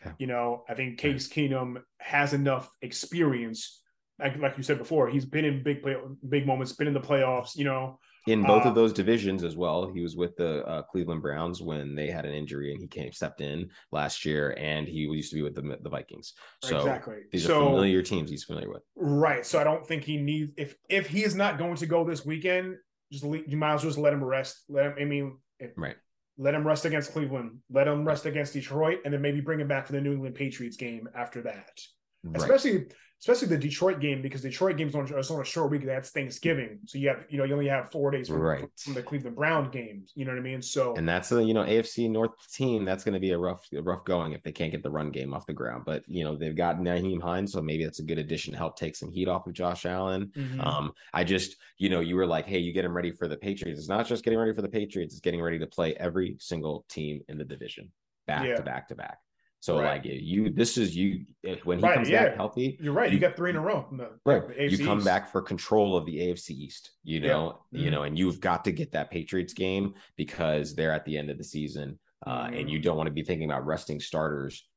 Okay. 0.00 0.14
You 0.18 0.26
know, 0.26 0.64
I 0.68 0.74
think 0.74 0.98
Case 0.98 1.28
Keenum 1.28 1.82
has 1.98 2.32
enough 2.32 2.70
experience. 2.82 3.80
Like, 4.18 4.38
like 4.38 4.56
you 4.56 4.62
said 4.62 4.78
before, 4.78 5.08
he's 5.08 5.24
been 5.24 5.44
in 5.44 5.62
big 5.62 5.82
play, 5.82 5.96
big 6.28 6.46
moments, 6.46 6.72
been 6.72 6.88
in 6.88 6.94
the 6.94 7.00
playoffs. 7.00 7.56
You 7.56 7.64
know, 7.64 7.98
in 8.26 8.42
both 8.42 8.64
uh, 8.64 8.70
of 8.70 8.74
those 8.74 8.92
divisions 8.92 9.44
as 9.44 9.56
well. 9.56 9.90
He 9.92 10.00
was 10.00 10.16
with 10.16 10.36
the 10.36 10.64
uh, 10.66 10.82
Cleveland 10.82 11.22
Browns 11.22 11.60
when 11.60 11.94
they 11.94 12.08
had 12.08 12.24
an 12.24 12.32
injury 12.32 12.72
and 12.72 12.80
he 12.80 12.86
came 12.86 13.12
stepped 13.12 13.40
in 13.40 13.70
last 13.92 14.24
year, 14.24 14.54
and 14.58 14.88
he 14.88 15.00
used 15.00 15.30
to 15.30 15.36
be 15.36 15.42
with 15.42 15.54
the, 15.54 15.78
the 15.82 15.90
Vikings. 15.90 16.32
So 16.62 16.78
exactly. 16.78 17.16
these 17.32 17.46
so, 17.46 17.60
are 17.60 17.70
familiar 17.70 18.02
teams 18.02 18.30
he's 18.30 18.44
familiar 18.44 18.70
with. 18.70 18.82
Right. 18.96 19.44
So 19.44 19.58
I 19.58 19.64
don't 19.64 19.86
think 19.86 20.04
he 20.04 20.16
needs 20.16 20.52
if 20.56 20.74
if 20.88 21.06
he 21.06 21.24
is 21.24 21.34
not 21.34 21.58
going 21.58 21.76
to 21.76 21.86
go 21.86 22.04
this 22.04 22.24
weekend, 22.24 22.76
just 23.12 23.24
leave, 23.24 23.44
you 23.46 23.56
might 23.56 23.74
as 23.74 23.82
well 23.82 23.90
just 23.90 23.98
let 23.98 24.12
him 24.12 24.24
rest. 24.24 24.64
Let 24.68 24.86
him. 24.86 24.94
I 24.98 25.04
mean, 25.04 25.38
if, 25.58 25.72
right. 25.76 25.96
Let 26.36 26.54
him 26.54 26.66
rest 26.66 26.84
against 26.84 27.12
Cleveland. 27.12 27.58
Let 27.70 27.86
him 27.86 28.04
rest 28.04 28.26
against 28.26 28.54
Detroit, 28.54 28.98
and 29.04 29.14
then 29.14 29.22
maybe 29.22 29.40
bring 29.40 29.60
him 29.60 29.68
back 29.68 29.86
for 29.86 29.92
the 29.92 30.00
New 30.00 30.14
England 30.14 30.34
Patriots 30.34 30.76
game 30.76 31.08
after 31.14 31.42
that. 31.42 31.80
Right. 32.24 32.36
Especially 32.36 32.86
especially 33.26 33.48
the 33.48 33.60
Detroit 33.60 34.00
game 34.00 34.20
because 34.20 34.42
Detroit 34.42 34.76
games 34.76 34.94
on, 34.94 35.10
on 35.10 35.40
a 35.40 35.44
short 35.44 35.70
week. 35.70 35.86
That's 35.86 36.10
Thanksgiving, 36.10 36.78
so 36.84 36.98
you 36.98 37.08
have 37.08 37.24
you 37.30 37.38
know 37.38 37.44
you 37.44 37.54
only 37.54 37.68
have 37.68 37.90
four 37.90 38.10
days 38.10 38.28
from, 38.28 38.38
right. 38.38 38.68
from 38.76 38.92
the 38.92 39.02
Cleveland 39.02 39.36
Brown 39.36 39.70
games. 39.70 40.12
You 40.14 40.26
know 40.26 40.32
what 40.32 40.38
I 40.38 40.42
mean? 40.42 40.60
So 40.60 40.94
and 40.94 41.08
that's 41.08 41.32
a 41.32 41.42
you 41.42 41.54
know 41.54 41.64
AFC 41.64 42.10
North 42.10 42.32
team 42.52 42.84
that's 42.84 43.02
going 43.02 43.14
to 43.14 43.20
be 43.20 43.30
a 43.30 43.38
rough 43.38 43.66
rough 43.72 44.04
going 44.04 44.32
if 44.32 44.42
they 44.42 44.52
can't 44.52 44.70
get 44.70 44.82
the 44.82 44.90
run 44.90 45.10
game 45.10 45.32
off 45.32 45.46
the 45.46 45.54
ground. 45.54 45.84
But 45.86 46.02
you 46.06 46.22
know 46.22 46.36
they've 46.36 46.54
got 46.54 46.76
Nyheim 46.76 47.22
Hines, 47.22 47.52
so 47.52 47.62
maybe 47.62 47.84
that's 47.84 48.00
a 48.00 48.04
good 48.04 48.18
addition 48.18 48.52
to 48.52 48.58
help 48.58 48.76
take 48.76 48.94
some 48.94 49.10
heat 49.10 49.28
off 49.28 49.46
of 49.46 49.54
Josh 49.54 49.86
Allen. 49.86 50.30
Mm-hmm. 50.36 50.60
Um, 50.60 50.92
I 51.14 51.24
just 51.24 51.56
you 51.78 51.88
know 51.88 52.00
you 52.00 52.16
were 52.16 52.26
like, 52.26 52.46
hey, 52.46 52.58
you 52.58 52.74
get 52.74 52.84
him 52.84 52.94
ready 52.94 53.10
for 53.10 53.26
the 53.26 53.36
Patriots. 53.36 53.80
It's 53.80 53.88
not 53.88 54.06
just 54.06 54.22
getting 54.22 54.38
ready 54.38 54.52
for 54.52 54.62
the 54.62 54.68
Patriots; 54.68 55.14
it's 55.14 55.20
getting 55.20 55.40
ready 55.40 55.58
to 55.58 55.66
play 55.66 55.94
every 55.94 56.36
single 56.40 56.84
team 56.90 57.22
in 57.28 57.38
the 57.38 57.44
division 57.44 57.90
back 58.26 58.46
yeah. 58.46 58.56
to 58.56 58.62
back 58.62 58.88
to 58.88 58.94
back. 58.94 59.18
So 59.64 59.80
right. 59.80 59.94
like 59.94 60.02
you, 60.04 60.50
this 60.50 60.76
is 60.76 60.94
you 60.94 61.24
when 61.62 61.78
he 61.78 61.84
right, 61.84 61.94
comes 61.94 62.10
yeah. 62.10 62.24
back 62.24 62.36
healthy. 62.36 62.76
You're 62.82 62.92
right. 62.92 63.08
You, 63.08 63.14
you 63.14 63.18
got 63.18 63.34
three 63.34 63.48
in 63.48 63.56
a 63.56 63.62
row. 63.62 63.88
Right. 64.26 64.42
you 64.58 64.84
come 64.84 64.98
East. 64.98 65.06
back 65.06 65.32
for 65.32 65.40
control 65.40 65.96
of 65.96 66.04
the 66.04 66.18
AFC 66.18 66.50
East. 66.50 66.90
You 67.02 67.20
know, 67.20 67.60
yeah. 67.70 67.78
mm-hmm. 67.78 67.84
you 67.86 67.90
know, 67.90 68.02
and 68.02 68.18
you've 68.18 68.40
got 68.40 68.62
to 68.66 68.72
get 68.72 68.92
that 68.92 69.10
Patriots 69.10 69.54
game 69.54 69.94
because 70.18 70.74
they're 70.74 70.92
at 70.92 71.06
the 71.06 71.16
end 71.16 71.30
of 71.30 71.38
the 71.38 71.44
season, 71.44 71.98
uh, 72.26 72.44
mm-hmm. 72.44 72.56
and 72.56 72.70
you 72.70 72.78
don't 72.78 72.98
want 72.98 73.06
to 73.06 73.10
be 73.10 73.24
thinking 73.24 73.50
about 73.50 73.64
resting 73.64 74.00
starters 74.00 74.68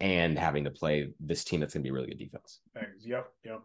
and 0.00 0.38
having 0.38 0.64
to 0.64 0.70
play 0.70 1.14
this 1.18 1.42
team 1.42 1.60
that's 1.60 1.72
going 1.72 1.82
to 1.82 1.88
be 1.88 1.90
really 1.90 2.08
good 2.08 2.18
defense. 2.18 2.60
Thanks. 2.74 3.06
Yep. 3.06 3.26
Yep. 3.46 3.62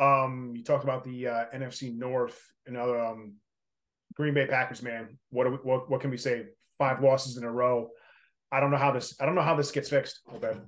Um, 0.00 0.52
you 0.56 0.64
talked 0.64 0.82
about 0.82 1.04
the 1.04 1.28
uh, 1.28 1.44
NFC 1.54 1.96
North 1.96 2.42
and 2.66 2.76
other 2.76 3.00
um, 3.00 3.34
Green 4.14 4.34
Bay 4.34 4.48
Packers. 4.48 4.82
Man, 4.82 5.16
what, 5.30 5.48
we, 5.48 5.58
what 5.58 5.88
what 5.88 6.00
can 6.00 6.10
we 6.10 6.16
say? 6.16 6.46
Five 6.76 7.04
losses 7.04 7.36
in 7.36 7.44
a 7.44 7.52
row. 7.52 7.90
I 8.52 8.60
don't 8.60 8.70
know 8.70 8.76
how 8.76 8.92
this. 8.92 9.14
I 9.20 9.26
don't 9.26 9.34
know 9.34 9.42
how 9.42 9.54
this 9.54 9.70
gets 9.70 9.88
fixed. 9.88 10.20
Okay. 10.34 10.58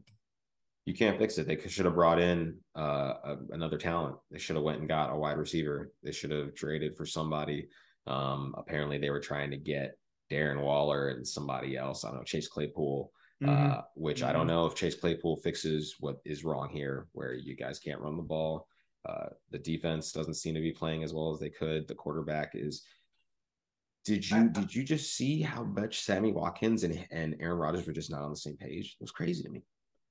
You 0.85 0.95
can't 0.95 1.19
fix 1.19 1.39
it. 1.39 1.47
They 1.47 1.59
should 1.69 1.85
have 1.85 1.95
brought 1.95 2.19
in 2.19 2.57
uh, 2.75 3.37
another 3.51 3.79
talent. 3.79 4.17
They 4.31 4.39
should 4.39 4.57
have 4.57 4.65
went 4.65 4.81
and 4.81 4.89
got 4.89 5.13
a 5.13 5.17
wide 5.17 5.39
receiver. 5.39 5.93
They 6.03 6.11
should 6.11 6.33
have 6.33 6.55
traded 6.55 6.97
for 6.97 7.07
somebody. 7.07 7.69
Um, 8.07 8.55
apparently, 8.59 8.99
they 8.99 9.11
were 9.11 9.21
trying 9.21 9.53
to 9.53 9.57
get 9.57 9.97
Darren 10.31 10.61
Waller 10.61 11.11
and 11.11 11.27
somebody 11.27 11.77
else. 11.77 12.05
I 12.05 12.09
don't 12.09 12.19
know 12.19 12.25
Chase 12.25 12.49
Claypool, 12.49 13.13
uh, 13.45 13.47
mm-hmm. 13.47 13.73
uh, 13.73 13.81
which 13.95 14.21
mm-hmm. 14.21 14.29
I 14.29 14.33
don't 14.33 14.49
mm-hmm. 14.49 14.57
know 14.57 14.67
if 14.67 14.75
Chase 14.75 14.97
Claypool 14.97 15.37
fixes 15.37 15.97
what 16.01 16.17
is 16.25 16.45
wrong 16.45 16.69
here, 16.73 17.07
where 17.13 17.35
you 17.35 17.55
guys 17.55 17.79
can't 17.79 18.01
run 18.01 18.17
the 18.17 18.23
ball. 18.23 18.67
Uh, 19.09 19.27
the 19.51 19.59
defense 19.59 20.13
doesn't 20.13 20.35
seem 20.35 20.55
to 20.55 20.61
be 20.61 20.73
playing 20.73 21.03
as 21.05 21.13
well 21.13 21.33
as 21.33 21.39
they 21.39 21.51
could. 21.51 21.87
The 21.87 21.95
quarterback 21.95 22.53
is 22.55 22.83
did 24.05 24.29
you 24.29 24.49
did 24.49 24.75
you 24.75 24.83
just 24.83 25.15
see 25.17 25.43
how 25.43 25.63
much 25.63 26.01
Sammy 26.01 26.33
Watkins 26.33 26.83
and, 26.85 27.07
and 27.11 27.37
Aaron 27.41 27.59
Rodgers 27.59 27.87
were 27.87 27.93
just 27.93 28.11
not 28.11 28.23
on 28.23 28.31
the 28.31 28.37
same 28.37 28.57
page? 28.57 28.97
It 29.01 29.03
was 29.03 29.13
crazy 29.13 29.43
to 29.45 29.49
me. 29.49 29.63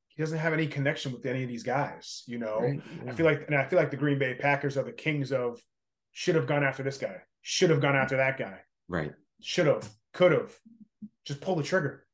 He 0.07 0.21
doesn't 0.21 0.37
have 0.37 0.53
any 0.53 0.67
connection 0.67 1.11
with 1.11 1.25
any 1.25 1.43
of 1.43 1.49
these 1.49 1.63
guys, 1.63 2.23
you 2.27 2.37
know. 2.37 2.59
Right, 2.59 2.81
yeah. 3.05 3.11
I 3.11 3.15
feel 3.15 3.25
like 3.25 3.43
and 3.47 3.55
I 3.55 3.65
feel 3.65 3.79
like 3.79 3.91
the 3.91 3.97
Green 3.97 4.19
Bay 4.19 4.35
Packers 4.35 4.77
are 4.77 4.83
the 4.83 4.91
kings 4.91 5.31
of 5.31 5.61
should 6.11 6.35
have 6.35 6.47
gone 6.47 6.63
after 6.63 6.83
this 6.83 6.97
guy, 6.97 7.17
should 7.41 7.69
have 7.69 7.81
gone 7.81 7.95
after 7.95 8.17
that 8.17 8.37
guy, 8.37 8.59
Right. 8.87 9.13
should 9.41 9.67
have, 9.67 9.89
could 10.13 10.31
have. 10.33 10.53
Just 11.25 11.39
pull 11.41 11.55
the 11.55 11.63
trigger. 11.63 12.05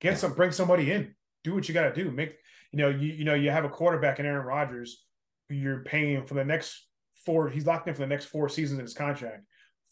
Get 0.00 0.18
some, 0.18 0.34
bring 0.34 0.52
somebody 0.52 0.90
in. 0.92 1.14
Do 1.42 1.54
what 1.54 1.68
you 1.68 1.74
got 1.74 1.92
to 1.92 2.04
do. 2.04 2.10
Make 2.10 2.36
you 2.72 2.78
know 2.78 2.88
you 2.88 3.12
you 3.12 3.24
know 3.24 3.34
you 3.34 3.50
have 3.50 3.64
a 3.64 3.68
quarterback 3.68 4.18
in 4.20 4.26
Aaron 4.26 4.46
Rodgers 4.46 5.04
who 5.48 5.54
you're 5.54 5.82
paying 5.84 6.24
for 6.26 6.34
the 6.34 6.44
next 6.44 6.86
four. 7.24 7.48
He's 7.48 7.66
locked 7.66 7.88
in 7.88 7.94
for 7.94 8.00
the 8.00 8.06
next 8.06 8.26
four 8.26 8.48
seasons 8.48 8.78
in 8.78 8.84
his 8.84 8.94
contract. 8.94 9.44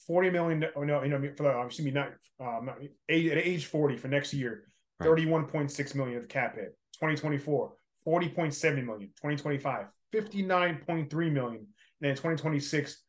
Forty 0.06 0.30
million. 0.30 0.64
Oh 0.76 0.82
no, 0.82 1.02
you 1.02 1.10
know 1.10 1.20
for 1.36 1.42
the 1.44 1.60
excuse 1.62 1.84
me 1.84 1.92
not 1.92 2.08
um 2.40 2.66
not, 2.66 2.78
age, 3.08 3.30
at 3.30 3.38
age 3.38 3.66
forty 3.66 3.96
for 3.96 4.08
next 4.08 4.32
year. 4.32 4.64
Right. 4.98 5.06
Thirty-one 5.06 5.46
point 5.46 5.70
six 5.70 5.94
million 5.94 6.18
of 6.18 6.28
cap 6.28 6.56
hit. 6.56 6.76
2024, 6.94 7.72
40.7 8.06 8.84
million. 8.84 9.08
2025, 9.22 9.86
59.3 10.12 11.32
million. 11.32 11.56
And 11.56 11.66
then 12.00 12.14
2026, 12.14 13.02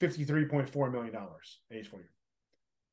53.4 0.00 0.92
million 0.92 1.12
dollars. 1.12 1.60
Age 1.72 1.88
40. 1.88 2.04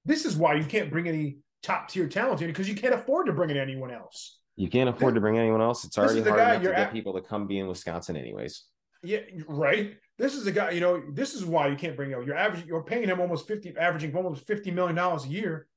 This 0.05 0.25
is 0.25 0.35
why 0.35 0.55
you 0.55 0.63
can't 0.63 0.89
bring 0.89 1.07
any 1.07 1.37
top 1.61 1.89
tier 1.89 2.07
talent 2.07 2.41
in 2.41 2.47
because 2.47 2.69
you 2.69 2.75
can't 2.75 2.93
afford 2.95 3.27
to 3.27 3.33
bring 3.33 3.49
in 3.49 3.57
anyone 3.57 3.91
else. 3.91 4.39
You 4.55 4.69
can't 4.69 4.89
afford 4.89 5.15
to 5.15 5.21
bring 5.21 5.37
anyone 5.37 5.61
else. 5.61 5.83
It's 5.85 5.97
already 5.97 6.21
hard 6.21 6.39
enough 6.39 6.57
to 6.57 6.63
you're 6.63 6.73
get 6.73 6.87
at- 6.87 6.91
people 6.93 7.13
to 7.13 7.21
come 7.21 7.47
be 7.47 7.59
in 7.59 7.67
Wisconsin, 7.67 8.15
anyways. 8.17 8.65
Yeah, 9.03 9.19
right. 9.47 9.95
This 10.17 10.35
is 10.35 10.45
a 10.47 10.51
guy, 10.51 10.71
you 10.71 10.81
know, 10.81 11.01
this 11.13 11.33
is 11.33 11.45
why 11.45 11.67
you 11.67 11.75
can't 11.77 11.95
bring 11.95 12.13
out. 12.13 12.25
You're 12.25 12.35
average, 12.35 12.65
you're 12.65 12.83
paying 12.83 13.07
him 13.07 13.21
almost 13.21 13.47
50, 13.47 13.77
averaging 13.77 14.13
almost 14.15 14.45
50 14.45 14.71
million 14.71 14.95
dollars 14.95 15.25
a 15.25 15.29
year. 15.29 15.67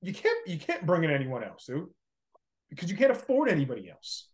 You 0.00 0.14
can't 0.14 0.48
you 0.48 0.58
can't 0.58 0.86
bring 0.86 1.04
in 1.04 1.10
anyone 1.10 1.44
else, 1.44 1.66
dude. 1.66 1.88
Because 2.70 2.90
you 2.90 2.96
can't 2.96 3.12
afford 3.12 3.48
anybody 3.48 3.90
else. 3.90 4.28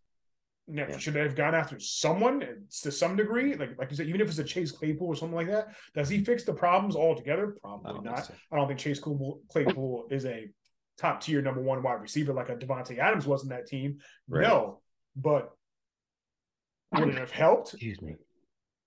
Now, 0.67 0.85
Yeah. 0.87 0.97
should 0.97 1.13
they 1.15 1.19
have 1.21 1.35
gone 1.35 1.53
after 1.53 1.77
someone 1.79 2.41
uh, 2.41 2.47
to 2.83 2.91
some 2.91 3.17
degree? 3.17 3.55
Like 3.55 3.77
like 3.77 3.89
you 3.91 3.97
said, 3.97 4.07
even 4.07 4.21
if 4.21 4.29
it's 4.29 4.37
a 4.39 4.43
Chase 4.45 4.71
Claypool 4.71 5.07
or 5.07 5.15
something 5.15 5.35
like 5.35 5.47
that, 5.49 5.75
does 5.93 6.07
he 6.07 6.23
fix 6.23 6.45
the 6.45 6.53
problems 6.53 6.95
altogether? 6.95 7.57
Probably 7.61 8.09
don't 8.09 8.17
so. 8.25 8.33
I 8.51 8.55
don't 8.55 8.67
think 8.67 8.79
Chase 8.79 8.99
Claypool, 8.99 9.41
Claypool 9.49 10.07
is 10.09 10.25
a 10.25 10.49
top 10.97 11.19
tier 11.21 11.41
number 11.41 11.59
one 11.61 11.83
wide 11.83 12.01
receiver 12.01 12.33
like 12.33 12.47
a 12.49 12.55
Davante 12.55 12.97
Adams 12.97 13.25
was 13.27 13.43
in 13.43 13.49
that 13.49 13.67
team. 13.67 13.97
Right. 14.29 14.47
No, 14.47 14.81
but 15.17 15.51
would 16.99 17.09
it 17.09 17.17
have 17.17 17.31
helped? 17.31 17.73
Excuse 17.73 18.01
me. 18.01 18.15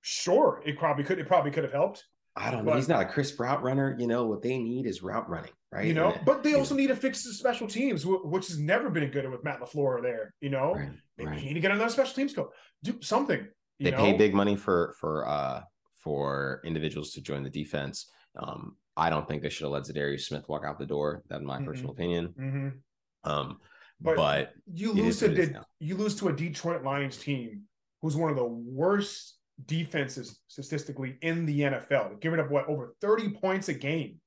Sure, 0.02 0.62
it 0.64 0.78
probably 0.78 1.04
could. 1.04 1.18
It 1.18 1.26
probably 1.26 1.50
could 1.50 1.64
have 1.64 1.72
helped. 1.72 2.04
I 2.36 2.50
don't 2.50 2.64
know. 2.64 2.72
But- 2.72 2.76
He's 2.76 2.88
not 2.88 3.02
a 3.02 3.06
crisp 3.06 3.40
route 3.40 3.62
runner. 3.62 3.96
You 3.98 4.06
know 4.06 4.26
what 4.26 4.42
they 4.42 4.58
need 4.58 4.86
is 4.86 5.02
route 5.02 5.28
running, 5.28 5.52
right? 5.72 5.86
You 5.86 5.94
know, 5.94 6.12
And, 6.12 6.24
but 6.24 6.42
they 6.42 6.54
also 6.54 6.74
need 6.74 6.88
to 6.88 6.96
fix 6.96 7.24
the 7.24 7.32
special 7.32 7.66
teams, 7.66 8.04
which 8.06 8.48
has 8.48 8.58
never 8.58 8.90
been 8.90 9.10
good 9.10 9.28
with 9.30 9.42
Matt 9.42 9.60
LaFleur 9.60 10.02
there. 10.02 10.34
You 10.40 10.50
know, 10.50 10.74
right, 10.74 10.90
maybe 11.16 11.30
right. 11.30 11.40
you 11.40 11.46
need 11.48 11.54
to 11.54 11.60
get 11.60 11.70
another 11.70 11.90
special 11.90 12.14
teams 12.14 12.34
coach. 12.34 12.50
Do 12.82 13.00
something. 13.00 13.46
You 13.78 13.84
they 13.84 13.90
know? 13.90 13.96
pay 13.96 14.12
big 14.12 14.34
money 14.34 14.54
for 14.56 14.94
for 15.00 15.26
uh 15.26 15.62
for 16.04 16.60
individuals 16.64 17.12
to 17.12 17.20
join 17.20 17.42
the 17.42 17.50
defense. 17.50 18.10
Um, 18.38 18.76
I 18.96 19.10
don't 19.10 19.26
think 19.26 19.42
they 19.42 19.48
should 19.48 19.64
have 19.64 19.72
let 19.72 19.82
Za'Darius 19.84 20.20
Smith 20.26 20.48
walk 20.48 20.64
out 20.64 20.78
the 20.78 20.86
door. 20.86 21.22
That's 21.28 21.42
my 21.42 21.58
Mhm. 21.58 21.64
personal 21.66 21.90
opinion. 21.92 22.34
Mhm. 22.38 23.28
Um, 23.30 23.60
But, 24.00 24.16
but, 24.16 24.52
you 24.72 24.92
lose 24.92 25.18
to 25.20 25.28
the, 25.28 25.64
you 25.80 25.96
lose 25.96 26.14
to 26.16 26.28
a 26.28 26.32
Detroit 26.32 26.82
Lions 26.84 27.16
team 27.16 27.62
who's 28.06 28.14
one 28.16 28.30
of 28.30 28.36
the 28.36 28.44
worst 28.44 29.34
defenses 29.66 30.38
statistically 30.46 31.16
in 31.22 31.44
the 31.44 31.60
NFL, 31.62 32.20
giving 32.20 32.38
up 32.38 32.50
what 32.52 32.68
over 32.68 32.94
thirty 33.00 33.30
points 33.30 33.68
a 33.68 33.74
game. 33.74 34.20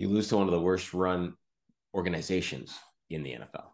you 0.00 0.08
lose 0.08 0.26
to 0.28 0.36
one 0.36 0.48
of 0.48 0.52
the 0.52 0.60
worst 0.60 0.92
run 0.92 1.34
organizations 1.94 2.76
in 3.10 3.22
the 3.22 3.30
NFL. 3.32 3.66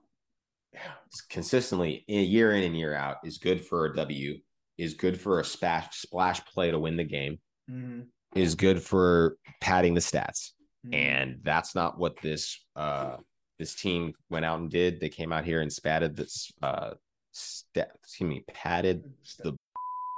Yeah, 0.75 0.81
It's 1.07 1.23
consistently 1.23 2.05
year 2.07 2.53
in 2.53 2.64
and 2.64 2.77
year 2.77 2.95
out 2.95 3.16
is 3.25 3.38
good 3.38 3.64
for 3.64 3.87
a 3.87 3.97
W, 3.97 4.38
is 4.77 4.92
good 4.92 5.19
for 5.19 5.40
a 5.40 5.45
splash 5.45 5.97
splash 5.97 6.45
play 6.45 6.71
to 6.71 6.79
win 6.79 6.97
the 6.99 7.05
game, 7.05 7.38
Mhm. 7.71 8.09
is 8.35 8.55
good 8.57 8.83
for 8.83 9.38
padding 9.62 9.95
the 9.95 10.01
stats. 10.01 10.51
Mhm. 10.87 10.95
and 10.95 11.40
that's 11.42 11.75
not 11.75 11.99
what 11.99 12.21
this 12.21 12.62
uh 12.77 13.16
this 13.59 13.75
team 13.75 14.12
went 14.29 14.45
out 14.45 14.59
and 14.61 14.71
did. 14.71 15.01
They 15.01 15.09
came 15.09 15.33
out 15.33 15.47
here 15.47 15.62
and 15.62 15.71
spatted 15.71 16.14
this 16.14 16.53
uh 16.61 16.92
sta- 17.37 17.92
excuse 18.03 18.29
me, 18.29 18.44
padded 18.49 19.05
the 19.42 19.57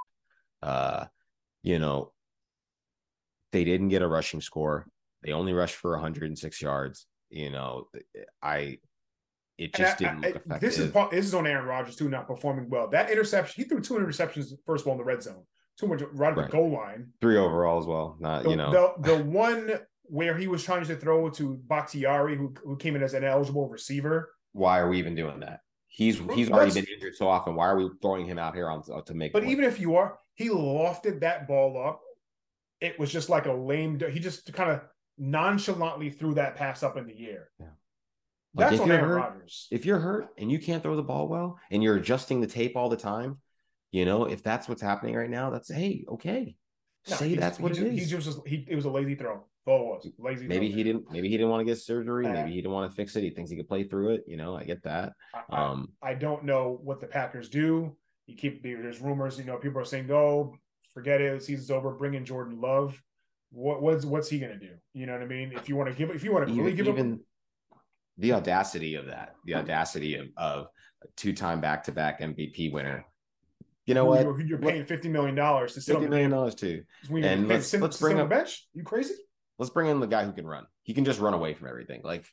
uh 0.63 1.05
you 1.63 1.79
know 1.79 2.13
they 3.53 3.65
didn't 3.65 3.89
get 3.89 4.03
a 4.03 4.09
rushing 4.09 4.41
score. 4.41 4.87
They 5.25 5.33
only 5.33 5.53
rushed 5.53 5.77
for 5.77 5.93
106 5.93 6.63
yards. 6.63 7.07
You 7.31 7.51
know, 7.51 7.89
I 8.43 8.79
it 9.57 9.75
just 9.75 9.99
didn't 9.99 10.25
I- 10.25 10.29
look 10.29 10.37
effective. 10.37 10.61
This 10.61 10.79
is 10.79 10.93
this 11.11 11.27
is 11.27 11.35
on 11.35 11.47
Aaron 11.47 11.67
Rodgers 11.67 11.97
too, 11.97 12.09
not 12.09 12.27
performing 12.27 12.69
well. 12.71 12.89
That 12.89 13.11
interception, 13.11 13.63
he 13.63 13.69
threw 13.69 13.81
two 13.81 13.95
interceptions 13.95 14.53
first 14.65 14.83
of 14.83 14.89
all 14.89 14.93
in 14.95 14.99
the 14.99 15.05
red 15.05 15.23
zone, 15.23 15.45
two 15.79 15.87
much 15.89 16.03
right 16.13 16.37
at 16.37 16.47
the 16.47 16.53
goal 16.53 16.71
line. 16.71 17.09
three 17.21 17.37
overall 17.37 17.79
as 17.81 17.87
well. 17.87 18.17
Not 18.21 18.45
The, 18.45 18.51
you 18.51 18.57
know 18.57 18.71
the 19.01 19.17
the 19.17 19.25
one 19.25 19.81
where 20.05 20.37
he 20.37 20.47
was 20.47 20.63
trying 20.65 20.85
to 20.87 20.97
throw 20.97 21.29
to 21.31 21.59
Bakhtiari, 21.67 22.37
who 22.37 22.55
who 22.65 22.77
came 22.77 22.95
in 22.97 23.03
as 23.03 23.15
an 23.15 23.25
eligible 23.25 23.69
receiver. 23.69 24.31
why 24.53 24.79
are 24.79 24.89
we 24.89 24.99
even 24.99 25.15
doing 25.15 25.41
that? 25.41 25.61
He's 25.89 26.21
he's 26.35 26.51
already 26.51 26.73
been 26.75 26.87
injured 26.93 27.17
so 27.17 27.29
often. 27.29 27.55
Why 27.55 27.67
are 27.67 27.77
we 27.77 27.91
throwing 28.01 28.27
him 28.27 28.39
out 28.39 28.55
here 28.55 28.69
on 28.69 28.83
uh, 28.93 29.01
to 29.03 29.15
make? 29.15 29.33
But 29.33 29.43
points? 29.43 29.53
even 29.53 29.65
if 29.65 29.81
you 29.81 29.97
are, 29.97 30.19
he 30.35 30.49
lofted 30.49 31.21
that 31.21 31.49
ball 31.49 31.83
up. 31.83 32.01
It 32.81 32.99
was 32.99 33.11
just 33.11 33.29
like 33.29 33.47
a 33.47 33.53
lame. 33.53 33.99
He 34.13 34.21
just 34.21 34.53
kind 34.53 34.71
of 34.71 34.83
nonchalantly 35.17 36.11
threw 36.11 36.35
that 36.35 36.55
pass 36.57 36.83
up 36.83 36.97
in 36.97 37.07
the 37.07 37.29
air. 37.29 37.49
Yeah. 37.59 37.67
Like, 38.55 38.71
That's 38.71 38.75
if 38.77 38.81
on 38.83 38.87
you're 38.89 38.97
Aaron 38.97 39.09
hurt- 39.11 39.17
Rodgers. 39.17 39.69
if 39.71 39.85
you're 39.85 39.99
hurt 39.99 40.29
and 40.39 40.51
you 40.51 40.59
can't 40.59 40.83
throw 40.83 40.97
the 40.97 41.03
ball 41.03 41.29
well 41.29 41.59
and 41.71 41.83
you're 41.83 41.97
adjusting 41.97 42.41
the 42.41 42.47
tape 42.47 42.77
all 42.77 42.89
the 42.89 42.97
time, 42.97 43.39
you 43.91 44.05
know, 44.05 44.25
if 44.27 44.43
that's 44.43 44.69
what's 44.69 44.83
happening 44.83 45.15
right 45.17 45.31
now, 45.31 45.51
that's 45.51 45.71
hey, 45.73 46.05
okay. 46.09 46.55
No, 47.09 47.17
Say 47.17 47.35
that's 47.37 47.59
what 47.59 47.77
he 47.77 47.79
it 47.79 47.91
just, 47.91 47.95
is. 47.95 48.11
He 48.11 48.17
just 48.17 48.27
was, 48.27 48.41
he, 48.47 48.67
it 48.69 48.77
was 48.77 48.85
a 48.85 48.91
lazy 48.91 49.15
throw. 49.15 49.45
Was. 49.69 50.09
Lazy. 50.19 50.47
maybe 50.47 50.71
he 50.71 50.83
didn't 50.83 51.11
maybe 51.11 51.29
he 51.29 51.37
didn't 51.37 51.51
want 51.51 51.61
to 51.61 51.65
get 51.65 51.79
surgery, 51.79 52.27
Uh, 52.27 52.33
maybe 52.33 52.51
he 52.51 52.57
didn't 52.57 52.73
want 52.73 52.91
to 52.91 52.95
fix 52.97 53.15
it. 53.17 53.23
He 53.23 53.31
thinks 53.31 53.51
he 53.51 53.57
could 53.57 53.69
play 53.69 53.85
through 53.85 54.15
it. 54.15 54.25
You 54.27 54.37
know, 54.37 54.57
I 54.57 54.65
get 54.65 54.83
that. 54.85 55.13
I, 55.35 55.43
I- 55.51 55.63
Um 55.71 55.93
I 56.03 56.15
don't 56.15 56.45
know 56.45 56.79
what 56.83 57.01
the 57.01 57.07
Packers 57.07 57.49
do. 57.49 57.97
You 58.27 58.37
keep 58.37 58.63
there's 58.63 59.01
rumors, 59.01 59.39
you 59.39 59.45
know, 59.45 59.57
people 59.57 59.81
are 59.81 59.85
saying, 59.85 60.11
"Oh, 60.11 60.55
forget 60.93 61.21
it, 61.21 61.39
the 61.39 61.45
season's 61.45 61.71
over. 61.71 61.91
Bring 61.93 62.15
in 62.15 62.25
Jordan 62.25 62.61
Love." 62.61 63.01
What 63.51 63.81
what's 63.83 64.05
what's 64.05 64.29
he 64.29 64.39
gonna 64.39 64.59
do? 64.59 64.75
You 64.93 65.07
know 65.07 65.15
what 65.15 65.23
I 65.23 65.27
mean? 65.27 65.53
If 65.55 65.69
you 65.69 65.77
want 65.77 65.89
to 65.91 65.95
give, 65.97 66.11
if 66.11 66.23
you 66.23 66.33
want 66.33 66.47
to 66.47 66.53
really 66.55 66.73
even, 66.73 66.85
give 66.85 66.97
him, 66.97 67.21
the 68.19 68.33
audacity 68.35 68.95
of 68.97 69.07
that, 69.07 69.35
the 69.47 69.55
audacity 69.55 70.17
of, 70.17 70.27
of 70.37 70.67
a 71.03 71.07
two-time 71.17 71.61
back-to-back 71.63 72.21
MVP 72.21 72.73
winner. 72.73 73.07
You 73.87 73.95
know 73.95 74.05
what? 74.05 74.23
You're, 74.25 74.41
you're 74.43 74.59
paying 74.59 74.85
fifty 74.85 75.09
million 75.09 75.35
dollars 75.35 75.73
to 75.75 75.81
sit 75.81 75.97
on 75.97 76.03
the 76.03 76.09
million 76.11 76.31
dollars 76.31 76.55
too. 76.55 76.83
And 77.11 77.49
let's- 77.49 77.69
sit- 77.69 77.81
let's 77.81 77.99
bring 77.99 78.21
up- 78.21 78.29
bench. 78.29 78.67
You 78.75 78.83
crazy? 78.83 79.15
Let's 79.59 79.71
bring 79.71 79.89
in 79.89 80.01
the 80.01 80.07
guy 80.07 80.25
who 80.25 80.33
can 80.33 80.47
run. 80.47 80.67
He 80.83 80.95
can 80.95 81.05
just 81.05 81.21
run 81.21 81.35
away 81.35 81.55
from 81.55 81.69
everything. 81.69 82.01
Like 82.05 82.25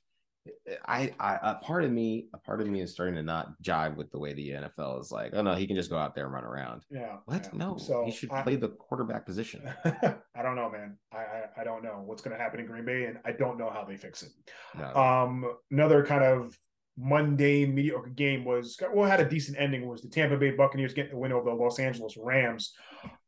I, 0.85 1.11
I, 1.19 1.39
a 1.41 1.55
part 1.55 1.83
of 1.83 1.91
me, 1.91 2.27
a 2.33 2.37
part 2.37 2.61
of 2.61 2.67
me 2.67 2.79
is 2.79 2.91
starting 2.91 3.15
to 3.15 3.23
not 3.23 3.59
jive 3.63 3.95
with 3.95 4.11
the 4.11 4.19
way 4.19 4.33
the 4.33 4.49
NFL 4.51 5.01
is 5.01 5.11
like. 5.11 5.31
Oh 5.33 5.41
no, 5.41 5.55
he 5.55 5.65
can 5.65 5.75
just 5.75 5.89
go 5.89 5.97
out 5.97 6.13
there 6.13 6.25
and 6.25 6.33
run 6.33 6.43
around. 6.43 6.83
Yeah. 6.91 7.17
What? 7.25 7.45
yeah. 7.45 7.49
No, 7.53 7.77
So 7.77 8.05
he 8.05 8.11
should 8.11 8.31
I- 8.31 8.43
play 8.43 8.55
the 8.55 8.69
quarterback 8.69 9.25
position. 9.25 9.67
I 9.85 10.41
don't 10.43 10.55
know, 10.55 10.69
man. 10.69 10.97
I, 11.11 11.17
I 11.17 11.43
I 11.61 11.63
don't 11.63 11.83
know 11.83 12.03
what's 12.05 12.21
going 12.21 12.37
to 12.37 12.41
happen 12.41 12.59
in 12.59 12.67
Green 12.67 12.85
Bay, 12.85 13.05
and 13.05 13.17
I 13.25 13.31
don't 13.31 13.57
know 13.57 13.71
how 13.71 13.83
they 13.83 13.97
fix 13.97 14.21
it. 14.21 14.29
No. 14.77 14.93
Um, 14.93 15.45
another 15.71 16.05
kind 16.05 16.23
of 16.23 16.55
mundane, 16.97 17.73
mediocre 17.75 18.09
game 18.09 18.45
was 18.45 18.79
well 18.93 19.09
had 19.09 19.19
a 19.19 19.27
decent 19.27 19.57
ending. 19.59 19.87
Was 19.87 20.01
the 20.03 20.09
Tampa 20.09 20.37
Bay 20.37 20.51
Buccaneers 20.51 20.93
getting 20.93 21.11
the 21.13 21.17
win 21.17 21.31
over 21.31 21.49
the 21.49 21.55
Los 21.55 21.79
Angeles 21.79 22.15
Rams? 22.21 22.73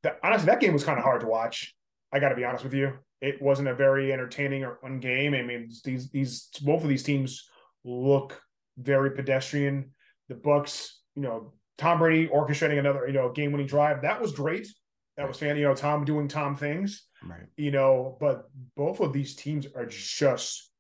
That 0.04 0.20
honestly, 0.24 0.46
that 0.46 0.60
game 0.60 0.74
was 0.74 0.84
kind 0.84 1.00
of 1.00 1.04
hard 1.04 1.22
to 1.22 1.28
watch. 1.28 1.76
I 2.14 2.20
got 2.20 2.30
to 2.30 2.36
be 2.36 2.46
honest 2.46 2.64
with 2.64 2.74
you. 2.76 2.94
It 3.22 3.42
wasn't 3.42 3.68
a 3.70 3.76
very 3.76 4.14
entertaining 4.14 4.64
or 4.64 4.76
fun 4.76 5.00
game. 5.00 5.34
I 5.34 5.42
mean, 5.42 5.70
these 5.84 6.10
these 6.10 6.50
both 6.62 6.84
of 6.84 6.90
these 6.90 7.04
teams 7.04 7.50
look 7.84 8.40
very 8.78 9.12
pedestrian. 9.12 9.92
The 10.30 10.36
Bucks, 10.36 11.02
you 11.16 11.24
know, 11.24 11.54
Tom 11.78 12.00
Brady 12.00 12.28
orchestrating 12.28 12.80
another 12.80 13.08
you 13.08 13.14
know 13.14 13.32
game 13.32 13.52
winning 13.52 13.68
drive 13.68 14.02
that 14.04 14.22
was 14.22 14.32
great. 14.32 14.68
That 15.16 15.28
was 15.28 15.40
fan. 15.40 15.58
You 15.58 15.64
know, 15.64 15.76
Tom 15.76 16.06
doing 16.06 16.28
Tom 16.28 16.56
things 16.56 17.08
right. 17.24 17.48
you 17.56 17.72
know, 17.72 18.18
but 18.20 18.46
both 18.76 19.00
of 19.00 19.14
these 19.14 19.36
teams 19.36 19.66
are 19.76 19.86
just 19.86 20.72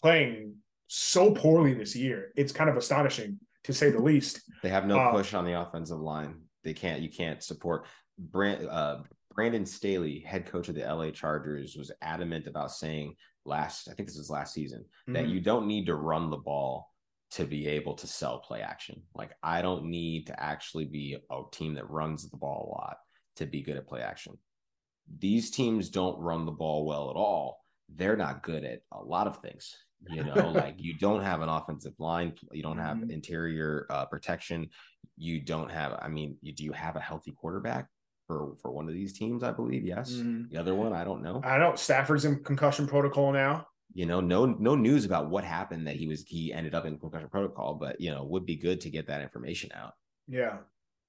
playing 0.00 0.56
so 0.88 1.32
poorly 1.32 1.74
this 1.74 1.94
year. 1.94 2.32
It's 2.36 2.52
kind 2.52 2.70
of 2.70 2.76
astonishing 2.76 3.38
to 3.64 3.72
say 3.72 3.90
the 3.90 4.02
least. 4.02 4.40
They 4.62 4.68
have 4.70 4.86
no 4.86 4.98
Uh, 4.98 5.10
push 5.12 5.34
on 5.34 5.44
the 5.44 5.60
offensive 5.60 6.00
line. 6.00 6.42
They 6.64 6.74
can't. 6.74 7.02
You 7.02 7.10
can't 7.10 7.42
support. 7.42 7.86
Brand, 8.18 8.66
uh, 8.66 9.02
Brandon 9.38 9.64
Staley, 9.64 10.18
head 10.18 10.46
coach 10.46 10.68
of 10.68 10.74
the 10.74 10.80
LA 10.82 11.12
Chargers, 11.12 11.76
was 11.76 11.92
adamant 12.02 12.48
about 12.48 12.72
saying 12.72 13.14
last. 13.44 13.86
I 13.88 13.92
think 13.94 14.08
this 14.08 14.18
was 14.18 14.28
last 14.30 14.52
season 14.52 14.84
that 15.06 15.26
Mhm. 15.26 15.30
you 15.30 15.40
don't 15.40 15.68
need 15.68 15.86
to 15.86 15.94
run 15.94 16.28
the 16.28 16.38
ball 16.38 16.92
to 17.30 17.44
be 17.46 17.68
able 17.68 17.94
to 17.94 18.06
sell 18.08 18.40
play 18.40 18.62
action. 18.62 19.00
Like 19.14 19.36
I 19.40 19.62
don't 19.62 19.84
need 19.84 20.26
to 20.26 20.42
actually 20.42 20.86
be 20.86 21.16
a 21.30 21.42
team 21.52 21.74
that 21.74 21.88
runs 21.88 22.28
the 22.28 22.36
ball 22.36 22.66
a 22.66 22.70
lot 22.82 22.96
to 23.36 23.46
be 23.46 23.62
good 23.62 23.76
at 23.76 23.86
play 23.86 24.00
action. 24.02 24.36
These 25.20 25.52
teams 25.52 25.88
don't 25.88 26.18
run 26.18 26.44
the 26.44 26.50
ball 26.50 26.84
well 26.84 27.08
at 27.08 27.14
all. 27.14 27.64
They're 27.88 28.16
not 28.16 28.42
good 28.42 28.64
at 28.64 28.80
a 28.90 29.00
lot 29.00 29.28
of 29.28 29.40
things. 29.40 29.72
You 30.10 30.24
know, 30.24 30.34
like 30.50 30.80
you 30.80 30.98
don't 30.98 31.22
have 31.22 31.42
an 31.42 31.48
offensive 31.48 31.94
line, 32.00 32.34
you 32.50 32.64
don't 32.64 32.78
have 32.78 32.96
Mhm. 32.96 33.12
interior 33.12 33.86
uh, 33.88 34.06
protection, 34.06 34.68
you 35.16 35.40
don't 35.40 35.70
have. 35.70 35.96
I 36.02 36.08
mean, 36.08 36.38
you, 36.42 36.52
do 36.52 36.64
you 36.64 36.72
have 36.72 36.96
a 36.96 37.00
healthy 37.00 37.30
quarterback? 37.30 37.88
For 38.28 38.54
for 38.62 38.70
one 38.70 38.86
of 38.86 38.94
these 38.94 39.12
teams, 39.12 39.42
I 39.42 39.50
believe. 39.50 39.84
Yes. 39.84 40.12
Mhm. 40.12 40.50
The 40.50 40.58
other 40.58 40.74
one, 40.74 40.92
I 40.92 41.02
don't 41.02 41.22
know. 41.22 41.40
I 41.42 41.58
don't 41.58 41.70
know 41.70 41.74
Stafford's 41.76 42.24
in 42.24 42.44
concussion 42.44 42.86
protocol 42.86 43.32
now. 43.32 43.66
You 43.94 44.06
know, 44.06 44.20
no 44.20 44.44
no 44.44 44.76
news 44.76 45.04
about 45.04 45.30
what 45.30 45.42
happened 45.42 45.86
that 45.88 45.96
he 45.96 46.06
was 46.06 46.22
he 46.28 46.52
ended 46.52 46.74
up 46.74 46.84
in 46.84 46.98
concussion 46.98 47.30
protocol, 47.30 47.74
but 47.74 48.00
you 48.00 48.10
know, 48.12 48.22
would 48.24 48.46
be 48.46 48.54
good 48.54 48.82
to 48.82 48.90
get 48.90 49.06
that 49.08 49.22
information 49.22 49.70
out. 49.74 49.94
Yeah, 50.28 50.58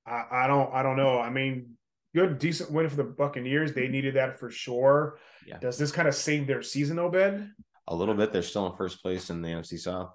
I, 0.08 0.25
I 0.32 0.47
don't 0.47 0.73
I 0.73 0.82
don't 0.82 0.95
know. 0.95 1.19
I 1.19 1.29
mean, 1.29 1.77
good 2.15 2.39
decent 2.39 2.71
win 2.71 2.89
for 2.89 2.95
the 2.95 3.03
Buccaneers. 3.03 3.73
They 3.73 3.89
needed 3.89 4.15
that 4.15 4.39
for 4.39 4.49
sure. 4.49 5.19
Yeah. 5.45 5.60
Does 5.60 5.77
this 5.77 5.91
kind 5.91 6.08
of 6.08 6.15
save 6.15 6.47
their 6.47 6.63
season, 6.63 6.97
Obed? 6.99 7.49
A 7.89 7.95
little 7.95 8.15
bit. 8.15 8.32
They're 8.32 8.41
still 8.43 8.65
in 8.67 8.77
first 8.77 9.01
place 9.01 9.29
in 9.29 9.41
the 9.41 9.49
NFC 9.49 9.77
South. 9.77 10.12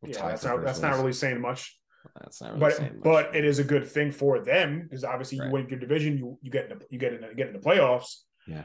We're 0.00 0.10
Yeah, 0.10 0.28
that's 0.28 0.44
not 0.44 0.64
that's 0.64 0.80
not 0.80 0.96
really 0.96 1.12
saying 1.12 1.40
much. 1.40 1.79
That's 2.20 2.40
not 2.40 2.58
really 2.58 2.90
but 2.90 3.02
but 3.02 3.36
it 3.36 3.44
is 3.44 3.58
a 3.58 3.64
good 3.64 3.86
thing 3.86 4.10
for 4.12 4.40
them 4.40 4.82
because 4.82 5.04
obviously 5.04 5.38
Right. 5.40 5.46
you 5.46 5.52
win 5.52 5.68
your 5.68 5.78
division, 5.78 6.16
you 6.18 6.38
you 6.42 6.50
get 6.50 6.70
in 6.70 6.78
the, 6.78 6.86
you 6.90 6.98
get 6.98 7.12
in 7.14 7.20
the, 7.20 7.34
get 7.34 7.48
in 7.48 7.52
the 7.52 7.58
playoffs. 7.58 8.20
Yeah. 8.46 8.64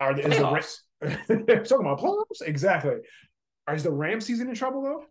Are 0.00 0.14
the, 0.14 0.26
is 0.28 0.36
the 0.36 0.44
Ra- 0.44 0.60
Playoffs. 1.02 1.68
talking 1.68 1.86
about 1.86 2.00
playoffs 2.00 2.42
exactly? 2.42 2.96
Is 3.72 3.82
the 3.82 3.90
Ram 3.92 4.20
season 4.20 4.48
in 4.48 4.54
trouble 4.54 4.82
though? 4.82 5.04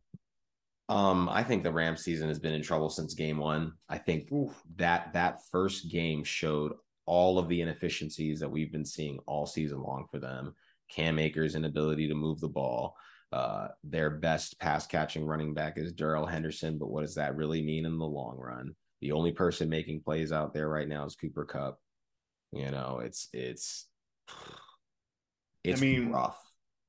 Um, 0.90 1.28
I 1.30 1.44
think 1.44 1.64
the 1.64 1.72
Rams 1.72 2.04
season 2.04 2.30
has 2.30 2.40
been 2.40 2.54
in 2.54 2.62
trouble 2.62 2.90
since 2.90 3.14
game 3.14 3.38
one. 3.38 3.74
I 3.90 3.98
think 3.98 4.32
Oof. 4.32 4.52
that 4.78 5.12
that 5.14 5.40
first 5.52 5.92
game 5.92 6.24
showed 6.24 6.74
all 7.06 7.38
of 7.40 7.50
the 7.50 7.62
inefficiencies 7.62 8.40
that 8.40 8.50
we've 8.50 8.72
been 8.72 8.86
seeing 8.86 9.20
all 9.28 9.46
season 9.46 9.82
long 9.82 10.06
for 10.10 10.20
them. 10.20 10.56
Cam 10.90 11.20
Akers' 11.20 11.56
inability 11.56 12.08
to 12.08 12.16
move 12.16 12.40
the 12.40 12.48
ball. 12.48 12.96
Uh, 13.32 13.68
their 13.84 14.10
best 14.10 14.58
pass 14.60 14.88
catching 14.88 15.26
running 15.26 15.54
back 15.54 15.78
is 15.78 15.92
Darrell 15.92 16.26
Henderson, 16.26 16.78
but 16.78 16.90
what 16.90 17.02
does 17.02 17.16
that 17.16 17.36
really 17.36 17.62
mean 17.62 17.86
in 17.86 17.98
the 17.98 18.06
long 18.06 18.38
run? 18.38 18.74
The 19.02 19.12
only 19.12 19.32
person 19.32 19.70
making 19.70 20.02
plays 20.02 20.32
out 20.32 20.54
there 20.54 20.70
right 20.70 20.88
now 20.88 21.06
is 21.06 21.16
Cooper 21.16 21.46
Kupp. 21.46 21.78
You 22.54 22.72
know, 22.72 23.02
it's 23.04 23.28
it's 23.34 23.88
it's 25.64 25.82
mean- 25.82 26.12
rough. 26.12 26.42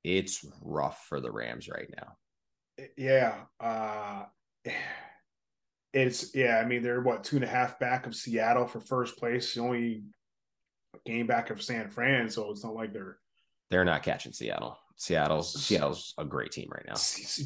It's 0.05 0.47
rough 0.63 1.05
for 1.09 1.21
the 1.21 1.31
Rams 1.31 1.69
right 1.69 1.93
now. 1.97 2.87
Yeah. 2.97 3.35
Uh 3.59 4.25
it's 5.93 6.35
yeah, 6.35 6.59
I 6.59 6.65
mean 6.65 6.83
they're 6.83 7.01
what 7.03 7.25
two 7.25 7.37
and 7.37 7.45
a 7.45 7.49
half 7.49 7.79
back 7.81 8.07
of 8.07 8.15
Seattle 8.15 8.67
for 8.67 8.81
first 8.81 9.17
place, 9.19 9.55
the 9.55 9.61
only 9.61 10.05
game 11.05 11.27
back 11.27 11.51
of 11.51 11.61
San 11.63 11.91
Fran, 11.91 12.31
so 12.31 12.51
it's 12.51 12.65
not 12.65 12.75
like 12.75 12.93
they're 12.93 13.19
They're 13.71 13.85
not 13.85 14.03
catching 14.05 14.33
Seattle. 14.33 14.79
Seattle's 14.99 15.65
Seattle's 15.65 16.13
a 16.19 16.25
great 16.25 16.51
team 16.51 16.69
right 16.71 16.85
now. 16.87 16.95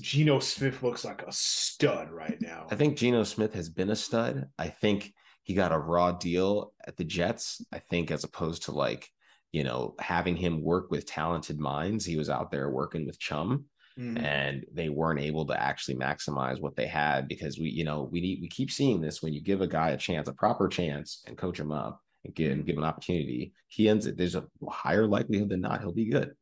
Geno 0.00 0.40
Smith 0.40 0.82
looks 0.82 1.04
like 1.04 1.22
a 1.22 1.30
stud 1.30 2.10
right 2.10 2.40
now. 2.40 2.66
I 2.70 2.76
think 2.76 2.96
Geno 2.96 3.24
Smith 3.24 3.52
has 3.54 3.68
been 3.68 3.90
a 3.90 3.96
stud. 3.96 4.48
I 4.58 4.68
think 4.68 5.12
he 5.42 5.54
got 5.54 5.70
a 5.70 5.78
raw 5.78 6.12
deal 6.12 6.72
at 6.86 6.96
the 6.96 7.04
Jets. 7.04 7.64
I 7.72 7.78
think 7.78 8.10
as 8.10 8.24
opposed 8.24 8.64
to 8.64 8.72
like, 8.72 9.06
you 9.52 9.64
know, 9.64 9.94
having 10.00 10.34
him 10.34 10.62
work 10.62 10.90
with 10.90 11.04
talented 11.04 11.58
minds, 11.60 12.06
he 12.06 12.16
was 12.16 12.30
out 12.30 12.50
there 12.50 12.70
working 12.70 13.06
with 13.06 13.18
chum 13.20 13.66
Mhm. 13.98 14.18
and 14.22 14.64
they 14.72 14.88
weren't 14.88 15.20
able 15.20 15.44
to 15.44 15.62
actually 15.62 15.96
maximize 15.96 16.58
what 16.58 16.74
they 16.74 16.86
had 16.86 17.28
because 17.28 17.58
we, 17.58 17.68
you 17.68 17.84
know, 17.84 18.04
we 18.10 18.22
need 18.22 18.40
we 18.40 18.48
keep 18.48 18.70
seeing 18.70 19.02
this 19.02 19.20
when 19.22 19.34
you 19.34 19.42
give 19.42 19.60
a 19.60 19.66
guy 19.66 19.90
a 19.90 19.98
chance, 19.98 20.26
a 20.28 20.32
proper 20.32 20.66
chance 20.68 21.22
and 21.26 21.36
coach 21.36 21.60
him 21.60 21.70
up 21.70 22.00
and 22.24 22.34
give, 22.34 22.52
and 22.52 22.64
give 22.64 22.78
an 22.78 22.84
opportunity, 22.84 23.52
he 23.68 23.90
ends 23.90 24.06
it. 24.06 24.16
There's 24.16 24.36
a 24.36 24.46
higher 24.70 25.06
likelihood 25.06 25.50
than 25.50 25.60
not 25.60 25.80
he'll 25.82 25.92
be 25.92 26.08
good. 26.08 26.32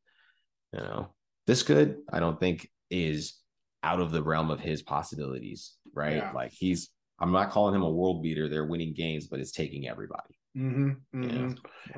You 0.72 0.80
know, 0.80 1.09
this 1.46 1.62
good, 1.62 1.98
I 2.12 2.20
don't 2.20 2.38
think 2.38 2.68
is 2.90 3.38
out 3.83 4.00
of 4.00 4.12
the 4.12 4.22
realm 4.22 4.50
of 4.50 4.61
his 4.61 4.83
possibilities, 4.83 5.74
right? 5.94 6.16
Yeah. 6.16 6.33
Like 6.33 6.52
he's 6.52 6.90
I'm 7.18 7.33
not 7.33 7.50
calling 7.50 7.74
him 7.74 7.83
a 7.83 7.90
world 7.90 8.22
beater. 8.22 8.48
They're 8.48 8.64
winning 8.64 8.94
games, 8.94 9.26
but 9.26 9.40
it's 9.40 9.52
taking 9.52 9.88
everybody. 9.88 10.38
hmm 10.54 10.90
hmm 11.12 11.52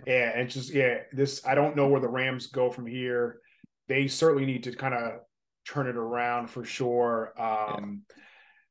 Yeah, 0.07 0.33
and 0.35 0.51
just 0.51 0.73
yeah, 0.73 0.99
this 1.13 1.47
I 1.47 1.55
don't 1.55 1.77
know 1.77 1.89
where 1.89 2.01
the 2.01 2.09
Rams 2.09 2.49
go 2.49 2.71
from 2.71 2.87
here. 2.87 3.41
They 3.89 4.09
certainly 4.09 4.47
need 4.47 4.65
to 4.65 4.73
kind 4.73 4.95
of 4.95 5.21
turn 5.69 5.87
it 5.87 5.97
around 5.97 6.49
for 6.49 6.65
sure. 6.65 7.33
Um, 7.41 8.03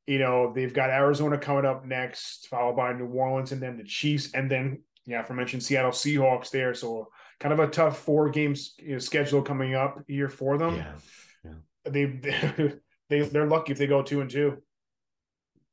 You 0.07 0.19
know, 0.19 0.51
they've 0.53 0.73
got 0.73 0.89
Arizona 0.89 1.37
coming 1.37 1.65
up 1.65 1.85
next, 1.85 2.47
followed 2.47 2.75
by 2.75 2.91
New 2.93 3.05
Orleans, 3.07 3.51
and 3.51 3.61
then 3.61 3.77
the 3.77 3.83
Chiefs, 3.83 4.33
and 4.33 4.49
then 4.49 4.83
yeah, 5.05 5.23
for 5.23 5.33
mentioned 5.33 5.63
Seattle 5.63 5.91
Seahawks 5.91 6.49
there. 6.49 6.73
So 6.73 7.09
kind 7.41 7.51
of 7.53 7.59
a 7.59 7.67
tough 7.67 7.97
four 7.99 8.29
games 8.29 8.75
you 8.77 8.93
know, 8.93 8.99
schedule 8.99 9.41
coming 9.41 9.73
up 9.75 9.99
here 10.07 10.29
for 10.29 10.57
them. 10.57 10.75
Yeah. 10.75 11.51
They 11.83 12.05
they 13.09 13.21
they're 13.21 13.47
lucky 13.47 13.71
if 13.73 13.77
they 13.79 13.87
go 13.87 14.01
two 14.03 14.21
and 14.21 14.29
two. 14.29 14.61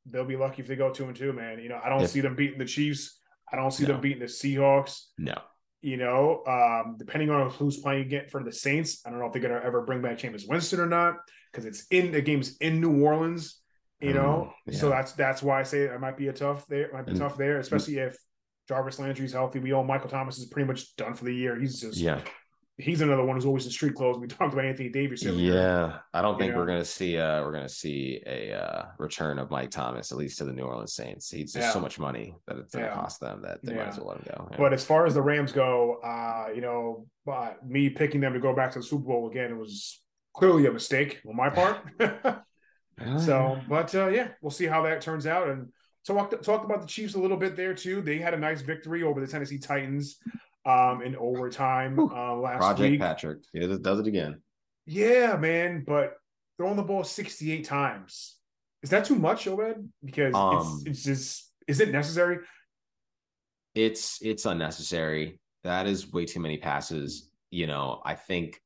They'll 0.06 0.24
be 0.24 0.36
lucky 0.36 0.62
if 0.62 0.68
they 0.68 0.76
go 0.76 0.90
two 0.92 1.04
and 1.04 1.14
two, 1.14 1.32
man. 1.34 1.58
You 1.60 1.68
know, 1.68 1.80
I 1.84 1.88
don't 1.90 2.02
If- 2.02 2.10
see 2.10 2.20
them 2.22 2.34
beating 2.34 2.58
the 2.58 2.64
Chiefs. 2.64 3.20
I 3.52 3.56
don't 3.56 3.70
see 3.70 3.84
No. 3.84 3.92
them 3.92 4.00
beating 4.00 4.20
the 4.20 4.26
Seahawks 4.26 5.04
No. 5.18 5.34
you 5.82 5.96
know, 5.96 6.42
um, 6.46 6.96
depending 6.98 7.30
on 7.30 7.50
who's 7.50 7.78
playing 7.78 8.02
again 8.06 8.26
for 8.30 8.42
the 8.42 8.52
Saints. 8.52 9.02
I 9.06 9.10
don't 9.10 9.18
know 9.20 9.26
if 9.26 9.32
they're 9.32 9.40
going 9.42 9.54
to 9.58 9.64
ever 9.64 9.82
bring 9.82 10.02
back 10.02 10.18
Jameis 10.18 10.48
Winston 10.48 10.80
or 10.80 10.86
not 10.86 11.16
because 11.52 11.64
it's 11.66 11.86
in 11.90 12.10
the 12.12 12.20
game's 12.22 12.56
in 12.58 12.80
New 12.80 13.02
Orleans, 13.02 13.60
you 14.00 14.12
know. 14.14 14.52
Mm, 14.68 14.74
So 14.74 14.88
that's 14.90 15.12
that's 15.12 15.42
why 15.42 15.60
I 15.60 15.62
say 15.64 15.80
it 15.82 16.00
might 16.00 16.16
be 16.16 16.28
a 16.28 16.32
tough 16.32 16.66
there, 16.66 16.90
might 16.92 17.04
be 17.06 17.12
And- 17.12 17.20
tough 17.20 17.36
there, 17.36 17.58
especially 17.58 17.98
if 17.98 18.16
Jarvis 18.68 18.98
Landry's 18.98 19.32
healthy. 19.32 19.58
We 19.58 19.72
all 19.72 19.84
Michael 19.84 20.10
Thomas 20.10 20.38
is 20.38 20.46
pretty 20.46 20.66
much 20.66 20.94
done 20.96 21.14
for 21.14 21.24
the 21.24 21.34
year. 21.34 21.58
He's 21.58 21.80
just 21.80 21.96
Yeah. 21.98 22.20
he's 22.76 23.00
another 23.00 23.24
one 23.24 23.34
who's 23.34 23.46
always 23.46 23.64
in 23.64 23.72
street 23.72 23.94
clothes. 23.94 24.18
We 24.18 24.26
talked 24.28 24.52
about 24.52 24.64
Anthony 24.66 24.88
Davis. 24.90 25.24
earlier. 25.26 25.54
Yeah. 25.54 25.98
I 26.12 26.20
don't 26.22 26.34
You 26.34 26.38
think 26.40 26.52
know? 26.52 26.58
we're 26.58 26.66
gonna 26.66 26.84
see 26.84 27.16
uh 27.18 27.42
we're 27.42 27.52
gonna 27.52 27.68
see 27.68 28.22
a 28.26 28.52
uh 28.52 28.84
return 28.98 29.38
of 29.38 29.50
Mike 29.50 29.70
Thomas, 29.70 30.12
at 30.12 30.18
least 30.18 30.38
to 30.38 30.44
the 30.44 30.52
New 30.52 30.62
Orleans 30.64 30.92
Saints. 30.92 31.30
He's 31.30 31.52
just 31.54 31.66
Yeah. 31.68 31.72
so 31.72 31.80
much 31.80 31.98
money 31.98 32.34
that 32.46 32.58
it's 32.58 32.74
gonna 32.74 32.86
Yeah. 32.86 32.94
cost 32.94 33.20
them 33.20 33.42
that 33.42 33.64
they 33.64 33.74
might 33.74 33.88
as 33.88 33.98
well 33.98 34.08
let 34.08 34.18
him 34.18 34.24
go. 34.36 34.48
Yeah. 34.52 34.56
But 34.58 34.72
as 34.74 34.84
far 34.84 35.06
as 35.06 35.14
the 35.14 35.22
Rams 35.22 35.50
go, 35.52 35.94
uh, 36.04 36.48
you 36.54 36.60
know, 36.60 37.06
uh, 37.26 37.54
me 37.66 37.88
picking 37.90 38.20
them 38.20 38.34
to 38.34 38.40
go 38.40 38.54
back 38.54 38.72
to 38.72 38.78
the 38.80 38.84
Super 38.84 39.04
Bowl 39.04 39.28
again 39.30 39.50
it 39.50 39.56
was 39.56 40.02
clearly 40.34 40.66
a 40.66 40.72
mistake 40.72 41.20
on 41.26 41.34
my 41.36 41.48
part. 41.50 41.78
So, 43.18 43.60
but 43.68 43.94
uh, 43.94 44.08
yeah, 44.08 44.28
we'll 44.42 44.50
see 44.50 44.66
how 44.66 44.82
that 44.82 45.00
turns 45.00 45.24
out. 45.24 45.48
And 45.48 45.68
talked 46.06 46.42
talked 46.42 46.64
about 46.64 46.80
the 46.80 46.86
Chiefs 46.86 47.14
a 47.14 47.20
little 47.20 47.36
bit 47.36 47.56
there 47.56 47.74
too. 47.74 48.00
They 48.00 48.18
had 48.18 48.34
a 48.34 48.38
nice 48.38 48.60
victory 48.62 49.02
over 49.02 49.20
the 49.20 49.26
Tennessee 49.26 49.58
Titans 49.58 50.18
um, 50.66 51.02
in 51.02 51.16
overtime 51.16 51.98
uh, 51.98 52.34
last 52.36 52.58
Project 52.58 52.90
week. 52.90 53.00
Patrick. 53.00 53.38
It 53.54 53.82
does 53.82 54.00
it 54.00 54.06
again. 54.06 54.42
Yeah, 54.86 55.36
man, 55.36 55.84
but 55.86 56.14
throwing 56.56 56.76
the 56.76 56.82
ball 56.82 57.04
sixty 57.04 57.52
eight 57.52 57.64
times 57.64 58.38
is 58.82 58.90
that 58.90 59.04
too 59.04 59.16
much, 59.16 59.46
Obed? 59.46 59.88
Because 60.04 60.34
Um, 60.34 60.56
it's 60.56 60.86
it's 60.86 61.02
just 61.02 61.52
is 61.66 61.80
it 61.80 61.90
necessary? 61.90 62.38
It's 63.74 64.18
it's 64.22 64.46
unnecessary. 64.46 65.40
That 65.64 65.86
is 65.86 66.12
way 66.12 66.24
too 66.24 66.40
many 66.40 66.58
passes. 66.58 67.30
You 67.50 67.66
know, 67.66 68.00
I 68.04 68.14
think 68.14 68.60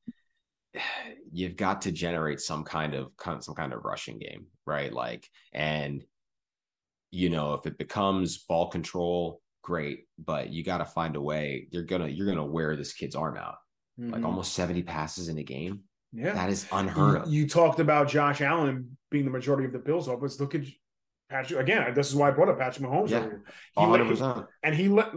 you've 1.31 1.55
got 1.55 1.83
to 1.83 1.91
generate 1.91 2.39
some 2.39 2.63
kind 2.63 2.93
of 2.93 3.11
some 3.39 3.55
kind 3.55 3.73
of 3.73 3.83
rushing 3.83 4.19
game, 4.19 4.45
right? 4.65 4.93
Like, 4.93 5.27
and 5.51 6.03
you 7.13 7.29
know, 7.29 7.53
if 7.53 7.65
it 7.67 7.77
becomes 7.77 8.39
ball 8.39 8.69
control, 8.69 9.39
great, 9.61 10.05
but 10.17 10.49
you 10.51 10.63
got 10.63 10.79
to 10.79 10.85
find 10.85 11.15
a 11.15 11.21
way. 11.21 11.67
You're 11.71 11.83
gonna 11.83 12.07
you're 12.07 12.25
gonna 12.27 12.43
wear 12.45 12.75
this 12.75 12.93
kid's 12.93 13.15
arm 13.15 13.37
out. 13.37 13.55
Like 13.97 14.21
Mhm. 14.21 14.25
almost 14.25 14.53
70 14.53 14.81
passes 14.81 15.29
in 15.29 15.37
a 15.37 15.43
game. 15.43 15.81
yeah. 16.11 16.33
That 16.33 16.49
is 16.49 16.65
unheard 16.71 17.21
of. 17.21 17.27
You, 17.31 17.41
you 17.43 17.47
talked 17.47 17.79
about 17.79 18.07
Josh 18.09 18.41
Allen 18.41 18.97
being 19.11 19.25
the 19.25 19.31
majority 19.31 19.65
of 19.67 19.73
the 19.73 19.79
Bills' 19.79 20.07
offense. 20.07 20.39
Look 20.39 20.55
at 20.55 20.61
Patrick 21.29 21.59
again. 21.59 21.93
This 21.93 22.09
is 22.09 22.15
why 22.15 22.29
I 22.29 22.31
brought 22.31 22.49
up 22.49 22.57
Patrick 22.57 22.83
Mahomes 22.87 23.09
Yeah. 23.09 23.19
earlier. 23.19 23.43
He 23.77 23.85
let- 23.85 23.99
100%. 24.01 24.47
and 24.63 24.73
he 24.75 24.87
let 24.87 25.11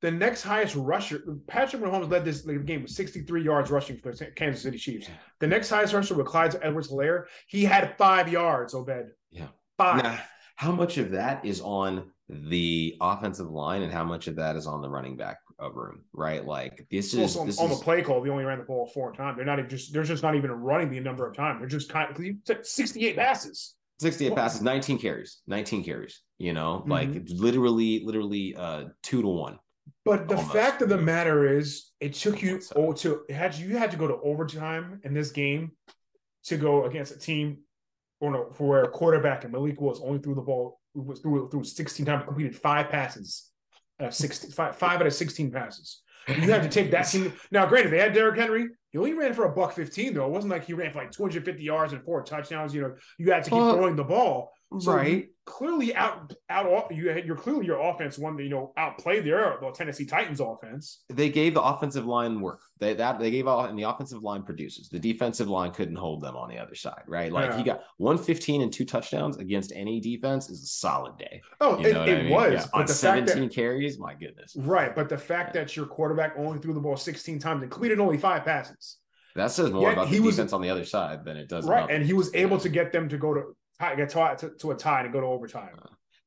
the 0.00 0.10
next 0.10 0.42
highest 0.42 0.74
rusher. 0.74 1.20
Patrick 1.46 1.82
Mahomes 1.82 2.10
led 2.10 2.24
this 2.24 2.40
game 2.40 2.82
with 2.82 2.90
63 2.90 3.42
yards 3.44 3.70
rushing 3.70 3.98
for 3.98 4.12
the 4.14 4.26
Kansas 4.26 4.62
City 4.62 4.78
Chiefs. 4.78 5.08
The 5.40 5.46
next 5.46 5.68
highest 5.68 5.92
rusher 5.92 6.14
with 6.14 6.26
Clyde 6.26 6.56
Edwards-Helaire, 6.62 7.26
he 7.46 7.64
had 7.64 7.96
five 7.98 8.30
yards. 8.30 8.72
Obed, 8.74 9.10
Yeah. 9.30 9.48
five. 9.78 10.02
Now, 10.02 10.18
how 10.62 10.70
much 10.70 10.96
of 10.96 11.10
that 11.10 11.44
is 11.44 11.60
on 11.60 12.04
the 12.28 12.96
offensive 13.00 13.50
line 13.50 13.82
and 13.82 13.92
how 13.92 14.04
much 14.04 14.28
of 14.28 14.36
that 14.36 14.54
is 14.54 14.64
on 14.64 14.80
the 14.80 14.88
running 14.88 15.16
back 15.16 15.38
uh, 15.60 15.68
room, 15.72 16.02
right? 16.12 16.46
Like 16.46 16.86
this 16.88 17.14
is 17.14 17.36
on, 17.36 17.48
this 17.48 17.58
on 17.58 17.68
is 17.68 17.78
the 17.78 17.84
play 17.84 18.00
call, 18.00 18.22
they 18.22 18.30
only 18.30 18.44
ran 18.44 18.58
the 18.58 18.64
ball 18.64 18.86
four 18.94 19.12
times. 19.12 19.36
They're 19.36 19.44
not 19.44 19.58
even 19.58 19.68
just 19.68 19.92
they're 19.92 20.04
just 20.04 20.22
not 20.22 20.36
even 20.36 20.52
running 20.52 20.88
the 20.88 21.00
number 21.00 21.26
of 21.26 21.34
times. 21.34 21.58
They're 21.58 21.68
just 21.68 21.88
kind 21.90 22.16
of 22.16 22.24
you 22.24 22.36
said 22.46 22.64
68 22.64 23.16
passes. 23.16 23.74
68 23.98 24.36
passes, 24.36 24.62
19 24.62 24.98
carries, 24.98 25.42
19 25.48 25.82
carries, 25.84 26.20
you 26.38 26.52
know, 26.52 26.84
like 26.86 27.08
Mm-hmm. 27.08 27.42
literally, 27.42 28.04
literally 28.04 28.54
uh 28.54 28.84
two 29.02 29.20
to 29.20 29.28
one. 29.28 29.58
But 30.04 30.28
the 30.28 30.36
Almost. 30.36 30.54
fact 30.54 30.80
of 30.82 30.88
the 30.90 30.96
matter 30.96 31.58
is, 31.58 31.90
it 31.98 32.14
took 32.14 32.40
you 32.40 32.60
oh 32.76 32.92
to 32.92 33.22
had 33.30 33.56
you 33.56 33.76
had 33.76 33.90
to 33.90 33.96
go 33.96 34.06
to 34.06 34.16
overtime 34.22 35.00
in 35.02 35.12
this 35.12 35.32
game 35.32 35.72
to 36.44 36.56
go 36.56 36.84
against 36.84 37.10
a 37.12 37.18
team 37.18 37.58
or 38.22 38.30
no, 38.30 38.50
for 38.52 38.68
where 38.68 38.82
a 38.84 38.88
quarterback 38.88 39.42
and 39.42 39.52
Malik 39.52 39.80
Willis 39.80 40.00
only 40.02 40.20
threw 40.20 40.36
the 40.36 40.40
ball 40.40 40.78
was 40.94 41.18
threw 41.18 41.48
threw 41.50 41.64
16 41.64 42.06
times, 42.06 42.24
completed 42.24 42.54
five 42.54 42.88
passes, 42.88 43.50
uh, 44.00 44.10
16, 44.10 44.52
five, 44.52 44.76
five 44.76 45.00
out 45.00 45.06
of 45.08 45.12
16 45.12 45.50
passes. 45.50 46.02
You 46.28 46.52
had 46.52 46.62
to 46.62 46.68
take 46.68 46.92
that 46.92 47.02
team. 47.02 47.32
Now, 47.50 47.66
granted, 47.66 47.90
they 47.90 47.98
had 47.98 48.12
Derrick 48.12 48.38
Henry. 48.38 48.68
He 48.90 48.98
only 48.98 49.12
ran 49.12 49.34
for 49.34 49.46
a 49.46 49.52
buck 49.52 49.72
15, 49.72 50.14
though. 50.14 50.26
It 50.26 50.30
wasn't 50.30 50.52
like 50.52 50.64
he 50.64 50.72
ran 50.72 50.92
for 50.92 50.98
like 50.98 51.10
250 51.10 51.60
yards 51.64 51.92
and 51.92 52.04
four 52.04 52.22
touchdowns. 52.22 52.72
You 52.72 52.82
know, 52.82 52.94
you 53.18 53.32
had 53.32 53.42
to 53.42 53.50
keep 53.50 53.58
throwing 53.58 53.96
the 53.96 54.04
ball. 54.04 54.52
So 54.80 54.94
right. 54.94 55.28
clearly 55.44 55.94
out 55.94 56.32
out 56.48 56.94
you 56.94 57.08
had 57.10 57.26
you're 57.26 57.36
clearly 57.36 57.66
your 57.66 57.80
offense 57.80 58.16
one 58.18 58.36
that 58.36 58.42
you 58.44 58.48
know 58.48 58.72
outplayed 58.76 59.24
their 59.24 59.56
the 59.60 59.70
Tennessee 59.72 60.06
Titans 60.06 60.40
offense. 60.40 61.02
They 61.08 61.28
gave 61.30 61.54
the 61.54 61.62
offensive 61.62 62.06
line 62.06 62.40
work. 62.40 62.60
They 62.78 62.94
that 62.94 63.18
they 63.18 63.30
gave 63.30 63.46
all 63.46 63.64
and 63.64 63.78
the 63.78 63.82
offensive 63.84 64.22
line 64.22 64.42
produces. 64.42 64.88
The 64.88 64.98
defensive 64.98 65.48
line 65.48 65.72
couldn't 65.72 65.96
hold 65.96 66.20
them 66.22 66.36
on 66.36 66.48
the 66.48 66.58
other 66.58 66.74
side, 66.74 67.02
right? 67.06 67.32
Like 67.32 67.50
Yeah. 67.50 67.56
he 67.58 67.62
got 67.64 67.82
115 67.98 68.62
and 68.62 68.72
two 68.72 68.84
touchdowns 68.84 69.36
against 69.36 69.72
any 69.74 70.00
defense 70.00 70.48
is 70.48 70.62
a 70.62 70.66
solid 70.66 71.16
day. 71.18 71.42
Oh, 71.60 71.78
You 71.78 71.86
it, 71.88 71.92
know 71.94 72.00
what 72.00 72.08
I 72.08 72.22
mean? 72.22 72.30
was, 72.30 72.52
Yeah, 72.52 72.64
but 72.72 72.78
on 72.80 72.86
the 72.86 72.92
fact 72.92 73.28
17 73.28 73.42
that 73.42 73.54
carries, 73.54 73.98
my 73.98 74.14
goodness. 74.14 74.54
right, 74.56 74.94
but 74.94 75.08
the 75.08 75.18
fact 75.18 75.54
that 75.54 75.76
your 75.76 75.86
quarterback 75.86 76.34
only 76.38 76.58
threw 76.60 76.72
the 76.74 76.80
ball 76.80 76.96
16 76.96 77.38
times 77.38 77.62
and 77.62 77.70
completed 77.70 78.00
only 78.00 78.18
five 78.18 78.44
passes. 78.44 78.98
That 79.34 79.50
says 79.50 79.70
more 79.70 79.84
Yet 79.84 79.92
about 79.94 80.08
he 80.08 80.16
the 80.18 80.24
was- 80.24 80.36
defense 80.36 80.52
on 80.52 80.60
the 80.60 80.68
other 80.68 80.84
side 80.84 81.24
than 81.24 81.38
it 81.38 81.48
does 81.48 81.64
Right, 81.66 81.78
about 81.84 81.90
and 81.90 82.04
he 82.04 82.12
was 82.12 82.34
able 82.34 82.58
Yeah. 82.58 82.62
to 82.64 82.68
get 82.68 82.92
them 82.92 83.08
to 83.08 83.16
go 83.16 83.32
to 83.32 83.42
tie, 83.82 83.94
get 83.96 84.08
tie, 84.10 84.34
to, 84.36 84.50
to 84.50 84.70
a 84.70 84.74
tie 84.76 85.02
and 85.02 85.12
go 85.12 85.20
to 85.20 85.26
overtime. 85.26 85.76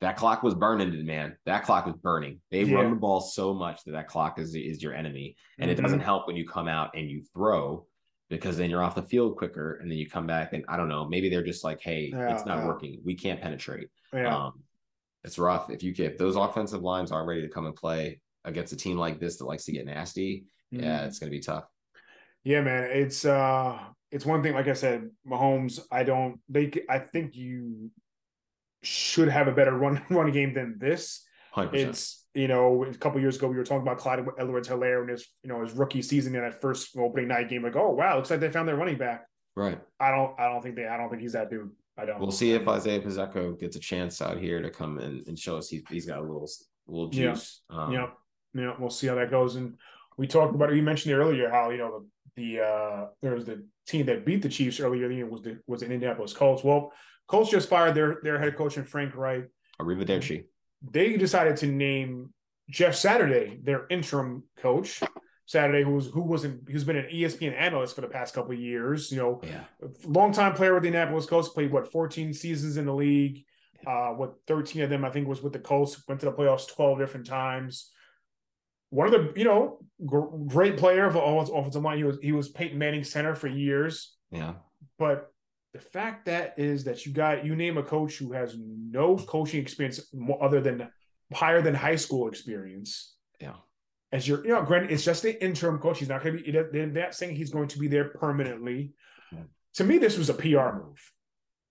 that 0.02 0.18
clock 0.18 0.44
was 0.44 0.54
burning, 0.54 1.06
man. 1.06 1.36
That 1.46 1.64
clock 1.64 1.86
was 1.86 1.96
burning. 1.96 2.42
They 2.52 2.64
Yeah. 2.64 2.76
run 2.76 2.90
the 2.92 2.96
ball 2.98 3.22
so 3.22 3.54
much 3.54 3.84
that 3.86 3.92
that 3.94 4.08
clock 4.08 4.38
is 4.40 4.54
is 4.54 4.84
your 4.84 4.94
enemy, 4.94 5.36
and 5.58 5.72
it 5.72 5.78
Mhm. 5.78 5.82
doesn't 5.84 6.00
help 6.02 6.28
when 6.28 6.36
you 6.36 6.48
come 6.48 6.68
out 6.68 6.92
and 6.96 7.10
you 7.10 7.24
throw 7.34 7.88
because 8.30 8.58
then 8.58 8.70
you're 8.70 8.84
off 8.84 8.96
the 8.96 9.04
field 9.04 9.38
quicker, 9.38 9.76
and 9.76 9.90
then 9.90 9.98
you 9.98 10.10
come 10.10 10.28
back 10.28 10.52
and 10.54 10.66
I 10.68 10.78
don't 10.78 10.90
know. 10.90 11.08
Maybe 11.08 11.30
they're 11.30 11.44
just 11.44 11.64
like, 11.64 11.80
hey, 11.82 12.10
Yeah, 12.12 12.34
it's 12.34 12.46
not 12.46 12.58
yeah. 12.60 12.68
working. 12.68 13.02
We 13.06 13.16
can't 13.16 13.40
penetrate. 13.42 13.90
Yeah, 14.14 14.36
Um, 14.36 14.64
it's 15.24 15.40
rough 15.40 15.70
if 15.70 15.82
you 15.82 15.94
get 15.94 16.12
if 16.14 16.18
those 16.18 16.36
offensive 16.36 16.82
lines 16.82 17.12
aren't 17.12 17.28
ready 17.28 17.42
to 17.42 17.50
come 17.50 17.66
and 17.66 17.76
play 17.76 18.20
against 18.44 18.74
a 18.74 18.78
team 18.78 18.98
like 18.98 19.20
this 19.20 19.38
that 19.38 19.46
likes 19.46 19.66
to 19.66 19.72
get 19.72 19.86
nasty. 19.86 20.46
Yeah, 20.72 21.00
Mhm. 21.02 21.08
it's 21.08 21.20
going 21.20 21.32
to 21.32 21.38
be 21.38 21.42
tough. 21.42 21.66
Yeah, 22.46 22.62
man. 22.62 22.90
It's 22.92 23.26
uh, 23.26 23.78
it's 24.12 24.26
one 24.26 24.42
thing. 24.42 24.54
Like 24.54 24.68
I 24.70 24.74
said, 24.74 25.10
Mahomes. 25.28 25.80
I 25.92 26.04
don't. 26.04 26.40
They. 26.48 26.72
I 26.88 27.00
think 27.00 27.36
you 27.36 27.92
should 28.84 29.28
have 29.28 29.48
a 29.48 29.52
better 29.52 29.74
run 29.76 30.02
run 30.10 30.32
game 30.32 30.54
than 30.54 30.78
this. 30.80 31.26
Hundred 31.52 31.72
percent. 31.72 31.90
It's 31.90 32.26
you 32.34 32.48
know 32.48 32.84
a 32.86 32.94
couple 32.94 33.20
years 33.20 33.38
ago 33.38 33.48
we 33.48 33.56
were 33.56 33.64
talking 33.64 33.82
about 33.82 33.98
Clyde 33.98 34.26
Edwards 34.38 34.68
Helaire 34.70 35.04
in 35.04 35.10
his 35.10 35.28
you 35.44 35.50
know 35.50 35.62
his 35.64 35.74
rookie 35.74 36.02
season 36.02 36.36
in 36.36 36.42
that 36.42 36.62
first 36.62 36.96
opening 36.98 37.28
night 37.30 37.50
game. 37.50 37.64
Like, 37.64 37.76
oh 37.76 37.92
wow, 37.92 38.16
looks 38.18 38.30
like 38.30 38.40
they 38.40 38.52
found 38.52 38.68
their 38.68 38.76
running 38.78 38.98
back. 38.98 39.26
Right. 39.56 39.80
I 40.00 40.12
don't. 40.12 40.40
I 40.40 40.48
don't 40.50 40.62
think 40.62 40.76
they. 40.76 40.86
I 40.86 40.98
don't 40.98 41.10
think 41.10 41.22
he's 41.22 41.34
that 41.34 41.50
dude. 41.50 41.72
I 41.98 42.06
don't. 42.06 42.20
We'll 42.20 42.32
see 42.32 42.52
if 42.52 42.68
Isiah 42.68 43.00
Pacheco 43.02 43.54
gets 43.54 43.76
a 43.76 43.80
chance 43.80 44.22
out 44.22 44.38
here 44.38 44.62
to 44.62 44.70
come 44.70 45.00
in 45.00 45.24
and 45.28 45.40
show 45.40 45.58
us 45.58 45.70
he, 45.70 45.84
he's 45.90 46.06
got 46.06 46.20
a 46.20 46.22
little 46.22 46.48
little 46.88 47.10
Yeah. 47.14 47.32
juice. 47.32 47.62
Um, 47.70 47.92
yeah, 47.92 48.08
yeah, 48.54 48.74
we'll 48.78 48.90
see 48.90 49.08
how 49.08 49.16
that 49.16 49.32
goes. 49.32 49.56
And 49.56 49.78
we 50.18 50.28
talked 50.28 50.56
about 50.56 50.72
it. 50.72 50.76
You 50.76 50.84
mentioned 50.84 51.14
it 51.14 51.18
earlier 51.18 51.50
how 51.50 51.70
you 51.70 51.78
know 51.78 52.06
the 52.36 52.42
the 52.58 52.64
uh 52.64 53.06
there 53.22 53.34
was 53.34 53.46
the 53.46 53.66
team 53.88 54.06
that 54.08 54.26
beat 54.26 54.42
the 54.42 54.50
Chiefs 54.50 54.80
earlier 54.80 55.06
in 55.06 55.10
the 55.12 55.16
year 55.18 55.26
was 55.30 55.42
the 55.42 55.60
was 55.68 55.82
the 55.82 55.88
Indianapolis 55.88 56.34
Colts. 56.34 56.64
Well, 56.64 56.92
Colts 57.28 57.50
just 57.52 57.70
fired 57.70 57.96
their 57.96 58.20
their 58.24 58.40
head 58.40 58.56
coach 58.56 58.78
and 58.78 58.88
Frank 58.88 59.16
Reich. 59.16 59.46
Arrivederci. 59.80 60.46
They 60.92 61.18
decided 61.18 61.58
to 61.58 61.68
name 61.68 62.34
Jeff 62.70 62.96
Saturday 62.96 63.60
their 63.64 63.86
interim 63.90 64.44
coach. 64.58 65.02
Saturday, 65.48 65.84
who's 65.84 66.08
who 66.08 66.22
wasn't 66.22 66.68
who's 66.70 66.84
been 66.84 66.96
an 66.96 67.08
ESPN 67.14 67.54
analyst 67.54 67.94
for 67.94 68.02
the 68.02 68.08
past 68.08 68.34
couple 68.34 68.52
of 68.54 68.60
years. 68.60 69.12
You 69.12 69.18
know, 69.20 69.42
Yeah. 69.44 69.64
longtime 70.04 70.54
player 70.56 70.74
with 70.74 70.82
the 70.84 70.88
Indianapolis 70.88 71.28
Colts, 71.28 71.50
played 71.50 71.72
what 71.72 71.92
14 71.92 72.34
seasons 72.34 72.78
in 72.78 72.86
the 72.86 72.94
league. 72.94 73.46
Uh, 73.86 74.10
what 74.14 74.34
13 74.48 74.82
of 74.82 74.90
them 74.90 75.06
I 75.06 75.12
think 75.12 75.28
was 75.28 75.44
with 75.44 75.54
the 75.54 75.60
Colts. 75.60 76.02
Went 76.08 76.20
to 76.22 76.26
the 76.26 76.32
playoffs 76.32 76.68
12 76.68 76.98
different 76.98 77.28
times. 77.28 77.92
One 78.96 79.08
of 79.08 79.12
the 79.14 79.40
you 79.40 79.46
know 79.46 79.80
gr- 80.06 80.36
great 80.48 80.78
player 80.78 81.06
of 81.06 81.16
all 81.16 81.42
offensive 81.42 81.84
line. 81.84 81.98
He 81.98 82.04
was 82.04 82.18
he 82.22 82.32
was 82.32 82.50
Peyton 82.50 82.78
Manning 82.78 83.04
center 83.04 83.36
for 83.36 83.48
years. 83.48 84.16
Yeah. 84.32 84.54
But 84.98 85.32
the 85.74 85.80
fact 85.82 86.26
that 86.26 86.54
is 86.58 86.86
that 86.86 87.06
you 87.06 87.12
got 87.12 87.46
you 87.46 87.56
name 87.56 87.78
a 87.78 87.84
coach 87.84 88.18
who 88.18 88.32
has 88.32 88.56
no 88.58 89.18
coaching 89.18 89.62
experience 89.62 90.00
other 90.42 90.62
than 90.62 90.88
higher 91.34 91.62
than 91.62 91.76
high 91.76 91.98
school 91.98 92.28
experience 92.30 93.16
Yeah. 93.42 93.56
as 94.14 94.26
your, 94.28 94.44
you 94.46 94.52
know, 94.54 94.62
granted, 94.64 94.92
it's 94.92 95.04
just 95.04 95.24
the 95.24 95.44
interim 95.44 95.80
coach. 95.80 96.00
He's 96.00 96.08
not 96.08 96.24
going 96.24 96.38
to 96.38 96.44
be, 96.44 96.52
they're 96.52 96.88
not 96.88 97.16
saying 97.16 97.36
he's 97.36 97.50
going 97.50 97.68
to 97.70 97.80
be 97.80 97.88
there 97.90 98.10
permanently. 98.10 98.94
Yeah. 99.34 99.40
To 99.76 99.84
me, 99.84 99.98
this 99.98 100.18
was 100.18 100.30
a 100.30 100.34
PR 100.34 100.78
move 100.78 101.12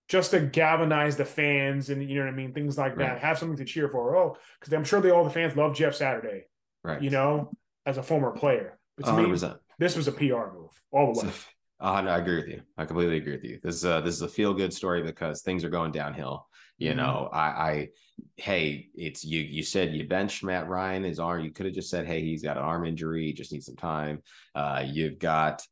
just 0.08 0.32
to 0.32 0.40
galvanize 0.40 1.16
the 1.16 1.24
fans 1.24 1.88
and, 1.88 2.02
you 2.06 2.18
know 2.18 2.26
what 2.26 2.34
I 2.34 2.36
mean? 2.36 2.52
Things 2.52 2.76
like 2.76 2.98
that. 2.98 3.20
Have 3.20 3.38
something 3.38 3.56
to 3.56 3.64
cheer 3.64 3.88
for. 3.88 4.16
Oh, 4.16 4.36
because 4.60 4.74
I'm 4.74 4.84
sure 4.84 5.00
they 5.00 5.10
all 5.10 5.24
the 5.24 5.30
fans 5.30 5.56
love 5.56 5.74
Jeff 5.74 5.94
Saturday, 5.94 6.42
Right. 6.85 7.03
you 7.03 7.11
know, 7.11 7.51
as 7.87 7.97
a 7.97 8.03
former 8.03 8.30
player. 8.30 8.78
But 8.97 9.07
to 9.07 9.12
hundred 9.12 9.28
me, 9.41 9.49
this 9.78 9.97
was 9.97 10.07
a 10.07 10.12
PR 10.12 10.53
move 10.55 10.70
all 10.93 11.12
the 11.14 11.26
way. 11.26 11.32
Uh, 11.80 12.01
no, 12.03 12.11
I 12.11 12.18
agree 12.18 12.37
with 12.37 12.49
you. 12.49 12.62
I 12.78 12.85
completely 12.85 13.16
agree 13.16 13.32
with 13.32 13.45
you. 13.45 13.59
This 13.62 13.76
is 13.76 13.85
uh, 13.85 14.01
this 14.03 14.14
is 14.14 14.22
a 14.22 14.28
feel 14.28 14.55
good 14.55 14.72
story 14.72 15.03
because 15.03 15.43
things 15.43 15.64
are 15.64 15.70
going 15.70 15.91
downhill. 15.93 16.47
You 16.78 16.93
Mhm. 16.93 16.97
know, 16.97 17.28
I, 17.32 17.41
I, 17.41 17.89
hey, 18.37 18.89
it's 18.95 19.24
you. 19.24 19.41
You 19.41 19.62
said 19.62 19.95
you 19.95 20.07
bench 20.07 20.43
Matt 20.45 20.68
Ryan. 20.68 21.05
His 21.05 21.18
arm. 21.18 21.43
You 21.45 21.51
could 21.53 21.66
have 21.66 21.74
just 21.74 21.91
said, 21.91 22.07
hey, 22.07 22.20
he's 22.22 22.43
got 22.43 22.57
an 22.57 22.62
arm 22.64 22.87
injury. 22.87 23.32
Just 23.32 23.53
needs 23.53 23.66
some 23.66 23.76
time. 23.76 24.22
Uh, 24.55 24.85
you've 24.87 25.18
got 25.18 25.62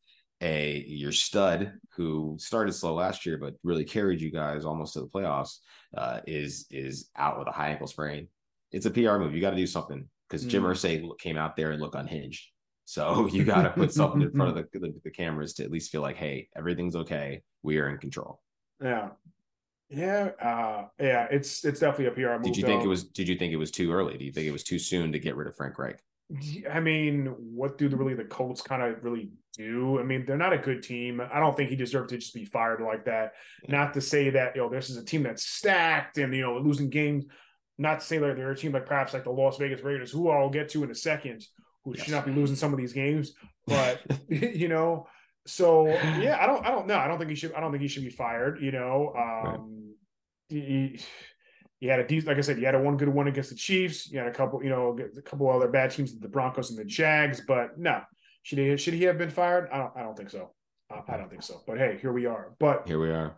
a 0.41 0.85
your 0.89 1.13
stud 1.13 1.73
who 1.97 2.37
started 2.41 2.73
slow 2.73 2.95
last 2.95 3.25
year, 3.27 3.39
but 3.39 3.55
really 3.63 3.85
carried 3.85 4.21
you 4.21 4.31
guys 4.31 4.65
almost 4.65 4.95
to 4.95 5.01
the 5.01 5.07
playoffs. 5.09 5.59
Uh, 5.97 6.21
is 6.27 6.67
is 6.71 7.11
out 7.17 7.39
with 7.39 7.49
a 7.49 7.53
high 7.53 7.69
ankle 7.69 7.87
sprain. 7.87 8.29
It's 8.73 8.87
a 8.87 8.91
PR 8.91 9.19
move. 9.19 9.35
You 9.35 9.41
got 9.41 9.51
to 9.51 9.57
do 9.57 9.67
something 9.67 10.09
because 10.33 10.47
Jim 10.47 10.63
Mhm. 10.63 10.71
Irsay 10.73 11.19
came 11.19 11.37
out 11.37 11.57
there 11.57 11.73
and 11.73 11.81
looked 11.81 11.95
unhinged. 11.95 12.51
So 12.87 13.27
you 13.33 13.45
got 13.45 13.63
to 13.63 13.71
put 13.71 13.93
something 13.93 14.23
in 14.23 14.33
front 14.33 14.57
of 14.57 14.67
the, 14.73 14.79
the, 14.79 14.95
the 15.05 15.11
cameras 15.11 15.53
to 15.55 15.65
at 15.65 15.71
least 15.71 15.93
feel 15.93 16.01
like, 16.01 16.17
hey, 16.17 16.49
everything's 16.57 16.97
okay. 16.97 17.43
We 17.63 17.79
are 17.79 17.89
in 17.89 17.99
control. 17.99 18.41
Yeah. 18.83 19.11
Yeah. 19.91 20.31
Uh, 20.43 20.87
yeah. 20.99 21.29
It's, 21.31 21.65
it's 21.65 21.81
definitely 21.81 22.07
a 22.07 22.11
PR 22.29 22.35
move. 22.37 22.45
Did 22.45 22.57
you 22.57 22.65
think 22.65 22.81
though. 22.81 22.87
it 22.87 22.89
was? 22.89 23.05
Did 23.05 23.29
you 23.29 23.37
think 23.37 23.53
it 23.53 23.57
was 23.59 23.71
too 23.71 23.93
early? 23.93 24.17
Do 24.17 24.25
you 24.25 24.33
think 24.33 24.47
it 24.47 24.53
was 24.53 24.65
too 24.65 24.79
soon 24.79 25.13
to 25.13 25.19
get 25.19 25.37
rid 25.37 25.47
of 25.49 25.55
Frank 25.57 25.79
Reich? 25.79 26.01
I 26.73 26.81
mean, 26.81 27.27
what 27.37 27.77
do 27.77 27.91
the 27.91 27.97
really 27.97 28.15
the 28.15 28.25
Colts 28.25 28.63
kind 28.63 28.83
of 28.83 29.05
really 29.05 29.33
do? 29.55 30.01
I 30.01 30.03
mean, 30.03 30.25
they're 30.25 30.39
not 30.39 30.55
a 30.55 30.59
good 30.59 30.83
team. 30.83 31.21
I 31.21 31.41
don't 31.41 31.55
think 31.55 31.69
he 31.69 31.77
deserved 31.77 32.09
to 32.09 32.17
just 32.17 32.33
be 32.33 32.47
fired 32.47 32.81
like 32.81 33.05
that. 33.05 33.35
Yeah. 33.65 33.77
Not 33.77 33.95
to 33.95 34.01
say 34.01 34.31
that 34.31 34.57
you 34.57 34.63
know 34.63 34.71
this 34.71 34.89
is 34.89 34.97
a 34.97 35.05
team 35.05 35.25
that's 35.25 35.45
stacked 35.45 36.17
and 36.17 36.35
you 36.35 36.41
know 36.41 36.57
losing 36.59 36.89
games. 36.89 37.27
Not 37.83 38.01
to 38.01 38.07
say 38.07 38.19
that 38.19 38.37
they're 38.37 38.51
a 38.53 38.57
team 38.57 38.73
like 38.73 38.87
perhaps 38.87 39.13
like 39.13 39.25
the 39.25 39.31
Las 39.31 39.59
Vegas 39.59 39.83
Raiders, 39.83 40.11
who 40.11 40.31
I'll 40.31 40.49
get 40.51 40.69
to 40.71 40.85
in 40.85 40.91
a 40.91 40.95
second, 40.95 41.45
who 41.85 41.95
Yes. 41.95 42.05
should 42.05 42.15
not 42.15 42.25
be 42.25 42.33
losing 42.33 42.57
some 42.57 42.73
of 42.73 42.79
these 42.79 42.93
games. 42.93 43.35
But 43.67 44.01
you 44.29 44.69
know, 44.69 45.07
so 45.47 45.87
yeah, 45.89 46.39
I 46.41 46.47
don't, 46.47 46.65
I 46.65 46.71
don't 46.71 46.87
know. 46.87 46.97
I 46.97 47.09
don't 47.09 47.19
think 47.19 47.31
he 47.31 47.37
should. 47.37 47.53
I 47.55 47.61
don't 47.61 47.73
think 47.73 47.83
he 47.83 47.89
should 47.89 48.05
be 48.05 48.11
fired. 48.11 48.61
You 48.63 48.73
know, 48.73 49.13
um, 49.19 49.95
he, 50.49 51.01
he 51.81 51.87
had 51.89 51.99
a 51.99 52.07
decent, 52.07 52.29
like 52.29 52.39
I 52.39 52.43
said, 52.43 52.59
he 52.59 52.65
had 52.65 52.77
a 52.77 52.81
one 52.81 52.97
good 52.97 53.09
one 53.09 53.27
against 53.27 53.51
the 53.51 53.57
Chiefs. 53.57 54.11
You 54.11 54.19
had 54.21 54.29
a 54.29 54.33
couple, 54.33 54.63
you 54.63 54.71
know, 54.71 54.97
a 55.19 55.23
couple 55.23 55.51
other 55.51 55.69
bad 55.69 55.91
teams, 55.91 56.17
the 56.19 56.29
Broncos 56.29 56.71
and 56.71 56.79
the 56.79 56.85
Jags. 56.85 57.41
But 57.41 57.77
no, 57.79 58.01
should 58.45 58.59
he 58.59 58.77
should 58.77 58.95
he 58.95 59.03
have 59.05 59.19
been 59.19 59.31
fired? 59.31 59.69
I 59.73 59.79
don't, 59.79 59.93
I 59.97 60.03
don't 60.03 60.17
think 60.17 60.31
so. 60.31 60.53
I, 60.89 61.15
I 61.15 61.17
don't 61.17 61.29
think 61.29 61.43
so. 61.43 61.61
But 61.67 61.79
hey, 61.79 61.99
here 62.01 62.13
we 62.13 62.27
are. 62.27 62.55
But 62.61 62.87
Here 62.87 63.01
we 63.01 63.11
are. 63.11 63.35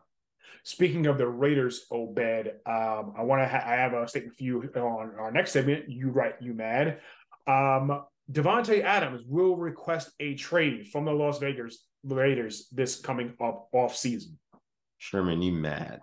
Speaking 0.64 1.06
of 1.06 1.18
the 1.18 1.28
Raiders, 1.28 1.86
Obed, 1.90 2.48
um, 2.66 3.14
I 3.16 3.22
want 3.22 3.42
to. 3.42 3.48
Ha- 3.48 3.64
I 3.66 3.74
have 3.74 3.92
a 3.92 4.08
statement 4.08 4.36
for 4.36 4.44
you 4.44 4.62
on 4.76 5.12
our 5.18 5.30
next 5.30 5.52
segment. 5.52 5.90
You 5.90 6.10
right, 6.10 6.34
you 6.40 6.54
mad? 6.54 7.00
Um, 7.46 8.04
Davante 8.32 8.82
Adams 8.82 9.22
will 9.26 9.56
request 9.56 10.10
a 10.20 10.34
trade 10.34 10.88
from 10.88 11.04
the 11.04 11.12
Las 11.12 11.38
Vegas 11.38 11.84
Raiders 12.04 12.68
this 12.72 12.98
coming 12.98 13.34
up 13.42 13.68
off 13.72 13.94
season. 13.96 14.38
Sherman, 14.98 15.42
you 15.42 15.52
mad? 15.52 16.00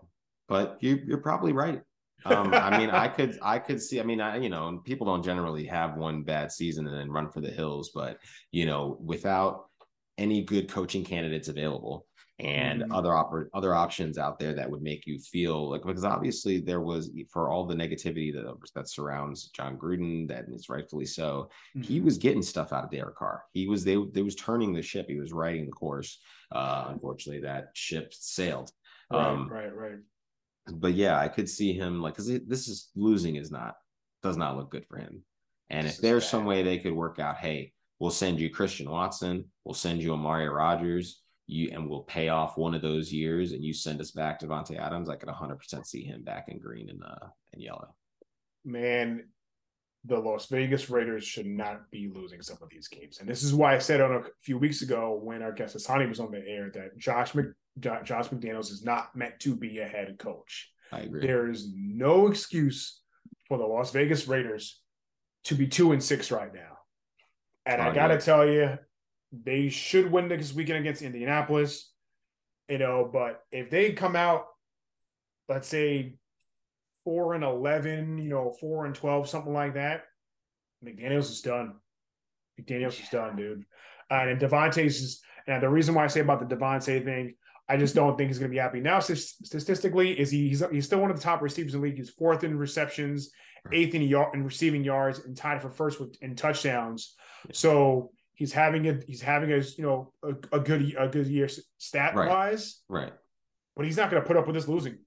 But 0.47 0.77
you, 0.81 1.01
you're 1.05 1.17
probably 1.17 1.53
right. 1.53 1.81
um, 2.25 2.53
I 2.53 2.77
mean, 2.77 2.91
I 2.91 3.07
could, 3.07 3.39
I 3.41 3.57
could 3.57 3.81
see. 3.81 3.99
I 3.99 4.03
mean, 4.03 4.21
I, 4.21 4.37
you 4.37 4.49
know, 4.49 4.79
people 4.85 5.07
don't 5.07 5.23
generally 5.23 5.65
have 5.65 5.97
one 5.97 6.21
bad 6.21 6.51
season 6.51 6.85
and 6.85 6.95
then 6.95 7.09
run 7.09 7.31
for 7.31 7.41
the 7.41 7.49
hills, 7.49 7.89
but 7.95 8.19
you 8.51 8.67
know, 8.67 8.97
without 9.03 9.65
any 10.19 10.43
good 10.43 10.69
coaching 10.69 11.03
candidates 11.03 11.47
available 11.47 12.05
and 12.41 12.81
Mhm. 12.81 12.93
other 12.95 13.09
oper- 13.11 13.49
other 13.53 13.73
options 13.75 14.17
out 14.17 14.39
there 14.39 14.53
that 14.55 14.69
would 14.69 14.81
make 14.81 15.05
you 15.05 15.19
feel 15.19 15.69
like 15.69 15.83
because 15.83 16.03
obviously 16.03 16.59
there 16.59 16.81
was 16.81 17.11
for 17.29 17.49
all 17.49 17.65
the 17.65 17.75
negativity 17.75 18.33
that 18.33 18.51
that 18.75 18.89
surrounds 18.89 19.49
Jon 19.49 19.77
Gruden, 19.77 20.27
that 20.27 20.45
is 20.49 20.67
rightfully 20.69 21.05
so. 21.05 21.49
He 21.81 22.01
was 22.01 22.17
getting 22.17 22.41
stuff 22.41 22.73
out 22.73 22.83
of 22.85 22.89
Derek 22.91 23.15
Carr. 23.15 23.43
He 23.53 23.67
was 23.67 23.83
they, 23.83 23.95
they 24.11 24.23
was 24.23 24.35
turning 24.35 24.73
the 24.73 24.81
ship. 24.81 25.05
He 25.07 25.19
was 25.19 25.31
riding 25.33 25.65
the 25.67 25.71
course. 25.71 26.19
Uh, 26.51 26.87
unfortunately, 26.89 27.41
that 27.43 27.69
ship 27.73 28.13
sailed. 28.13 28.71
right, 29.11 29.27
Um, 29.31 29.47
right, 29.49 29.73
right. 29.75 29.99
but 30.73 30.93
yeah, 30.93 31.17
I 31.19 31.27
could 31.27 31.47
see 31.49 31.73
him 31.73 32.01
like 32.01 32.15
because 32.15 32.27
this 32.47 32.67
is 32.67 32.89
losing 32.95 33.35
is 33.35 33.51
not 33.51 33.75
does 34.23 34.37
not 34.37 34.57
look 34.57 34.71
good 34.71 34.85
for 34.87 34.97
him. 34.97 35.23
And 35.69 35.85
This 35.87 35.95
if 35.95 36.01
there's 36.01 36.23
bad. 36.23 36.29
some 36.29 36.45
way 36.45 36.63
they 36.63 36.79
could 36.79 36.93
work 36.93 37.19
out, 37.19 37.37
hey, 37.37 37.73
we'll 37.99 38.11
send 38.11 38.39
you 38.39 38.49
Christian 38.49 38.89
Watson, 38.89 39.51
we'll 39.63 39.73
send 39.73 40.01
you 40.01 40.13
Amari 40.13 40.49
Rodgers, 40.49 41.21
you 41.51 41.69
and 41.73 41.89
we'll 41.89 42.03
pay 42.03 42.29
off 42.29 42.57
one 42.57 42.73
of 42.73 42.81
those 42.81 43.11
years, 43.11 43.51
and 43.51 43.63
you 43.63 43.73
send 43.73 43.99
us 43.99 44.11
back 44.11 44.39
Davante 44.39 44.79
Adams. 44.79 45.09
I 45.09 45.15
could 45.15 45.27
100 45.27 45.57
percent 45.57 45.85
see 45.85 46.03
him 46.03 46.23
back 46.23 46.45
in 46.47 46.59
green 46.59 46.89
and 46.89 47.03
uh 47.03 47.27
and 47.53 47.61
yellow. 47.61 47.93
man, 48.63 49.25
the 50.05 50.17
Las 50.17 50.47
Vegas 50.47 50.89
Raiders 50.89 51.23
should 51.23 51.45
not 51.45 51.91
be 51.91 52.09
losing 52.13 52.41
some 52.41 52.57
of 52.61 52.69
these 52.69 52.87
games. 52.87 53.19
And 53.19 53.29
this 53.29 53.43
is 53.43 53.53
why 53.53 53.75
I 53.75 53.79
said 53.79 54.01
on 54.01 54.13
a 54.13 54.23
few 54.41 54.57
weeks 54.57 54.81
ago 54.81 55.19
when 55.21 55.43
our 55.43 55.51
guest 55.51 55.75
Asani 55.75 56.07
was 56.09 56.19
on 56.19 56.31
the 56.31 56.43
air 56.47 56.71
that 56.73 56.97
Josh 56.97 57.35
Mc, 57.35 57.47
Josh 57.79 58.29
McDaniels 58.29 58.71
is 58.71 58.83
not 58.83 59.15
meant 59.15 59.39
to 59.41 59.55
be 59.55 59.79
a 59.79 59.87
head 59.87 60.17
coach. 60.17 60.71
I 60.91 61.01
agree. 61.01 61.25
There 61.25 61.49
is 61.49 61.71
no 61.75 62.27
excuse 62.27 63.01
for 63.47 63.57
the 63.57 63.65
Las 63.65 63.91
Vegas 63.91 64.27
Raiders 64.27 64.81
to 65.45 65.55
be 65.55 65.67
two 65.67 65.91
and 65.91 66.03
six 66.03 66.31
right 66.31 66.53
now. 66.53 66.77
And 67.65 67.81
I 67.81 67.93
gotta 67.93 68.17
tell 68.17 68.47
you, 68.47 68.77
they 69.31 69.69
should 69.69 70.11
win 70.11 70.27
this 70.27 70.53
weekend 70.53 70.79
against 70.79 71.01
Indianapolis. 71.01 71.91
You 72.69 72.77
know, 72.77 73.09
but 73.11 73.41
if 73.51 73.69
they 73.69 73.91
come 73.91 74.15
out, 74.15 74.45
let's 75.49 75.67
say 75.67 76.15
four 77.03 77.33
and 77.33 77.43
eleven, 77.43 78.17
you 78.17 78.29
know, 78.29 78.55
four 78.59 78.85
and 78.85 78.95
twelve, 78.95 79.27
something 79.27 79.53
like 79.53 79.73
that, 79.73 80.03
McDaniels 80.85 81.29
is 81.29 81.41
done. 81.41 81.73
McDaniels 82.59 82.97
yeah. 82.97 83.03
is 83.03 83.09
done, 83.09 83.35
dude. 83.35 83.65
Uh, 84.09 84.27
and 84.27 84.39
Davante's 84.39 85.01
just, 85.01 85.23
and 85.47 85.61
the 85.61 85.69
reason 85.69 85.95
why 85.95 86.03
I 86.03 86.07
say 86.07 86.19
about 86.19 86.47
the 86.47 86.55
Davante 86.55 87.03
thing, 87.03 87.35
I 87.67 87.77
just 87.77 87.95
don't 87.95 88.17
think 88.17 88.29
he's 88.29 88.39
going 88.39 88.51
to 88.51 88.53
be 88.53 88.59
happy. 88.59 88.79
Now, 88.81 88.99
statistically, 88.99 90.19
is 90.19 90.29
he, 90.29 90.49
he's, 90.49 90.63
he's 90.71 90.85
still 90.85 90.99
one 90.99 91.09
of 91.09 91.17
the 91.17 91.23
top 91.23 91.41
receivers 91.41 91.73
in 91.73 91.81
the 91.81 91.87
league. 91.87 91.97
He's 91.97 92.09
fourth 92.09 92.43
in 92.43 92.57
receptions, 92.57 93.31
eighth 93.71 93.95
in, 93.95 94.01
yard, 94.01 94.35
in 94.35 94.43
receiving 94.43 94.83
yards, 94.83 95.19
and 95.19 95.35
tied 95.35 95.61
for 95.61 95.69
first 95.69 95.99
with 95.99 96.15
in 96.21 96.35
touchdowns. 96.35 97.15
So 97.53 98.11
he's 98.41 98.51
having 98.51 98.87
a 98.87 98.99
he's 99.05 99.21
having 99.21 99.51
a 99.51 99.57
you 99.57 99.83
know 99.83 100.11
a, 100.23 100.57
a 100.57 100.59
good 100.59 100.95
a 100.97 101.07
good 101.07 101.27
year 101.27 101.47
stat 101.77 102.15
wise, 102.15 102.81
right? 102.89 103.13
But 103.75 103.85
he's 103.85 103.97
not 103.97 104.09
going 104.09 104.21
to 104.21 104.27
put 104.27 104.35
up 104.35 104.47
with 104.47 104.55
this 104.55 104.67
losing. 104.67 104.97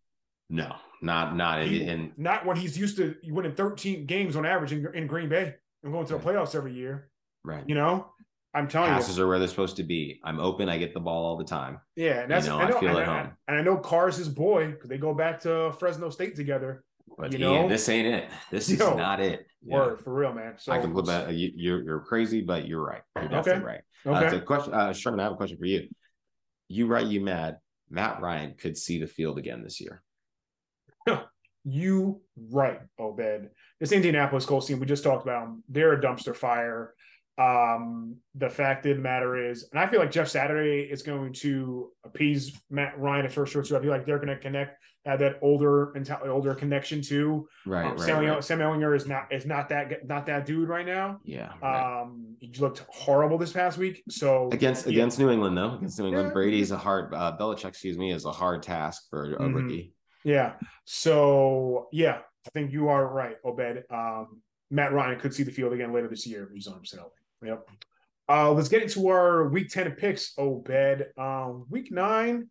No, 0.49 0.77
not 1.03 1.35
not 1.37 1.65
he, 1.65 1.83
in, 1.83 2.13
not 2.17 2.47
when 2.47 2.57
he's 2.57 2.79
used 2.79 2.97
to 2.99 3.17
winning 3.25 3.57
13 3.57 4.07
games 4.07 4.37
on 4.37 4.47
average 4.47 4.73
in, 4.73 4.87
in 4.95 5.09
Green 5.09 5.29
Bay 5.29 5.55
and 5.83 5.93
going 5.93 6.07
to 6.07 6.13
the 6.13 6.21
playoffs 6.21 6.55
every 6.55 6.75
year. 6.75 7.11
Right. 7.43 7.65
You 7.67 7.75
know, 7.75 8.07
I'm 8.55 8.69
telling 8.69 8.91
passes 8.91 9.09
you, 9.09 9.09
passes 9.09 9.19
are 9.19 9.27
where 9.27 9.41
they're 9.41 9.49
supposed 9.49 9.77
to 9.77 9.83
be. 9.83 10.21
I'm 10.23 10.39
open. 10.39 10.69
I 10.69 10.79
get 10.79 10.95
the 10.95 11.01
ball 11.01 11.25
all 11.25 11.37
the 11.37 11.45
time. 11.45 11.81
Yeah, 11.97 12.21
and 12.21 12.31
that's 12.31 12.47
you 12.47 12.53
know, 12.53 12.59
I, 12.59 12.69
know, 12.69 12.77
I 12.77 12.81
feel 12.81 12.89
and 12.91 12.99
at 12.99 13.09
I, 13.09 13.23
home. 13.23 13.33
And 13.49 13.57
I 13.59 13.63
know 13.63 13.77
Carr's 13.79 14.17
his 14.17 14.29
boy 14.29 14.71
because 14.71 14.89
they 14.89 14.99
go 14.99 15.13
back 15.13 15.41
to 15.41 15.73
Fresno 15.81 16.09
State 16.09 16.37
together. 16.37 16.85
But 17.17 17.33
you 17.33 17.39
know, 17.39 17.69
this 17.69 17.89
ain't 17.89 18.07
it. 18.09 18.29
This 18.51 18.69
is 18.69 18.79
Yo, 18.79 18.97
not 18.97 19.21
it. 19.21 19.47
Word 19.63 20.01
for 20.01 20.13
real, 20.13 20.33
man. 20.33 20.55
So 20.59 20.73
I 20.73 20.79
can 20.79 20.93
flip 20.93 21.07
that. 21.07 21.33
You, 21.35 21.53
you're 21.55 21.83
you're 21.83 22.01
crazy, 22.01 22.41
but 22.43 22.67
you're 22.67 22.85
right. 22.85 23.03
You're 23.17 23.29
definitely 23.29 23.63
Okay. 23.63 23.65
right. 23.65 23.81
Uh, 24.07 24.25
Okay. 24.27 24.37
the 24.39 24.43
question, 24.45 24.75
uh, 24.75 24.93
Sherman, 24.93 25.21
I 25.21 25.25
have 25.25 25.33
a 25.33 25.37
question 25.37 25.57
for 25.59 25.65
you. 25.67 25.89
You 26.69 26.87
right, 26.87 27.07
you 27.07 27.21
mad? 27.21 27.59
Matt 27.91 28.21
Ryan 28.21 28.55
could 28.59 28.77
see 28.77 28.99
the 28.99 29.07
field 29.07 29.39
again 29.39 29.63
this 29.63 29.81
year. 29.81 30.03
You 31.67 32.21
right, 32.37 32.79
Obed. 32.99 33.49
This 33.81 33.91
Indianapolis 33.93 34.45
Colts 34.45 34.67
team 34.67 34.81
we 34.81 34.87
just 34.87 35.03
talked 35.03 35.23
about, 35.25 35.45
'em, 35.45 35.65
they're 35.67 35.95
a 35.95 36.01
dumpster 36.01 36.37
fire. 36.37 36.95
Um, 37.39 38.17
the 38.35 38.51
fact 38.51 38.85
of 38.85 38.97
the 38.99 39.03
matter 39.03 39.51
is, 39.51 39.67
and 39.73 39.81
I 39.81 39.87
feel 39.87 39.99
like 39.99 40.11
Jeff 40.11 40.29
Saturday 40.29 40.83
is 40.83 41.03
going 41.03 41.33
to 41.35 41.91
appease 42.05 42.61
Matt 42.69 42.99
Ryan 42.99 43.25
at 43.25 43.33
first 43.33 43.55
short. 43.55 43.67
So 43.67 43.79
I 43.79 43.81
feel 43.81 43.89
like 43.91 44.05
they're 44.05 44.19
going 44.19 44.29
to 44.29 44.37
connect, 44.37 44.79
have 45.05 45.19
that 45.19 45.39
older 45.43 45.93
and 45.93 46.09
older 46.25 46.55
connection 46.55 47.03
too. 47.03 47.47
Right, 47.67 47.85
Um, 47.85 47.91
right, 47.93 48.01
Sam, 48.01 48.25
right. 48.25 48.43
Sam 48.45 48.59
Ehlinger 48.61 48.97
is 48.97 49.07
not 49.07 49.33
is 49.33 49.45
not 49.47 49.69
that 49.69 50.07
not 50.07 50.27
that 50.27 50.47
dude 50.47 50.69
right 50.69 50.87
now. 50.87 51.21
Yeah. 51.25 51.53
right. 51.63 52.03
Um, 52.03 52.37
he 52.41 52.53
looked 52.59 52.85
horrible 52.89 53.37
this 53.39 53.53
past 53.53 53.77
week. 53.79 54.03
So 54.09 54.49
against 54.53 54.87
yeah. 54.87 54.93
against 54.93 55.19
New 55.19 55.31
England 55.31 55.57
though, 55.57 55.75
against 55.75 55.99
New 55.99 56.07
England, 56.07 56.29
Yeah. 56.29 56.33
Brady's 56.35 56.71
a 56.71 56.77
hard. 56.79 57.13
Uh, 57.15 57.37
Belichick, 57.39 57.67
excuse 57.69 57.99
me, 57.99 58.13
is 58.13 58.25
a 58.25 58.33
hard 58.33 58.63
task 58.63 59.09
for 59.11 59.35
a 59.35 59.39
Mhm. 59.41 59.55
rookie. 59.55 59.95
Yeah. 60.25 60.55
So 60.85 61.89
yeah, 61.93 62.21
I 62.47 62.51
think 62.51 62.73
you 62.73 62.89
are 62.89 63.07
right, 63.07 63.37
Obed. 63.45 63.85
Um, 63.91 64.41
Matt 64.71 64.93
Ryan 64.93 65.21
could 65.21 65.35
see 65.35 65.43
the 65.43 65.51
field 65.53 65.73
again 65.75 65.93
later 65.93 66.09
this 66.09 66.27
year. 66.27 66.45
if 66.45 66.51
He's 66.53 66.67
on 66.67 66.75
himself. 66.75 67.13
Yep. 67.43 67.69
Uh, 68.27 68.51
let's 68.53 68.71
get 68.71 68.83
into 68.83 69.09
our 69.09 69.49
week 69.51 69.69
10 69.69 69.91
picks, 69.93 70.33
Obed. 70.39 71.07
Um, 71.19 71.67
week 71.69 71.93
nine, 71.93 72.49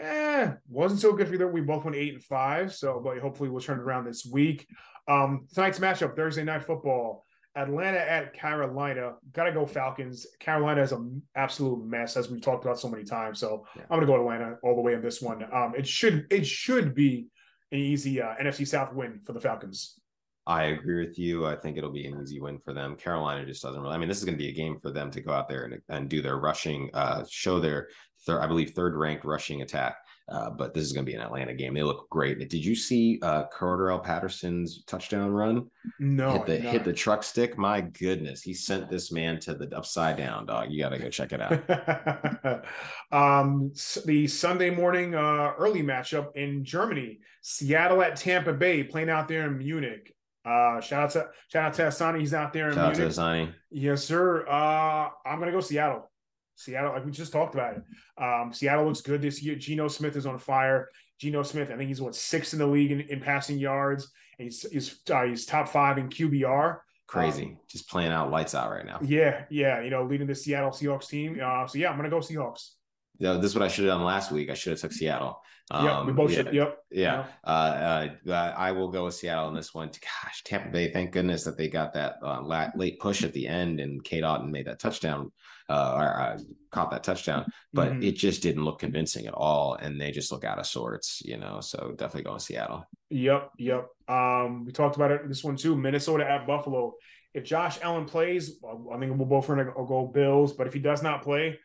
eh, 0.00 0.52
wasn't 0.68 1.00
so 1.00 1.12
good 1.12 1.28
for 1.28 1.34
either. 1.34 1.48
We 1.48 1.60
both 1.60 1.84
went 1.84 1.96
eight 1.96 2.14
and 2.14 2.24
five. 2.24 2.74
So, 2.74 3.00
but 3.02 3.18
hopefully 3.18 3.48
we'll 3.48 3.60
turn 3.60 3.78
it 3.78 3.82
around 3.82 4.04
this 4.06 4.24
week. 4.24 4.66
Um, 5.08 5.46
tonight's 5.52 5.78
matchup, 5.78 6.16
Thursday 6.16 6.44
night 6.44 6.64
football. 6.64 7.24
Atlanta 7.56 7.98
at 7.98 8.32
Carolina. 8.32 9.14
Gotta 9.32 9.52
go 9.52 9.66
Falcons. 9.66 10.26
Carolina 10.38 10.82
is 10.82 10.92
an 10.92 11.20
absolute 11.34 11.84
mess, 11.84 12.16
as 12.16 12.30
we've 12.30 12.40
talked 12.40 12.64
about 12.64 12.78
so 12.78 12.88
many 12.88 13.02
times. 13.02 13.40
So 13.40 13.66
Yeah. 13.74 13.82
I'm 13.90 13.98
gonna 13.98 14.06
go 14.06 14.20
Atlanta 14.20 14.56
all 14.62 14.76
the 14.76 14.82
way 14.82 14.94
in 14.94 15.02
this 15.02 15.20
one. 15.20 15.44
Um, 15.52 15.74
it 15.76 15.86
should 15.86 16.26
it 16.30 16.46
should 16.46 16.94
be 16.94 17.26
an 17.72 17.78
easy 17.78 18.20
uh, 18.22 18.34
NFC 18.40 18.66
South 18.66 18.92
win 18.94 19.20
for 19.24 19.32
the 19.32 19.40
Falcons. 19.40 19.98
I 20.46 20.64
agree 20.64 21.06
with 21.06 21.18
you. 21.18 21.46
I 21.46 21.54
think 21.54 21.76
it'll 21.76 21.92
be 21.92 22.06
an 22.06 22.20
easy 22.22 22.40
win 22.40 22.58
for 22.58 22.72
them. 22.72 22.96
Carolina 22.96 23.44
just 23.46 23.62
doesn't 23.62 23.80
really. 23.80 23.94
I 23.94 23.98
mean, 23.98 24.08
this 24.08 24.18
is 24.18 24.24
going 24.24 24.36
to 24.36 24.42
be 24.42 24.48
a 24.48 24.54
game 24.54 24.78
for 24.80 24.90
them 24.90 25.10
to 25.10 25.20
go 25.20 25.32
out 25.32 25.48
there 25.48 25.64
and, 25.64 25.80
and 25.88 26.08
do 26.08 26.22
their 26.22 26.38
rushing, 26.38 26.90
uh, 26.94 27.24
show 27.28 27.60
their 27.60 27.88
third, 28.26 28.40
I 28.40 28.46
believe, 28.46 28.70
third 28.70 28.96
ranked 28.96 29.24
rushing 29.24 29.62
attack. 29.62 29.96
Uh, 30.30 30.48
but 30.48 30.72
this 30.72 30.84
is 30.84 30.92
going 30.92 31.04
to 31.04 31.10
be 31.10 31.16
an 31.16 31.22
Atlanta 31.22 31.52
game. 31.52 31.74
They 31.74 31.82
look 31.82 32.08
great. 32.08 32.38
Did 32.38 32.64
you 32.64 32.76
see 32.76 33.18
uh, 33.20 33.44
Cordarrelle 33.52 34.02
Patterson's 34.02 34.84
touchdown 34.84 35.32
run? 35.32 35.66
No, 35.98 36.32
hit 36.32 36.46
the 36.46 36.56
hit 36.56 36.84
the 36.84 36.92
truck 36.92 37.24
stick. 37.24 37.58
My 37.58 37.80
goodness, 37.80 38.40
he 38.40 38.54
sent 38.54 38.88
this 38.88 39.10
man 39.10 39.40
to 39.40 39.54
the 39.54 39.76
upside 39.76 40.16
down, 40.16 40.46
dog. 40.46 40.70
You 40.70 40.80
got 40.80 40.90
to 40.90 40.98
go 40.98 41.10
check 41.10 41.32
it 41.32 41.40
out. 41.42 42.64
um, 43.12 43.72
the 44.06 44.28
Sunday 44.28 44.70
morning 44.70 45.16
uh, 45.16 45.52
early 45.58 45.82
matchup 45.82 46.36
in 46.36 46.64
Germany, 46.64 47.18
Seattle 47.42 48.00
at 48.00 48.14
Tampa 48.14 48.52
Bay, 48.52 48.84
playing 48.84 49.10
out 49.10 49.26
there 49.26 49.46
in 49.46 49.58
Munich. 49.58 50.14
Uh, 50.44 50.80
shout 50.80 51.02
out 51.04 51.10
to 51.10 51.28
shout 51.48 51.64
out 51.66 51.74
to 51.74 51.82
Asani, 51.82 52.20
he's 52.20 52.32
out 52.34 52.52
there 52.52 52.68
in 52.68 52.74
Shout 52.74 52.90
out 52.90 52.94
to 52.94 53.06
Asani. 53.06 53.52
Yes, 53.70 54.04
sir. 54.04 54.46
Uh, 54.48 55.10
I'm 55.26 55.38
gonna 55.38 55.52
go 55.52 55.60
Seattle. 55.60 56.10
Seattle, 56.54 56.92
like 56.92 57.04
we 57.04 57.10
just 57.10 57.32
talked 57.32 57.54
about 57.54 57.76
it. 57.76 57.82
Um, 58.22 58.52
Seattle 58.52 58.86
looks 58.86 59.00
good 59.00 59.22
this 59.22 59.42
year. 59.42 59.54
Geno 59.54 59.88
Smith 59.88 60.16
is 60.16 60.26
on 60.26 60.38
fire. 60.38 60.88
Geno 61.18 61.42
Smith, 61.42 61.70
I 61.70 61.76
think 61.76 61.88
he's 61.88 62.00
what 62.00 62.14
sixth 62.14 62.52
in 62.52 62.58
the 62.58 62.66
league 62.66 62.92
in, 62.92 63.00
in 63.00 63.20
passing 63.20 63.58
yards. 63.58 64.10
And 64.38 64.44
he's 64.46 64.62
he's, 64.70 65.00
uh, 65.10 65.24
he's 65.24 65.44
top 65.46 65.68
five 65.68 65.98
in 65.98 66.08
QBR. 66.08 66.78
Crazy, 67.06 67.44
Um, 67.44 67.58
just 67.68 67.90
playing 67.90 68.12
out 68.12 68.30
lights 68.30 68.54
out 68.54 68.70
right 68.70 68.86
now. 68.86 68.98
Yeah, 69.02 69.44
yeah, 69.50 69.82
you 69.82 69.90
know, 69.90 70.04
leading 70.04 70.26
the 70.26 70.34
Seattle 70.34 70.70
Seahawks 70.70 71.08
team. 71.08 71.40
Uh, 71.42 71.66
so 71.66 71.76
yeah, 71.78 71.90
I'm 71.90 71.96
gonna 71.96 72.08
go 72.10 72.20
Seahawks. 72.20 72.70
Yeah, 73.18 73.34
this 73.34 73.50
is 73.50 73.54
what 73.54 73.62
I 73.64 73.68
should 73.68 73.84
have 73.84 73.94
done 73.98 74.04
last 74.04 74.30
week. 74.32 74.48
I 74.48 74.54
should 74.54 74.70
have 74.70 74.80
took 74.80 74.92
Seattle. 74.92 75.42
Yep, 75.72 75.82
we 75.82 76.10
Um, 76.10 76.14
both 76.16 76.30
yeah, 76.30 76.36
should. 76.36 76.52
Yep. 76.54 76.78
Yeah, 76.90 77.26
uh, 77.44 78.08
uh, 78.28 78.32
I 78.56 78.72
will 78.72 78.88
go 78.88 79.04
with 79.04 79.14
Seattle 79.14 79.48
in 79.48 79.54
this 79.54 79.72
one. 79.72 79.88
Gosh, 79.88 80.42
Tampa 80.44 80.68
Bay, 80.70 80.90
thank 80.90 81.12
goodness 81.12 81.44
that 81.44 81.56
they 81.56 81.68
got 81.68 81.92
that 81.94 82.16
uh, 82.22 82.40
late 82.74 82.98
push 82.98 83.22
at 83.22 83.32
the 83.32 83.46
end 83.46 83.78
and 83.78 84.02
Cade 84.02 84.24
Otton 84.24 84.50
made 84.50 84.66
that 84.66 84.80
touchdown, 84.80 85.30
uh, 85.68 85.94
or 85.96 86.20
uh, 86.20 86.38
caught 86.72 86.90
that 86.90 87.04
touchdown, 87.04 87.46
but 87.72 87.92
Mhm. 87.92 88.04
it 88.04 88.12
just 88.12 88.42
didn't 88.42 88.64
look 88.64 88.80
convincing 88.80 89.26
at 89.26 89.34
all, 89.34 89.74
and 89.74 90.00
they 90.00 90.10
just 90.10 90.32
look 90.32 90.42
out 90.44 90.58
of 90.58 90.66
sorts, 90.66 91.22
you 91.24 91.36
know. 91.36 91.60
So 91.60 91.92
definitely 91.96 92.24
going 92.24 92.40
Seattle. 92.40 92.84
Yep, 93.10 93.50
yep. 93.58 93.86
Um, 94.08 94.64
we 94.64 94.72
talked 94.72 94.96
about 94.96 95.12
it 95.12 95.28
this 95.28 95.44
one 95.44 95.56
too. 95.56 95.76
Minnesota 95.76 96.28
at 96.28 96.46
Buffalo. 96.48 96.94
If 97.32 97.44
Josh 97.44 97.78
Allen 97.80 98.06
plays, 98.06 98.58
I 98.64 98.98
think 98.98 99.16
we'll 99.16 99.26
both 99.26 99.46
go 99.46 100.10
Bills. 100.12 100.52
But 100.52 100.66
if 100.66 100.72
he 100.72 100.80
does 100.80 101.00
not 101.00 101.22
play, 101.22 101.60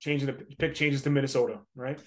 changing 0.00 0.26
the 0.26 0.34
pick 0.58 0.74
changes 0.74 1.00
to 1.04 1.10
Minnesota, 1.10 1.60
right? 1.74 1.98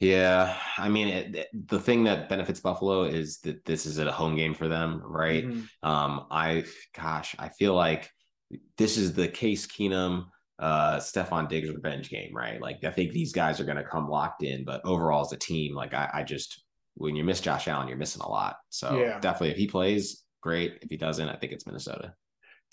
Yeah, 0.00 0.56
I 0.78 0.88
mean, 0.88 1.08
it, 1.08 1.48
the 1.68 1.78
thing 1.78 2.04
that 2.04 2.30
benefits 2.30 2.60
Buffalo 2.60 3.04
is 3.04 3.38
that 3.40 3.64
this 3.66 3.84
is 3.84 3.98
a 3.98 4.10
home 4.10 4.34
game 4.34 4.54
for 4.54 4.66
them, 4.66 5.02
right? 5.04 5.44
Mhm. 5.46 5.68
Um, 5.82 6.26
I, 6.30 6.64
gosh, 6.96 7.36
I 7.38 7.50
feel 7.50 7.74
like 7.74 8.10
this 8.78 8.96
is 8.96 9.12
the 9.12 9.28
Case 9.28 9.66
Keenum, 9.66 10.24
uh, 10.58 10.96
Stefon 10.96 11.48
Diggs 11.50 11.70
revenge 11.70 12.08
game, 12.08 12.34
right? 12.34 12.60
Like, 12.60 12.82
I 12.82 12.90
think 12.90 13.12
these 13.12 13.32
guys 13.34 13.60
are 13.60 13.64
going 13.64 13.76
to 13.76 13.84
come 13.84 14.08
locked 14.08 14.42
in, 14.42 14.64
but 14.64 14.80
overall 14.86 15.20
as 15.20 15.32
a 15.32 15.36
team, 15.36 15.74
like, 15.74 15.92
I, 15.92 16.08
I 16.14 16.22
just, 16.22 16.64
when 16.94 17.14
you 17.14 17.22
miss 17.22 17.40
Josh 17.42 17.68
Allen, 17.68 17.86
you're 17.86 17.98
missing 17.98 18.22
a 18.22 18.28
lot. 18.28 18.56
So 18.70 18.98
Yeah. 18.98 19.20
definitely, 19.20 19.50
if 19.50 19.58
he 19.58 19.66
plays, 19.66 20.24
great. 20.40 20.78
If 20.80 20.88
he 20.88 20.96
doesn't, 20.96 21.28
I 21.28 21.36
think 21.36 21.52
it's 21.52 21.66
Minnesota. 21.66 22.14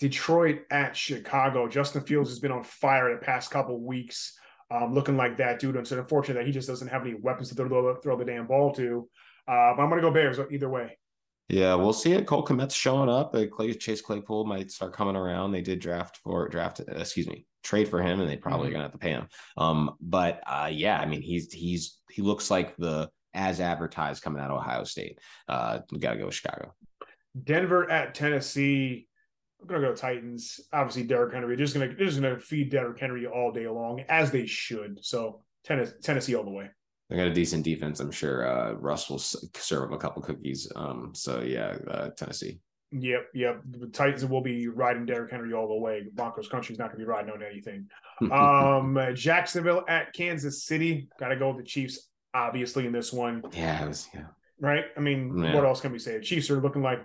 Detroit 0.00 0.60
at 0.70 0.96
Chicago. 0.96 1.68
Justin 1.68 2.02
Fields 2.04 2.30
has 2.30 2.38
been 2.38 2.52
on 2.52 2.64
fire 2.64 3.12
the 3.14 3.20
past 3.24 3.50
couple 3.50 3.78
weeks, 3.84 4.38
um, 4.70 4.94
looking 4.94 5.16
like 5.16 5.36
that 5.38 5.58
dude. 5.58 5.76
And 5.76 5.86
so 5.86 5.98
unfortunate 5.98 6.34
that 6.34 6.46
he 6.46 6.52
just 6.52 6.68
doesn't 6.68 6.88
have 6.88 7.02
any 7.02 7.14
weapons 7.14 7.48
to 7.48 7.54
throw, 7.54 7.94
the- 7.94 8.00
throw 8.00 8.16
the 8.16 8.24
damn 8.24 8.46
ball 8.46 8.72
to. 8.74 9.08
Uh, 9.46 9.74
but 9.74 9.82
I'm 9.82 9.88
gonna 9.88 10.02
go 10.02 10.10
Bears 10.10 10.38
either 10.50 10.68
way. 10.68 10.98
Yeah, 11.48 11.74
we'll 11.76 11.94
see 11.94 12.12
it. 12.12 12.26
Cole 12.26 12.44
Kmet's 12.44 12.74
showing 12.74 13.08
up. 13.08 13.34
Uh, 13.34 13.46
Clay, 13.50 13.72
Chase 13.72 14.02
Claypool 14.02 14.44
might 14.44 14.70
start 14.70 14.92
coming 14.92 15.16
around. 15.16 15.52
They 15.52 15.62
did 15.62 15.78
draft 15.80 16.18
for 16.18 16.46
draft, 16.48 16.80
uh, 16.80 16.92
excuse 16.98 17.26
me, 17.26 17.46
trade 17.64 17.88
for 17.88 18.02
him, 18.02 18.20
and 18.20 18.28
they 18.28 18.36
probably 18.36 18.68
Mhm. 18.68 18.72
gonna 18.72 18.82
have 18.84 18.92
to 18.92 18.98
pay 18.98 19.12
him. 19.12 19.28
Um, 19.56 19.96
but 20.00 20.42
uh, 20.46 20.68
yeah, 20.70 21.00
I 21.00 21.06
mean, 21.06 21.22
he's 21.22 21.50
he's 21.50 21.98
he 22.10 22.20
looks 22.20 22.50
like 22.50 22.76
the 22.76 23.08
as 23.32 23.60
advertised 23.60 24.22
coming 24.22 24.42
out 24.42 24.50
of 24.50 24.58
Ohio 24.58 24.84
State. 24.84 25.18
Uh, 25.48 25.78
we 25.90 25.98
got 25.98 26.12
to 26.12 26.18
go 26.18 26.26
with 26.26 26.34
Chicago. 26.34 26.74
Denver 27.42 27.90
at 27.90 28.14
Tennessee. 28.14 29.07
I'm 29.60 29.66
gonna 29.66 29.80
go 29.88 29.94
Titans. 29.94 30.60
Obviously, 30.72 31.02
Derrick 31.04 31.34
Henry. 31.34 31.56
They're 31.56 31.64
just 31.66 31.74
gonna 31.74 31.88
they're 31.88 32.06
just 32.06 32.20
gonna 32.20 32.38
feed 32.38 32.70
Derrick 32.70 32.98
Henry 33.00 33.26
all 33.26 33.52
day 33.52 33.66
long, 33.68 34.00
as 34.08 34.30
they 34.30 34.46
should. 34.46 34.98
So 35.04 35.42
Tennessee, 35.64 35.94
Tennessee 36.02 36.34
all 36.36 36.44
the 36.44 36.50
way. 36.50 36.70
They 37.10 37.16
got 37.16 37.26
a 37.26 37.32
decent 37.32 37.64
defense. 37.64 38.00
I'm 38.00 38.10
sure 38.10 38.46
uh, 38.46 38.72
Russ 38.74 39.08
will 39.08 39.18
serve 39.18 39.84
him 39.88 39.94
a 39.94 39.98
couple 39.98 40.22
cookies. 40.22 40.70
Um, 40.76 41.12
so 41.14 41.40
yeah, 41.40 41.76
uh, 41.88 42.10
Tennessee. 42.10 42.60
Yep, 42.92 43.26
yep. 43.34 43.60
The 43.70 43.86
Titans 43.88 44.24
will 44.24 44.40
be 44.40 44.68
riding 44.68 45.04
Derrick 45.04 45.30
Henry 45.30 45.52
all 45.52 45.68
the 45.68 45.74
way. 45.74 46.04
Broncos 46.14 46.48
country's 46.48 46.78
not 46.78 46.86
gonna 46.88 46.98
be 46.98 47.04
riding 47.04 47.30
on 47.30 47.42
anything. 47.42 47.86
Um, 48.32 48.98
Jacksonville 49.14 49.84
at 49.88 50.12
Kansas 50.12 50.64
City. 50.64 51.08
Got 51.20 51.28
to 51.28 51.36
go 51.36 51.50
with 51.50 51.58
the 51.58 51.62
Chiefs, 51.62 52.08
obviously 52.34 52.84
in 52.84 52.92
this 52.92 53.12
one. 53.12 53.44
yeah, 53.52 53.84
it 53.84 53.86
was, 53.88 54.08
yeah. 54.12 54.22
right? 54.60 54.86
I 54.96 55.00
mean, 55.00 55.38
Yeah. 55.38 55.54
what 55.54 55.64
else 55.64 55.80
can 55.80 55.92
we 55.92 56.00
say? 56.00 56.18
Chiefs 56.20 56.50
are 56.50 56.60
looking 56.60 56.82
like 56.82 56.98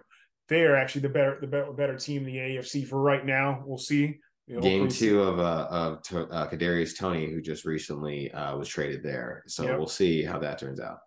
they 0.53 0.63
are 0.63 0.75
actually 0.75 1.01
the 1.01 1.09
better 1.09 1.37
the 1.41 1.47
better, 1.47 1.71
better 1.73 1.97
team 1.97 2.27
in 2.27 2.33
the 2.33 2.37
AFC 2.37 2.87
for 2.87 3.01
right 3.01 3.25
now. 3.25 3.63
We'll 3.65 3.77
see. 3.77 4.19
You 4.45 4.55
know, 4.55 4.61
Game 4.61 4.89
two 4.89 5.21
of 5.21 5.39
uh 5.39 5.67
of 5.69 6.01
to, 6.03 6.27
uh, 6.27 6.49
Kadarius 6.49 6.97
Toney, 6.97 7.31
who 7.31 7.41
just 7.41 7.65
recently 7.65 8.31
uh, 8.31 8.57
was 8.57 8.67
traded 8.67 9.01
there. 9.01 9.43
So 9.47 9.63
Yep. 9.63 9.77
we'll 9.77 9.87
see 9.87 10.21
how 10.23 10.37
that 10.39 10.59
turns 10.59 10.79
out. 10.79 10.97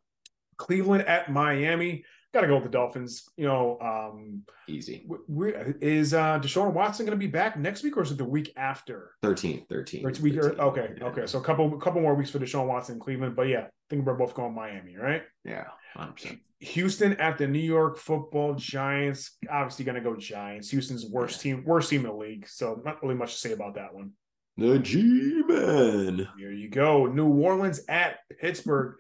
Cleveland 0.57 1.07
at 1.07 1.31
Miami. 1.31 2.05
Got 2.37 2.43
to 2.43 2.49
go 2.49 2.57
with 2.57 2.65
the 2.65 2.71
Dolphins. 2.71 3.31
You 3.39 3.47
know, 3.47 3.79
um, 3.81 4.43
Easy. 4.69 5.07
we, 5.27 5.55
is 5.81 6.13
uh, 6.13 6.39
Deshaun 6.39 6.75
Watson 6.75 7.07
going 7.07 7.19
to 7.19 7.19
be 7.19 7.31
back 7.31 7.59
next 7.59 7.83
week, 7.83 7.97
or 7.97 8.03
is 8.03 8.11
it 8.11 8.19
the 8.19 8.27
week 8.27 8.53
after? 8.59 9.13
13, 9.23 9.65
13. 9.71 10.05
Or 10.05 10.11
it's 10.11 10.21
week, 10.21 10.35
13, 10.35 10.61
okay, 10.61 10.91
yeah. 10.99 11.05
okay. 11.07 11.25
So 11.25 11.39
a 11.39 11.43
couple, 11.43 11.75
couple 11.79 12.03
more 12.03 12.15
weeks 12.15 12.29
for 12.29 12.39
Deshaun 12.39 12.67
Watson 12.67 12.97
in 12.97 13.01
Cleveland. 13.01 13.37
But 13.37 13.49
yeah, 13.49 13.61
I 13.61 13.71
think 13.89 14.05
we're 14.05 14.13
both 14.13 14.35
going 14.35 14.55
Miami, 14.55 14.99
right? 14.99 15.23
Yeah, 15.47 15.65
100%. 15.97 16.39
Houston 16.61 17.15
at 17.15 17.39
the 17.39 17.47
New 17.47 17.59
York 17.59 17.97
Football 17.97 18.53
Giants. 18.57 19.39
Obviously, 19.51 19.87
going 19.87 19.95
to 19.95 20.03
go 20.03 20.15
Giants. 20.15 20.69
Houston's 20.69 21.07
worst 21.07 21.41
team, 21.41 21.65
worst 21.65 21.89
team 21.89 22.01
in 22.01 22.09
the 22.09 22.13
league. 22.13 22.47
So 22.47 22.83
not 22.85 23.03
really 23.03 23.15
much 23.15 23.33
to 23.33 23.39
say 23.39 23.53
about 23.53 23.77
that 23.77 23.95
one. 23.95 24.11
The 24.59 24.79
G 24.79 25.43
Man. 25.49 26.29
Here 26.37 26.53
you 26.53 26.69
go. 26.69 27.07
New 27.07 27.29
Orleans 27.29 27.81
at 27.89 28.19
Pittsburgh. 28.39 28.97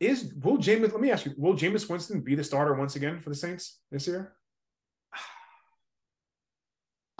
Is 0.00 0.32
will 0.42 0.58
Jameis? 0.58 0.92
Let 0.92 1.00
me 1.00 1.10
ask 1.10 1.26
you: 1.26 1.34
Will 1.36 1.54
Jameis 1.54 1.88
Winston 1.88 2.20
be 2.20 2.34
the 2.34 2.44
starter 2.44 2.74
once 2.74 2.96
again 2.96 3.20
for 3.20 3.30
the 3.30 3.36
Saints 3.36 3.80
this 3.90 4.06
year? 4.06 4.34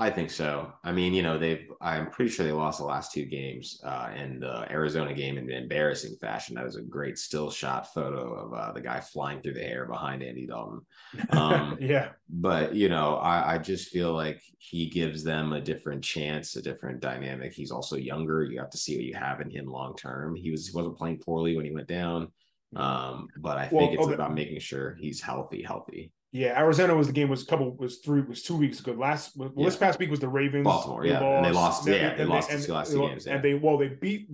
I 0.01 0.11
think 0.11 0.31
so. 0.31 0.73
I 0.85 0.93
mean, 0.93 1.13
you 1.13 1.25
know, 1.25 1.39
they've, 1.39 1.67
I'm 1.81 2.09
pretty 2.09 2.31
sure 2.31 2.47
they 2.47 2.53
lost 2.53 2.79
the 2.79 2.85
last 2.85 3.13
two 3.13 3.25
games 3.25 3.81
uh, 3.83 4.11
in 4.17 4.39
the 4.39 4.71
Arizona 4.71 5.13
game 5.13 5.37
in 5.39 5.51
an 5.51 5.63
embarrassing 5.63 6.15
fashion. 6.21 6.55
That 6.55 6.65
was 6.65 6.77
a 6.77 6.83
great 6.83 7.19
still 7.19 7.51
shot 7.51 7.93
photo 7.93 8.33
of 8.33 8.55
uh, 8.55 8.71
the 8.71 8.81
guy 8.81 9.01
flying 9.01 9.43
through 9.43 9.55
the 9.55 9.69
air 9.69 9.87
behind 9.87 10.23
Andy 10.23 10.47
Dalton. 10.47 10.83
Um, 11.31 11.79
yeah, 11.81 12.11
but 12.31 12.77
you 12.77 12.89
know, 12.89 13.17
I, 13.17 13.55
I 13.55 13.59
just 13.59 13.89
feel 13.89 14.13
like 14.13 14.41
he 14.59 14.89
gives 14.89 15.25
them 15.25 15.53
a 15.53 15.61
different 15.61 16.05
chance, 16.05 16.55
a 16.55 16.63
different 16.63 17.01
dynamic. 17.01 17.53
He's 17.53 17.73
also 17.73 17.97
younger. 17.97 18.45
You 18.45 18.61
have 18.61 18.71
to 18.71 18.79
see 18.79 18.95
what 18.95 19.05
you 19.05 19.15
have 19.15 19.41
in 19.41 19.51
him 19.51 19.67
long 19.67 19.97
term. 19.97 20.37
He 20.37 20.53
was 20.53 20.69
he 20.69 20.77
wasn't 20.77 20.97
playing 20.97 21.19
poorly 21.19 21.57
when 21.57 21.65
he 21.65 21.73
went 21.73 21.89
down, 21.89 22.29
um, 22.77 23.29
but 23.39 23.59
I 23.59 23.69
Well, 23.73 23.81
think 23.87 23.95
it's 23.99 24.05
okay. 24.05 24.15
about 24.15 24.35
making 24.35 24.61
sure 24.61 24.97
he's 25.01 25.21
healthy, 25.23 25.63
healthy. 25.63 26.13
yeah. 26.33 26.59
Arizona 26.59 26.95
was 26.95 27.07
the 27.07 27.13
game 27.13 27.29
was 27.29 27.43
a 27.43 27.47
couple 27.47 27.75
was 27.77 27.99
three 27.99 28.21
was 28.23 28.43
two 28.43 28.57
weeks 28.57 28.81
ago. 28.81 28.93
Last 28.93 29.37
well, 29.37 29.51
this 29.57 29.77
past 29.77 29.99
week 29.99 30.11
was 30.11 30.21
the 30.21 30.29
Ravens. 30.29 30.65
Baltimore, 30.65 31.07
yeah. 31.07 31.23
And 31.23 31.45
they 31.47 31.51
lost- 31.53 31.87
And 31.87 31.97
yeah, 31.97 32.15
they 32.15 32.23
and 32.23 32.31
lost 32.31 32.51
and 32.51 32.63
the 32.63 32.75
last 32.75 32.93
two 32.93 33.01
games, 33.01 33.27
And 33.27 33.37
yeah. 33.37 33.41
they 33.43 33.55
well 33.55 33.79
they 33.79 33.89
beat 33.89 34.29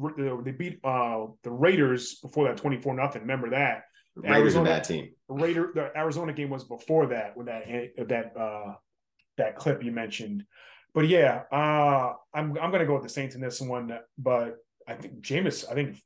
they 0.44 0.50
beat 0.52 0.80
uh 0.84 1.26
the 1.42 1.50
Raiders 1.50 2.16
before 2.16 2.48
that 2.48 2.56
twenty 2.56 2.80
four 2.80 2.94
nothing. 2.94 3.22
Remember 3.22 3.50
that 3.50 3.84
Raiders 4.16 4.38
Arizona- 4.56 4.70
bad 4.70 4.84
team. 4.84 5.10
Raider 5.28 5.70
the 5.74 5.96
Arizona 5.96 6.32
game 6.32 6.50
was 6.50 6.64
before 6.64 7.06
that 7.08 7.36
with 7.36 7.46
that 7.46 7.64
that 8.08 8.36
uh 8.36 8.74
that 9.38 9.56
clip 9.56 9.82
you 9.84 9.92
mentioned. 9.92 10.44
But 10.94 11.06
yeah, 11.08 11.42
uh 11.52 12.14
I'm 12.34 12.56
I'm 12.58 12.70
gonna 12.72 12.86
go 12.86 12.94
with 12.94 13.02
the 13.04 13.08
Saints 13.08 13.34
in 13.36 13.40
this 13.40 13.60
one, 13.60 13.96
but 14.18 14.56
I 14.88 14.94
think 14.94 15.20
Jameis, 15.22 15.64
I 15.70 15.74
think 15.74 15.96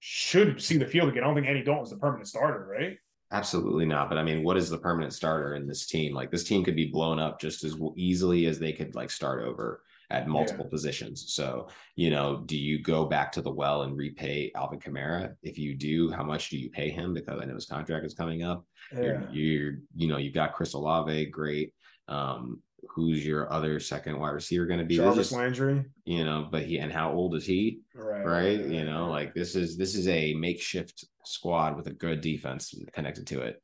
should 0.00 0.60
see 0.60 0.78
the 0.78 0.86
field 0.86 1.08
again. 1.08 1.22
I 1.22 1.26
don't 1.26 1.34
think 1.34 1.46
Andy 1.46 1.62
Dalton's 1.62 1.90
the 1.90 1.96
permanent 1.96 2.28
starter, 2.28 2.66
right? 2.66 2.98
Absolutely 3.30 3.84
not. 3.84 4.08
But 4.08 4.18
I 4.18 4.22
mean, 4.22 4.42
what 4.42 4.56
is 4.56 4.70
the 4.70 4.78
permanent 4.78 5.12
starter 5.12 5.54
in 5.54 5.66
this 5.66 5.86
team? 5.86 6.14
Like 6.14 6.30
this 6.30 6.44
team 6.44 6.64
could 6.64 6.76
be 6.76 6.86
blown 6.86 7.18
up 7.18 7.40
just 7.40 7.64
as 7.64 7.76
easily 7.96 8.46
as 8.46 8.58
they 8.58 8.72
could 8.72 8.94
like 8.94 9.10
start 9.10 9.42
over 9.44 9.82
at 10.10 10.26
multiple 10.26 10.64
positions. 10.64 11.34
So, 11.34 11.68
you 11.94 12.08
know, 12.08 12.42
do 12.46 12.56
you 12.56 12.80
go 12.80 13.04
back 13.04 13.30
to 13.32 13.42
the 13.42 13.50
well 13.50 13.82
and 13.82 13.96
repay 13.96 14.50
Alvin 14.54 14.80
Kamara? 14.80 15.34
If 15.42 15.58
you 15.58 15.74
do, 15.74 16.10
how 16.10 16.22
much 16.22 16.48
do 16.48 16.56
you 16.56 16.70
pay 16.70 16.88
him? 16.88 17.12
Because 17.12 17.38
I 17.40 17.44
know 17.44 17.54
his 17.54 17.66
contract 17.66 18.06
is 18.06 18.14
coming 18.14 18.42
up. 18.42 18.64
You're, 18.92 19.28
you're, 19.30 19.72
you 19.94 20.08
know, 20.08 20.16
you've 20.16 20.32
got 20.32 20.54
Chris 20.54 20.72
Olave, 20.72 21.26
great. 21.26 21.74
Um, 22.08 22.62
who's 22.94 23.24
your 23.24 23.52
other 23.52 23.80
second 23.80 24.18
wide 24.18 24.30
receiver 24.30 24.66
going 24.66 24.80
to 24.80 24.84
be? 24.84 24.96
Jarvis 24.96 25.32
Landry. 25.32 25.84
you 26.04 26.24
know, 26.24 26.48
but 26.50 26.64
he 26.64 26.78
and 26.78 26.92
how 26.92 27.12
old 27.12 27.34
is 27.34 27.46
he? 27.46 27.80
Right. 27.94 28.24
right? 28.24 28.60
You 28.60 28.84
know, 28.84 29.08
like 29.08 29.34
this 29.34 29.54
is 29.54 29.76
this 29.76 29.94
is 29.94 30.08
a 30.08 30.34
makeshift 30.34 31.04
squad 31.24 31.76
with 31.76 31.86
a 31.86 31.92
good 31.92 32.20
defense 32.20 32.74
connected 32.92 33.26
to 33.28 33.42
it. 33.42 33.62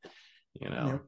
You 0.59 0.69
know, 0.69 0.85
Yep. 0.87 1.01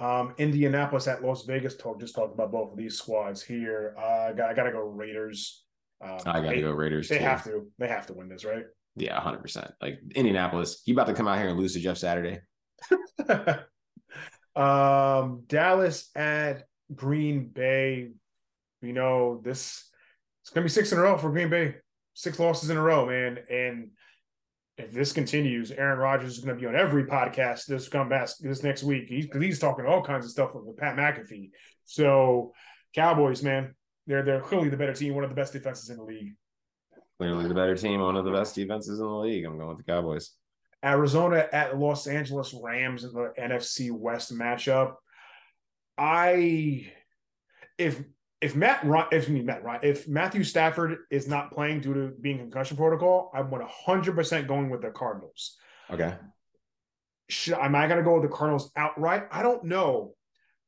Um, 0.00 0.34
Indianapolis 0.38 1.06
at 1.06 1.22
Las 1.22 1.44
Vegas. 1.44 1.76
Talk 1.76 2.00
just 2.00 2.14
talked 2.14 2.34
about 2.34 2.50
both 2.50 2.72
of 2.72 2.78
these 2.78 2.98
squads 2.98 3.42
here. 3.42 3.94
Uh, 3.96 4.28
I 4.30 4.32
got 4.32 4.50
I 4.50 4.54
got 4.54 4.64
to 4.64 4.72
go 4.72 4.80
Raiders. 4.80 5.64
Um, 6.02 6.18
I 6.26 6.40
got 6.40 6.52
to 6.52 6.60
go 6.60 6.72
Raiders. 6.72 7.08
They 7.08 7.18
too. 7.18 7.24
have 7.24 7.44
to. 7.44 7.68
They 7.78 7.88
have 7.88 8.06
to 8.08 8.14
win 8.14 8.28
this, 8.28 8.44
right? 8.44 8.64
Yeah, 8.96 9.20
hundred 9.20 9.42
percent. 9.42 9.70
Like 9.80 10.00
Indianapolis, 10.14 10.82
you 10.84 10.94
about 10.94 11.06
to 11.06 11.14
come 11.14 11.28
out 11.28 11.38
here 11.38 11.48
and 11.48 11.58
lose 11.58 11.74
to 11.74 11.80
Jeff 11.80 11.98
Saturday? 11.98 12.40
um, 14.56 15.44
Dallas 15.46 16.10
at 16.16 16.64
Green 16.94 17.46
Bay. 17.46 18.10
You 18.82 18.92
know 18.92 19.40
this. 19.42 19.88
It's 20.42 20.50
gonna 20.50 20.64
be 20.64 20.70
six 20.70 20.92
in 20.92 20.98
a 20.98 21.02
row 21.02 21.16
for 21.16 21.30
Green 21.30 21.50
Bay. 21.50 21.76
Six 22.14 22.38
losses 22.38 22.70
in 22.70 22.76
a 22.76 22.82
row, 22.82 23.06
man. 23.06 23.38
And 23.50 23.90
if 24.76 24.92
this 24.92 25.12
continues, 25.12 25.70
Aaron 25.70 25.98
Rodgers 25.98 26.38
is 26.38 26.44
gonna 26.44 26.58
be 26.58 26.66
on 26.66 26.76
every 26.76 27.04
podcast 27.04 27.66
this 27.66 27.88
come 27.88 28.08
back 28.08 28.28
this 28.40 28.62
next 28.62 28.82
week. 28.82 29.08
He's 29.08 29.26
because 29.26 29.42
he's 29.42 29.58
talking 29.58 29.86
all 29.86 30.02
kinds 30.02 30.24
of 30.24 30.30
stuff 30.30 30.50
with 30.54 30.76
Pat 30.76 30.96
McAfee. 30.96 31.50
So 31.84 32.52
Cowboys, 32.94 33.42
man, 33.42 33.74
they're 34.06 34.22
they're 34.22 34.40
clearly 34.40 34.68
the 34.68 34.76
better 34.76 34.94
team, 34.94 35.14
one 35.14 35.24
of 35.24 35.30
the 35.30 35.36
best 35.36 35.52
defenses 35.52 35.90
in 35.90 35.96
the 35.96 36.04
league. 36.04 36.34
Clearly 37.18 37.46
the 37.48 37.54
better 37.54 37.76
team, 37.76 38.00
one 38.00 38.16
of 38.16 38.24
the 38.24 38.32
best 38.32 38.54
defenses 38.54 38.98
in 38.98 39.06
the 39.06 39.12
league. 39.12 39.44
I'm 39.44 39.56
going 39.56 39.68
with 39.68 39.78
the 39.78 39.92
Cowboys. 39.92 40.32
Arizona 40.84 41.48
at 41.52 41.78
Los 41.78 42.06
Angeles 42.06 42.54
Rams 42.62 43.04
in 43.04 43.12
the 43.12 43.32
NFC 43.38 43.90
West 43.90 44.36
matchup. 44.36 44.94
I 45.96 46.90
if 47.78 48.02
if 48.40 48.54
Matt 48.54 48.84
Ry- 48.84 49.08
if 49.10 49.28
me 49.28 49.42
Matt 49.42 49.64
Ryan, 49.64 49.80
if 49.82 50.08
Matthew 50.08 50.44
Stafford 50.44 50.98
is 51.10 51.26
not 51.26 51.52
playing 51.52 51.80
due 51.80 51.94
to 51.94 52.12
being 52.20 52.38
concussion 52.38 52.76
protocol, 52.76 53.30
I'm 53.34 53.50
100 53.50 54.14
percent 54.14 54.48
going 54.48 54.70
with 54.70 54.82
the 54.82 54.90
Cardinals. 54.90 55.56
Okay. 55.90 56.14
Should, 57.28 57.54
am 57.54 57.74
I 57.74 57.86
going 57.86 57.98
to 57.98 58.04
go 58.04 58.14
with 58.14 58.30
the 58.30 58.36
Cardinals 58.36 58.70
outright? 58.76 59.24
I 59.30 59.42
don't 59.42 59.64
know 59.64 60.14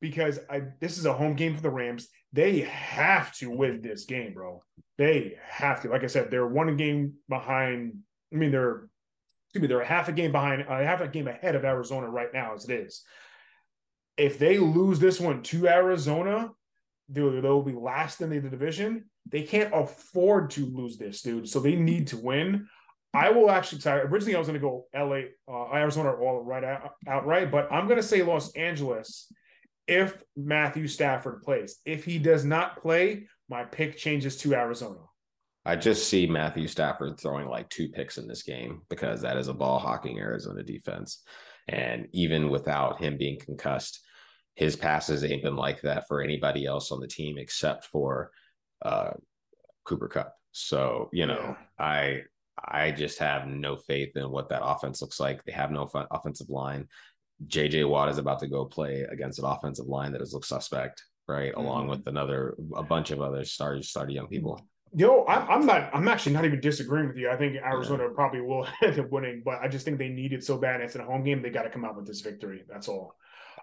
because 0.01 0.39
I 0.49 0.63
this 0.81 0.99
is 0.99 1.07
a 1.07 1.13
home 1.13 1.35
game 1.35 1.55
for 1.55 1.61
the 1.61 1.71
Rams. 1.71 2.09
They 2.33 2.61
have 2.61 3.35
to 3.39 3.51
win 3.51 3.83
this 3.83 4.05
game, 4.05 4.33
bro. 4.33 4.63
They 4.99 5.37
have 5.47 5.83
to. 5.83 5.89
Like 5.89 6.05
I 6.05 6.09
said, 6.09 6.31
they're 6.31 6.47
one 6.47 6.75
game 6.77 7.15
behind. 7.29 7.99
I 8.33 8.37
mean, 8.37 8.53
they're 8.53 8.89
excuse 9.49 9.63
me, 9.63 9.69
they're 9.69 9.81
a 9.81 9.87
half 9.87 10.09
a 10.09 10.13
game 10.13 10.33
behind, 10.33 10.67
uh, 10.69 10.79
half 10.79 11.01
a 11.01 11.09
game 11.09 11.29
ahead 11.29 11.55
of 11.55 11.65
Arizona 11.65 12.09
right 12.09 12.33
now 12.33 12.55
as 12.55 12.69
it 12.69 12.81
is. 12.81 13.03
If 14.17 14.39
they 14.39 14.59
lose 14.59 14.99
this 14.99 15.21
one 15.21 15.43
to 15.45 15.69
Arizona, 15.69 16.51
they'll, 17.09 17.41
they'll 17.41 17.63
be 17.63 17.73
last 17.73 18.21
in 18.21 18.31
the 18.31 18.41
division. 18.41 19.07
They 19.29 19.43
can't 19.43 19.75
afford 19.75 20.51
to 20.51 20.67
lose 20.67 20.97
this, 20.97 21.23
dude. 21.23 21.49
So 21.49 21.61
they 21.61 21.77
need 21.77 22.09
to 22.09 22.17
win. 22.17 22.69
I 23.13 23.31
will 23.31 23.51
actually. 23.51 23.81
Sorry, 23.81 24.03
originally 24.03 24.37
I 24.37 24.39
was 24.39 24.49
going 24.49 24.61
to 24.61 24.67
go 24.67 24.87
L.A., 24.95 25.29
uh, 25.49 25.73
Arizona, 25.73 26.13
all 26.13 26.43
right 26.43 26.65
out, 26.65 26.93
outright, 27.09 27.51
but 27.51 27.71
I'm 27.73 27.87
going 27.87 27.99
to 27.99 28.03
say 28.03 28.23
Los 28.23 28.53
Angeles 28.55 29.33
if 29.87 30.23
Matthew 30.37 30.89
Stafford 30.89 31.43
plays. 31.43 31.77
If 31.85 32.05
he 32.05 32.19
does 32.19 32.45
not 32.45 32.83
play, 32.83 33.27
my 33.49 33.65
pick 33.65 33.97
changes 33.97 34.37
to 34.39 34.55
Arizona. 34.55 34.99
I 35.65 35.77
just 35.77 36.09
see 36.09 36.27
Matthew 36.27 36.69
Stafford 36.69 37.19
throwing 37.19 37.49
like 37.49 37.69
two 37.71 37.89
picks 37.89 38.19
in 38.19 38.29
this 38.29 38.43
game 38.43 38.83
because 38.89 39.23
that 39.23 39.37
is 39.37 39.49
a 39.49 39.55
ball 39.55 39.79
hawking 39.79 40.19
Arizona 40.19 40.63
defense. 40.63 41.23
And 41.69 42.07
even 42.13 42.51
without 42.51 43.01
him 43.01 43.17
being 43.17 43.41
concussed, 43.41 44.01
his 44.57 44.75
passes 44.75 45.23
ain't 45.23 45.43
been 45.45 45.55
like 45.55 45.81
that 45.83 46.09
for 46.09 46.21
anybody 46.21 46.67
else 46.67 46.91
on 46.91 46.99
the 46.99 47.07
team 47.07 47.39
except 47.39 47.85
for 47.87 48.31
uh, 48.83 49.11
Cooper 49.85 50.09
Kupp. 50.09 50.35
So, 50.53 51.09
you 51.13 51.27
know, 51.27 51.55
I 51.79 52.23
I 52.59 52.91
just 52.91 53.19
have 53.19 53.47
no 53.47 53.77
faith 53.77 54.17
in 54.17 54.31
what 54.31 54.49
that 54.49 54.65
offense 54.65 55.03
looks 55.03 55.21
like. 55.21 55.45
They 55.45 55.53
have 55.53 55.71
no 55.71 55.87
fun, 55.87 56.07
offensive 56.11 56.49
line. 56.49 56.89
JJ 57.47 57.87
Watt 57.89 58.09
is 58.09 58.17
about 58.17 58.39
to 58.41 58.47
go 58.47 58.65
play 58.65 59.03
against 59.03 59.39
an 59.39 59.45
offensive 59.45 59.87
line 59.87 60.13
that 60.13 60.23
has 60.23 60.33
looked 60.33 60.47
suspect, 60.47 61.05
right? 61.29 61.53
Along 61.55 61.87
Mhm. 61.87 61.91
with 61.91 62.07
another 62.07 62.57
a 62.75 62.83
bunch 62.83 63.11
of 63.11 63.21
other 63.21 63.45
star 63.45 63.81
starter 63.83 64.13
young 64.13 64.27
people. 64.29 64.59
Yo, 64.95 65.27
I'm, 65.27 65.51
I'm 65.51 65.67
not. 65.67 65.91
I'm 65.93 66.09
actually 66.09 66.33
not 66.33 66.47
even 66.47 66.61
disagreeing 66.61 67.09
with 67.09 67.19
you. 67.19 67.29
I 67.29 67.37
think 67.37 67.57
Arizona 67.57 68.09
probably 68.15 68.41
will 68.41 68.67
end 68.83 68.99
up 68.99 69.11
winning, 69.11 69.43
but 69.45 69.59
I 69.61 69.69
just 69.69 69.85
think 69.85 69.99
they 69.99 70.09
need 70.09 70.33
it 70.33 70.43
so 70.43 70.57
bad. 70.57 70.81
It's 70.81 70.95
in 70.95 71.03
a 71.03 71.05
home 71.05 71.25
game. 71.25 71.43
They 71.43 71.51
got 71.51 71.65
to 71.65 71.71
come 71.71 71.85
out 71.85 71.97
with 71.97 72.07
this 72.07 72.23
victory. 72.23 72.65
That's 72.67 72.89
all. 72.89 73.17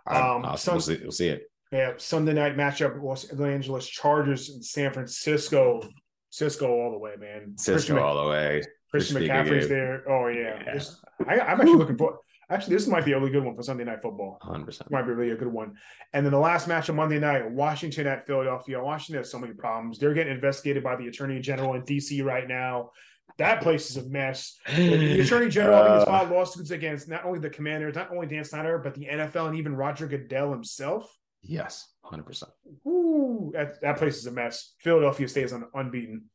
Um, 0.07 0.45
Um, 0.45 0.57
some- 0.57 0.75
we'll, 0.75 0.81
see, 0.81 0.99
we'll 1.01 1.11
see 1.11 1.29
it. 1.29 1.43
Yeah, 1.71 1.93
Sunday 1.97 2.33
night 2.33 2.55
matchup: 2.55 3.01
Los 3.01 3.29
Angeles 3.31 3.87
Chargers 3.87 4.49
and 4.49 4.63
San 4.63 4.93
Francisco. 4.93 5.81
Cisco 6.29 6.67
all 6.67 6.91
the 6.91 6.97
way, 6.97 7.13
man. 7.19 7.53
Cisco 7.57 7.73
Christian, 7.73 7.95
Mc- 7.95 8.03
all 8.03 8.23
the 8.23 8.29
way. 8.29 8.61
Christian 8.91 9.17
McCaffrey's 9.17 9.69
there. 9.69 10.03
Oh 10.09 10.27
yeah, 10.27 10.61
Yeah. 10.65 10.73
This- 10.73 10.99
I, 11.27 11.39
I'm 11.39 11.59
actually 11.61 11.75
looking 11.77 11.97
for. 11.97 12.19
Actually, 12.49 12.75
this 12.75 12.87
might 12.87 13.05
be 13.05 13.13
a 13.13 13.19
really 13.19 13.31
good 13.31 13.43
one 13.43 13.55
for 13.55 13.63
Sunday 13.63 13.85
night 13.85 14.01
football. 14.01 14.37
100%. 14.43 14.91
might 14.91 15.03
be 15.03 15.11
really 15.13 15.31
a 15.31 15.35
good 15.35 15.47
one. 15.47 15.73
And 16.11 16.25
then 16.25 16.33
the 16.33 16.39
last 16.39 16.67
match 16.67 16.89
on 16.89 16.95
Monday 16.97 17.17
night, 17.17 17.49
Washington 17.49 18.05
at 18.05 18.27
Philadelphia. 18.27 18.83
Washington 18.83 19.21
has 19.21 19.31
so 19.31 19.39
many 19.39 19.53
problems. 19.53 19.97
They're 19.97 20.13
getting 20.13 20.33
investigated 20.33 20.83
by 20.83 20.95
the 20.97 21.07
Attorney 21.07 21.39
General 21.39 21.73
in 21.75 21.83
DC 21.83 22.23
right 22.23 22.47
now. 22.47 22.91
That 23.37 23.61
place 23.61 23.89
is 23.89 23.97
a 23.97 24.07
mess. 24.09 24.57
The 24.75 25.19
attorney 25.21 25.49
general 25.49 25.79
uh, 25.79 25.95
has 25.95 26.03
filed 26.05 26.29
lawsuits 26.29 26.71
against 26.71 27.07
not 27.07 27.25
only 27.25 27.39
the 27.39 27.49
commanders, 27.49 27.95
not 27.95 28.11
only 28.11 28.27
Dan 28.27 28.43
Snyder, 28.43 28.77
but 28.77 28.93
the 28.93 29.05
NFL 29.05 29.47
and 29.47 29.57
even 29.57 29.75
Roger 29.75 30.07
Goodell 30.07 30.51
himself. 30.51 31.17
Yes, 31.41 31.87
hundred 32.03 32.23
percent. 32.23 32.51
Ooh, 32.87 33.51
that, 33.53 33.81
that 33.81 33.97
place 33.97 34.17
is 34.17 34.27
a 34.27 34.31
mess. 34.31 34.75
Philadelphia 34.79 35.27
stays 35.27 35.51
un, 35.51 35.65
unbeaten. 35.73 36.25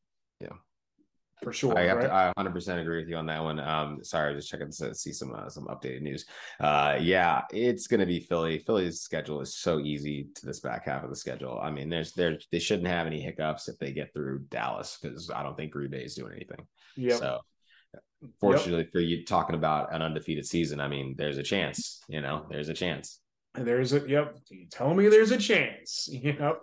Yeah, 0.40 0.48
for 1.42 1.52
sure. 1.52 1.78
I 1.78 1.92
right? 1.92 2.02
to, 2.02 2.12
I 2.12 2.32
100% 2.38 2.80
agree 2.80 2.98
with 2.98 3.08
you 3.08 3.16
on 3.16 3.26
that 3.26 3.42
one. 3.42 3.60
Um, 3.60 4.02
sorry, 4.02 4.34
just 4.34 4.48
checking 4.48 4.70
to 4.70 4.94
see 4.94 5.12
some 5.12 5.34
uh, 5.34 5.48
some 5.48 5.66
updated 5.66 6.02
news. 6.02 6.26
Uh, 6.60 6.98
yeah, 7.00 7.42
it's 7.52 7.86
going 7.86 8.00
to 8.00 8.06
be 8.06 8.20
Philly. 8.20 8.58
Philly's 8.58 9.00
schedule 9.00 9.40
is 9.40 9.56
so 9.56 9.80
easy 9.80 10.28
to 10.34 10.46
this 10.46 10.60
back 10.60 10.86
half 10.86 11.04
of 11.04 11.10
the 11.10 11.16
schedule. 11.16 11.58
I 11.62 11.70
mean, 11.70 11.88
there's 11.88 12.12
there 12.12 12.38
they 12.52 12.58
shouldn't 12.58 12.88
have 12.88 13.06
any 13.06 13.20
hiccups 13.20 13.68
if 13.68 13.78
they 13.78 13.92
get 13.92 14.12
through 14.12 14.40
Dallas 14.50 14.98
because 15.00 15.30
I 15.30 15.42
don't 15.42 15.56
think 15.56 15.72
Green 15.72 15.90
Bay 15.90 16.04
is 16.04 16.14
doing 16.14 16.32
anything. 16.32 16.66
Yeah. 16.96 17.16
So 17.16 17.40
fortunately 18.40 18.82
yep. 18.82 18.92
for 18.92 19.00
you 19.00 19.24
talking 19.24 19.54
about 19.54 19.94
an 19.94 20.02
undefeated 20.02 20.46
season, 20.46 20.80
I 20.80 20.88
mean, 20.88 21.14
there's 21.16 21.38
a 21.38 21.42
chance. 21.42 22.00
You 22.08 22.20
know, 22.20 22.46
there's 22.50 22.68
a 22.68 22.74
chance. 22.74 23.20
There's 23.54 23.92
a 23.92 24.00
yep. 24.08 24.36
You 24.50 24.66
tell 24.70 24.94
me 24.94 25.08
there's 25.08 25.30
a 25.30 25.38
chance. 25.38 26.08
Yep. 26.18 26.62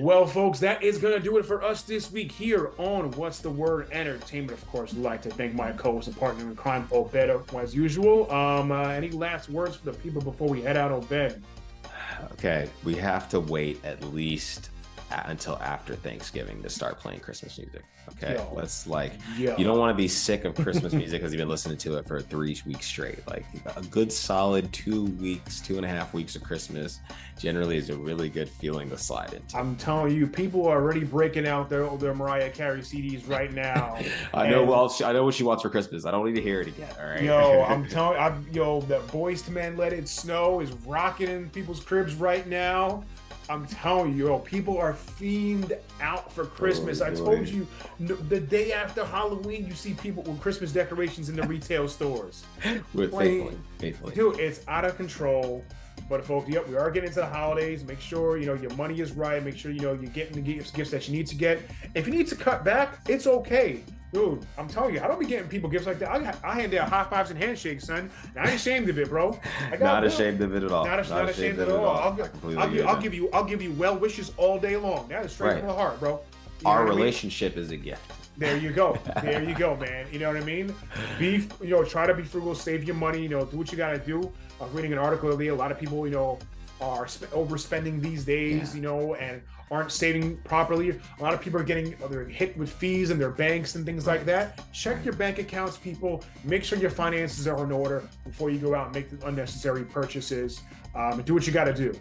well, 0.00 0.26
folks, 0.26 0.58
that 0.58 0.82
is 0.82 0.98
gonna 0.98 1.20
do 1.20 1.38
it 1.38 1.46
for 1.46 1.62
us 1.62 1.82
this 1.82 2.10
week 2.10 2.32
here 2.32 2.72
on 2.78 3.10
What's 3.12 3.38
the 3.38 3.50
Word 3.50 3.90
Entertainment. 3.92 4.58
Of 4.58 4.66
course, 4.68 4.92
I'd 4.92 4.98
like 4.98 5.22
to 5.22 5.30
thank 5.30 5.54
my 5.54 5.72
co-host 5.72 6.08
and 6.08 6.16
partner 6.18 6.44
in 6.44 6.56
crime, 6.56 6.88
Obed, 6.90 7.14
as 7.56 7.74
usual. 7.74 8.30
Um, 8.30 8.72
uh, 8.72 8.88
any 8.88 9.10
last 9.10 9.48
words 9.48 9.76
for 9.76 9.86
the 9.90 9.98
people 9.98 10.20
before 10.20 10.48
we 10.48 10.60
head 10.62 10.76
out, 10.76 10.92
Obed? 10.92 11.42
Okay, 12.32 12.70
we 12.84 12.94
have 12.94 13.28
to 13.30 13.40
wait 13.40 13.84
at 13.84 14.02
least 14.14 14.70
until 15.10 15.56
after 15.58 15.94
Thanksgiving 15.94 16.62
to 16.62 16.70
start 16.70 16.98
playing 16.98 17.20
Christmas 17.20 17.58
music. 17.58 17.82
Okay, 18.10 18.34
Yo. 18.34 18.52
let's 18.54 18.86
like 18.86 19.12
Yo. 19.38 19.56
you 19.56 19.64
don't 19.64 19.78
want 19.78 19.90
to 19.90 19.96
be 19.96 20.08
sick 20.08 20.44
of 20.44 20.54
Christmas 20.54 20.92
music 20.92 21.20
because 21.20 21.32
you've 21.32 21.38
been 21.38 21.48
listening 21.48 21.78
to 21.78 21.96
it 21.96 22.06
for 22.06 22.20
three 22.20 22.56
weeks 22.66 22.86
straight. 22.86 23.26
Like 23.26 23.46
a 23.76 23.82
good 23.82 24.12
solid 24.12 24.70
two 24.72 25.04
weeks, 25.04 25.60
two 25.60 25.76
and 25.76 25.86
a 25.86 25.88
half 25.88 26.12
weeks 26.12 26.36
of 26.36 26.42
Christmas 26.42 27.00
generally 27.38 27.76
is 27.76 27.90
a 27.90 27.96
really 27.96 28.28
good 28.28 28.48
feeling 28.48 28.90
to 28.90 28.98
slide 28.98 29.32
into. 29.32 29.56
I'm 29.56 29.76
telling 29.76 30.14
you, 30.14 30.26
people 30.26 30.66
are 30.66 30.80
already 30.80 31.04
breaking 31.04 31.46
out 31.46 31.70
their 31.70 31.88
their 31.96 32.14
Mariah 32.14 32.50
Carey 32.50 32.80
CDs 32.80 33.28
right 33.28 33.52
now. 33.52 33.98
I 34.34 34.48
know. 34.48 34.64
Well, 34.64 34.94
I 35.04 35.12
know 35.12 35.24
what 35.24 35.34
she 35.34 35.44
wants 35.44 35.62
for 35.62 35.70
Christmas. 35.70 36.04
I 36.04 36.10
don't 36.10 36.26
need 36.26 36.36
to 36.36 36.42
hear 36.42 36.60
it 36.60 36.68
again. 36.68 36.90
All 37.00 37.06
right. 37.06 37.22
Yo, 37.22 37.64
I'm 37.66 37.88
telling. 37.88 38.18
I'm 38.18 38.46
yo, 38.52 38.82
that 38.82 39.06
Boyz 39.08 39.48
II 39.48 39.54
Men 39.54 39.76
"Let 39.76 39.92
It 39.92 40.08
Snow" 40.08 40.60
is 40.60 40.72
rocking 40.86 41.30
in 41.30 41.48
people's 41.50 41.80
cribs 41.80 42.14
right 42.14 42.46
now. 42.46 43.02
I'm 43.48 43.66
telling 43.66 44.16
you, 44.16 44.28
yo, 44.28 44.38
people 44.38 44.78
are 44.78 44.94
fiend 44.94 45.76
out 46.00 46.32
for 46.32 46.46
Christmas. 46.46 47.00
Oh, 47.00 47.06
I 47.06 47.14
told 47.14 47.48
you, 47.48 47.66
the 48.00 48.40
day 48.40 48.72
after 48.72 49.04
Halloween, 49.04 49.66
you 49.66 49.74
see 49.74 49.94
people 49.94 50.22
with 50.22 50.40
Christmas 50.40 50.72
decorations 50.72 51.28
in 51.28 51.36
the 51.36 51.42
retail 51.42 51.88
stores. 51.88 52.44
with 52.94 53.10
faithfully, 53.16 53.58
faithfully, 53.78 54.14
dude, 54.14 54.38
it's 54.38 54.66
out 54.68 54.84
of 54.84 54.96
control. 54.96 55.64
But 56.08 56.24
folks, 56.24 56.48
yep, 56.48 56.68
we 56.68 56.76
are 56.76 56.90
getting 56.90 57.08
into 57.08 57.20
the 57.20 57.26
holidays. 57.26 57.84
Make 57.84 58.00
sure 58.00 58.36
you 58.36 58.46
know 58.46 58.54
your 58.54 58.74
money 58.74 59.00
is 59.00 59.12
right. 59.12 59.42
Make 59.42 59.56
sure 59.56 59.70
you 59.70 59.80
know 59.80 59.92
you're 59.94 60.10
getting 60.10 60.34
the 60.34 60.40
gifts, 60.40 60.70
gifts 60.70 60.90
that 60.90 61.08
you 61.08 61.16
need 61.16 61.26
to 61.28 61.34
get. 61.34 61.62
If 61.94 62.06
you 62.06 62.12
need 62.12 62.28
to 62.28 62.36
cut 62.36 62.64
back, 62.64 62.98
it's 63.08 63.26
okay. 63.26 63.82
Dude, 64.14 64.46
I'm 64.56 64.68
telling 64.68 64.94
you, 64.94 65.00
I 65.00 65.08
don't 65.08 65.18
be 65.18 65.26
getting 65.26 65.48
people 65.48 65.68
gifts 65.68 65.86
like 65.86 65.98
that. 65.98 66.08
I, 66.08 66.48
I 66.48 66.54
hand 66.54 66.72
out 66.74 66.88
high 66.88 67.02
fives 67.02 67.30
and 67.30 67.38
handshakes, 67.38 67.84
son. 67.84 68.08
And 68.36 68.38
I 68.38 68.50
ain't 68.50 68.60
ashamed 68.60 68.88
of 68.88 68.96
it, 68.96 69.08
bro. 69.08 69.36
I 69.66 69.76
got 69.76 69.80
not 69.80 70.04
ashamed 70.04 70.40
of 70.40 70.54
it 70.54 70.62
at 70.62 70.70
all. 70.70 70.86
Not, 70.86 70.98
not, 70.98 71.10
not 71.10 71.28
ashamed, 71.28 71.58
ashamed, 71.58 71.58
of 71.58 71.68
it 71.68 71.72
at 71.72 71.76
all. 71.76 71.84
all. 71.84 71.96
I'll, 71.96 72.58
I'll, 72.60 72.70
give, 72.70 72.86
I'll, 72.86 73.00
give, 73.00 73.12
you, 73.12 73.28
I'll 73.32 73.44
give 73.44 73.60
you 73.60 73.72
well 73.72 73.98
wishes 73.98 74.30
all 74.36 74.56
day 74.56 74.76
long. 74.76 75.08
That 75.08 75.24
is 75.24 75.32
straight 75.32 75.48
right. 75.48 75.58
from 75.58 75.66
the 75.66 75.74
heart, 75.74 75.98
bro. 75.98 76.20
You 76.60 76.68
Our 76.68 76.86
relationship 76.86 77.54
I 77.54 77.56
mean? 77.56 77.64
is 77.64 77.70
a 77.72 77.76
gift. 77.76 78.12
There 78.38 78.56
you 78.56 78.70
go. 78.70 78.96
There 79.22 79.42
you 79.42 79.54
go, 79.56 79.74
man. 79.76 80.06
You 80.12 80.20
know 80.20 80.28
what 80.28 80.36
I 80.36 80.44
mean? 80.44 80.72
Be, 81.18 81.48
you 81.60 81.70
know, 81.70 81.82
try 81.82 82.06
to 82.06 82.14
be 82.14 82.22
frugal, 82.22 82.54
save 82.54 82.84
your 82.84 82.94
money. 82.94 83.20
You 83.20 83.28
know, 83.30 83.44
do 83.44 83.56
what 83.56 83.72
you 83.72 83.76
got 83.76 83.90
to 83.90 83.98
do. 83.98 84.30
I 84.60 84.64
was 84.64 84.72
reading 84.72 84.92
an 84.92 84.98
article 84.98 85.28
earlier. 85.28 85.52
A 85.52 85.56
lot 85.56 85.72
of 85.72 85.78
people, 85.80 86.06
you 86.06 86.12
know, 86.12 86.38
are 86.80 87.08
sp- 87.10 87.30
overspending 87.32 88.00
these 88.00 88.24
days, 88.24 88.70
yeah. 88.70 88.76
you 88.76 88.82
know, 88.82 89.14
and 89.14 89.42
aren't 89.70 89.92
saving 89.92 90.36
properly. 90.38 90.90
A 90.90 91.22
lot 91.22 91.34
of 91.34 91.40
people 91.40 91.60
are 91.60 91.64
getting 91.64 91.94
they're 92.10 92.24
hit 92.24 92.56
with 92.56 92.70
fees 92.70 93.10
in 93.10 93.18
their 93.18 93.30
banks 93.30 93.74
and 93.74 93.84
things 93.84 94.06
like 94.06 94.24
that. 94.26 94.60
Check 94.72 95.04
your 95.04 95.14
bank 95.14 95.38
accounts, 95.38 95.76
people. 95.76 96.24
Make 96.44 96.64
sure 96.64 96.78
your 96.78 96.90
finances 96.90 97.46
are 97.48 97.62
in 97.64 97.72
order 97.72 98.08
before 98.24 98.50
you 98.50 98.58
go 98.58 98.74
out 98.74 98.86
and 98.86 98.94
make 98.94 99.10
the 99.10 99.26
unnecessary 99.26 99.84
purchases. 99.84 100.60
Um, 100.94 101.22
do 101.22 101.34
what 101.34 101.46
you 101.46 101.52
got 101.52 101.64
to 101.64 101.74
do. 101.74 101.92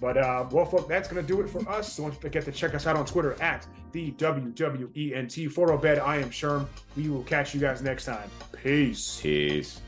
But 0.00 0.16
uh, 0.16 0.46
well, 0.50 0.64
folks, 0.64 0.88
that's 0.88 1.08
gonna 1.08 1.22
do 1.22 1.40
it 1.42 1.48
for 1.48 1.66
us. 1.68 1.92
So 1.92 2.02
don't 2.02 2.20
forget 2.20 2.44
to 2.46 2.52
check 2.52 2.74
us 2.74 2.88
out 2.88 2.96
on 2.96 3.06
Twitter 3.06 3.40
at 3.40 3.64
the 3.92 4.10
WWENT. 4.12 5.52
For 5.52 5.72
Obed, 5.72 6.00
I 6.00 6.16
am 6.16 6.30
Sherm. 6.30 6.66
We 6.96 7.08
will 7.08 7.22
catch 7.22 7.54
you 7.54 7.60
guys 7.60 7.82
next 7.82 8.06
time. 8.06 8.28
Peace. 8.64 9.20
Peace. 9.22 9.80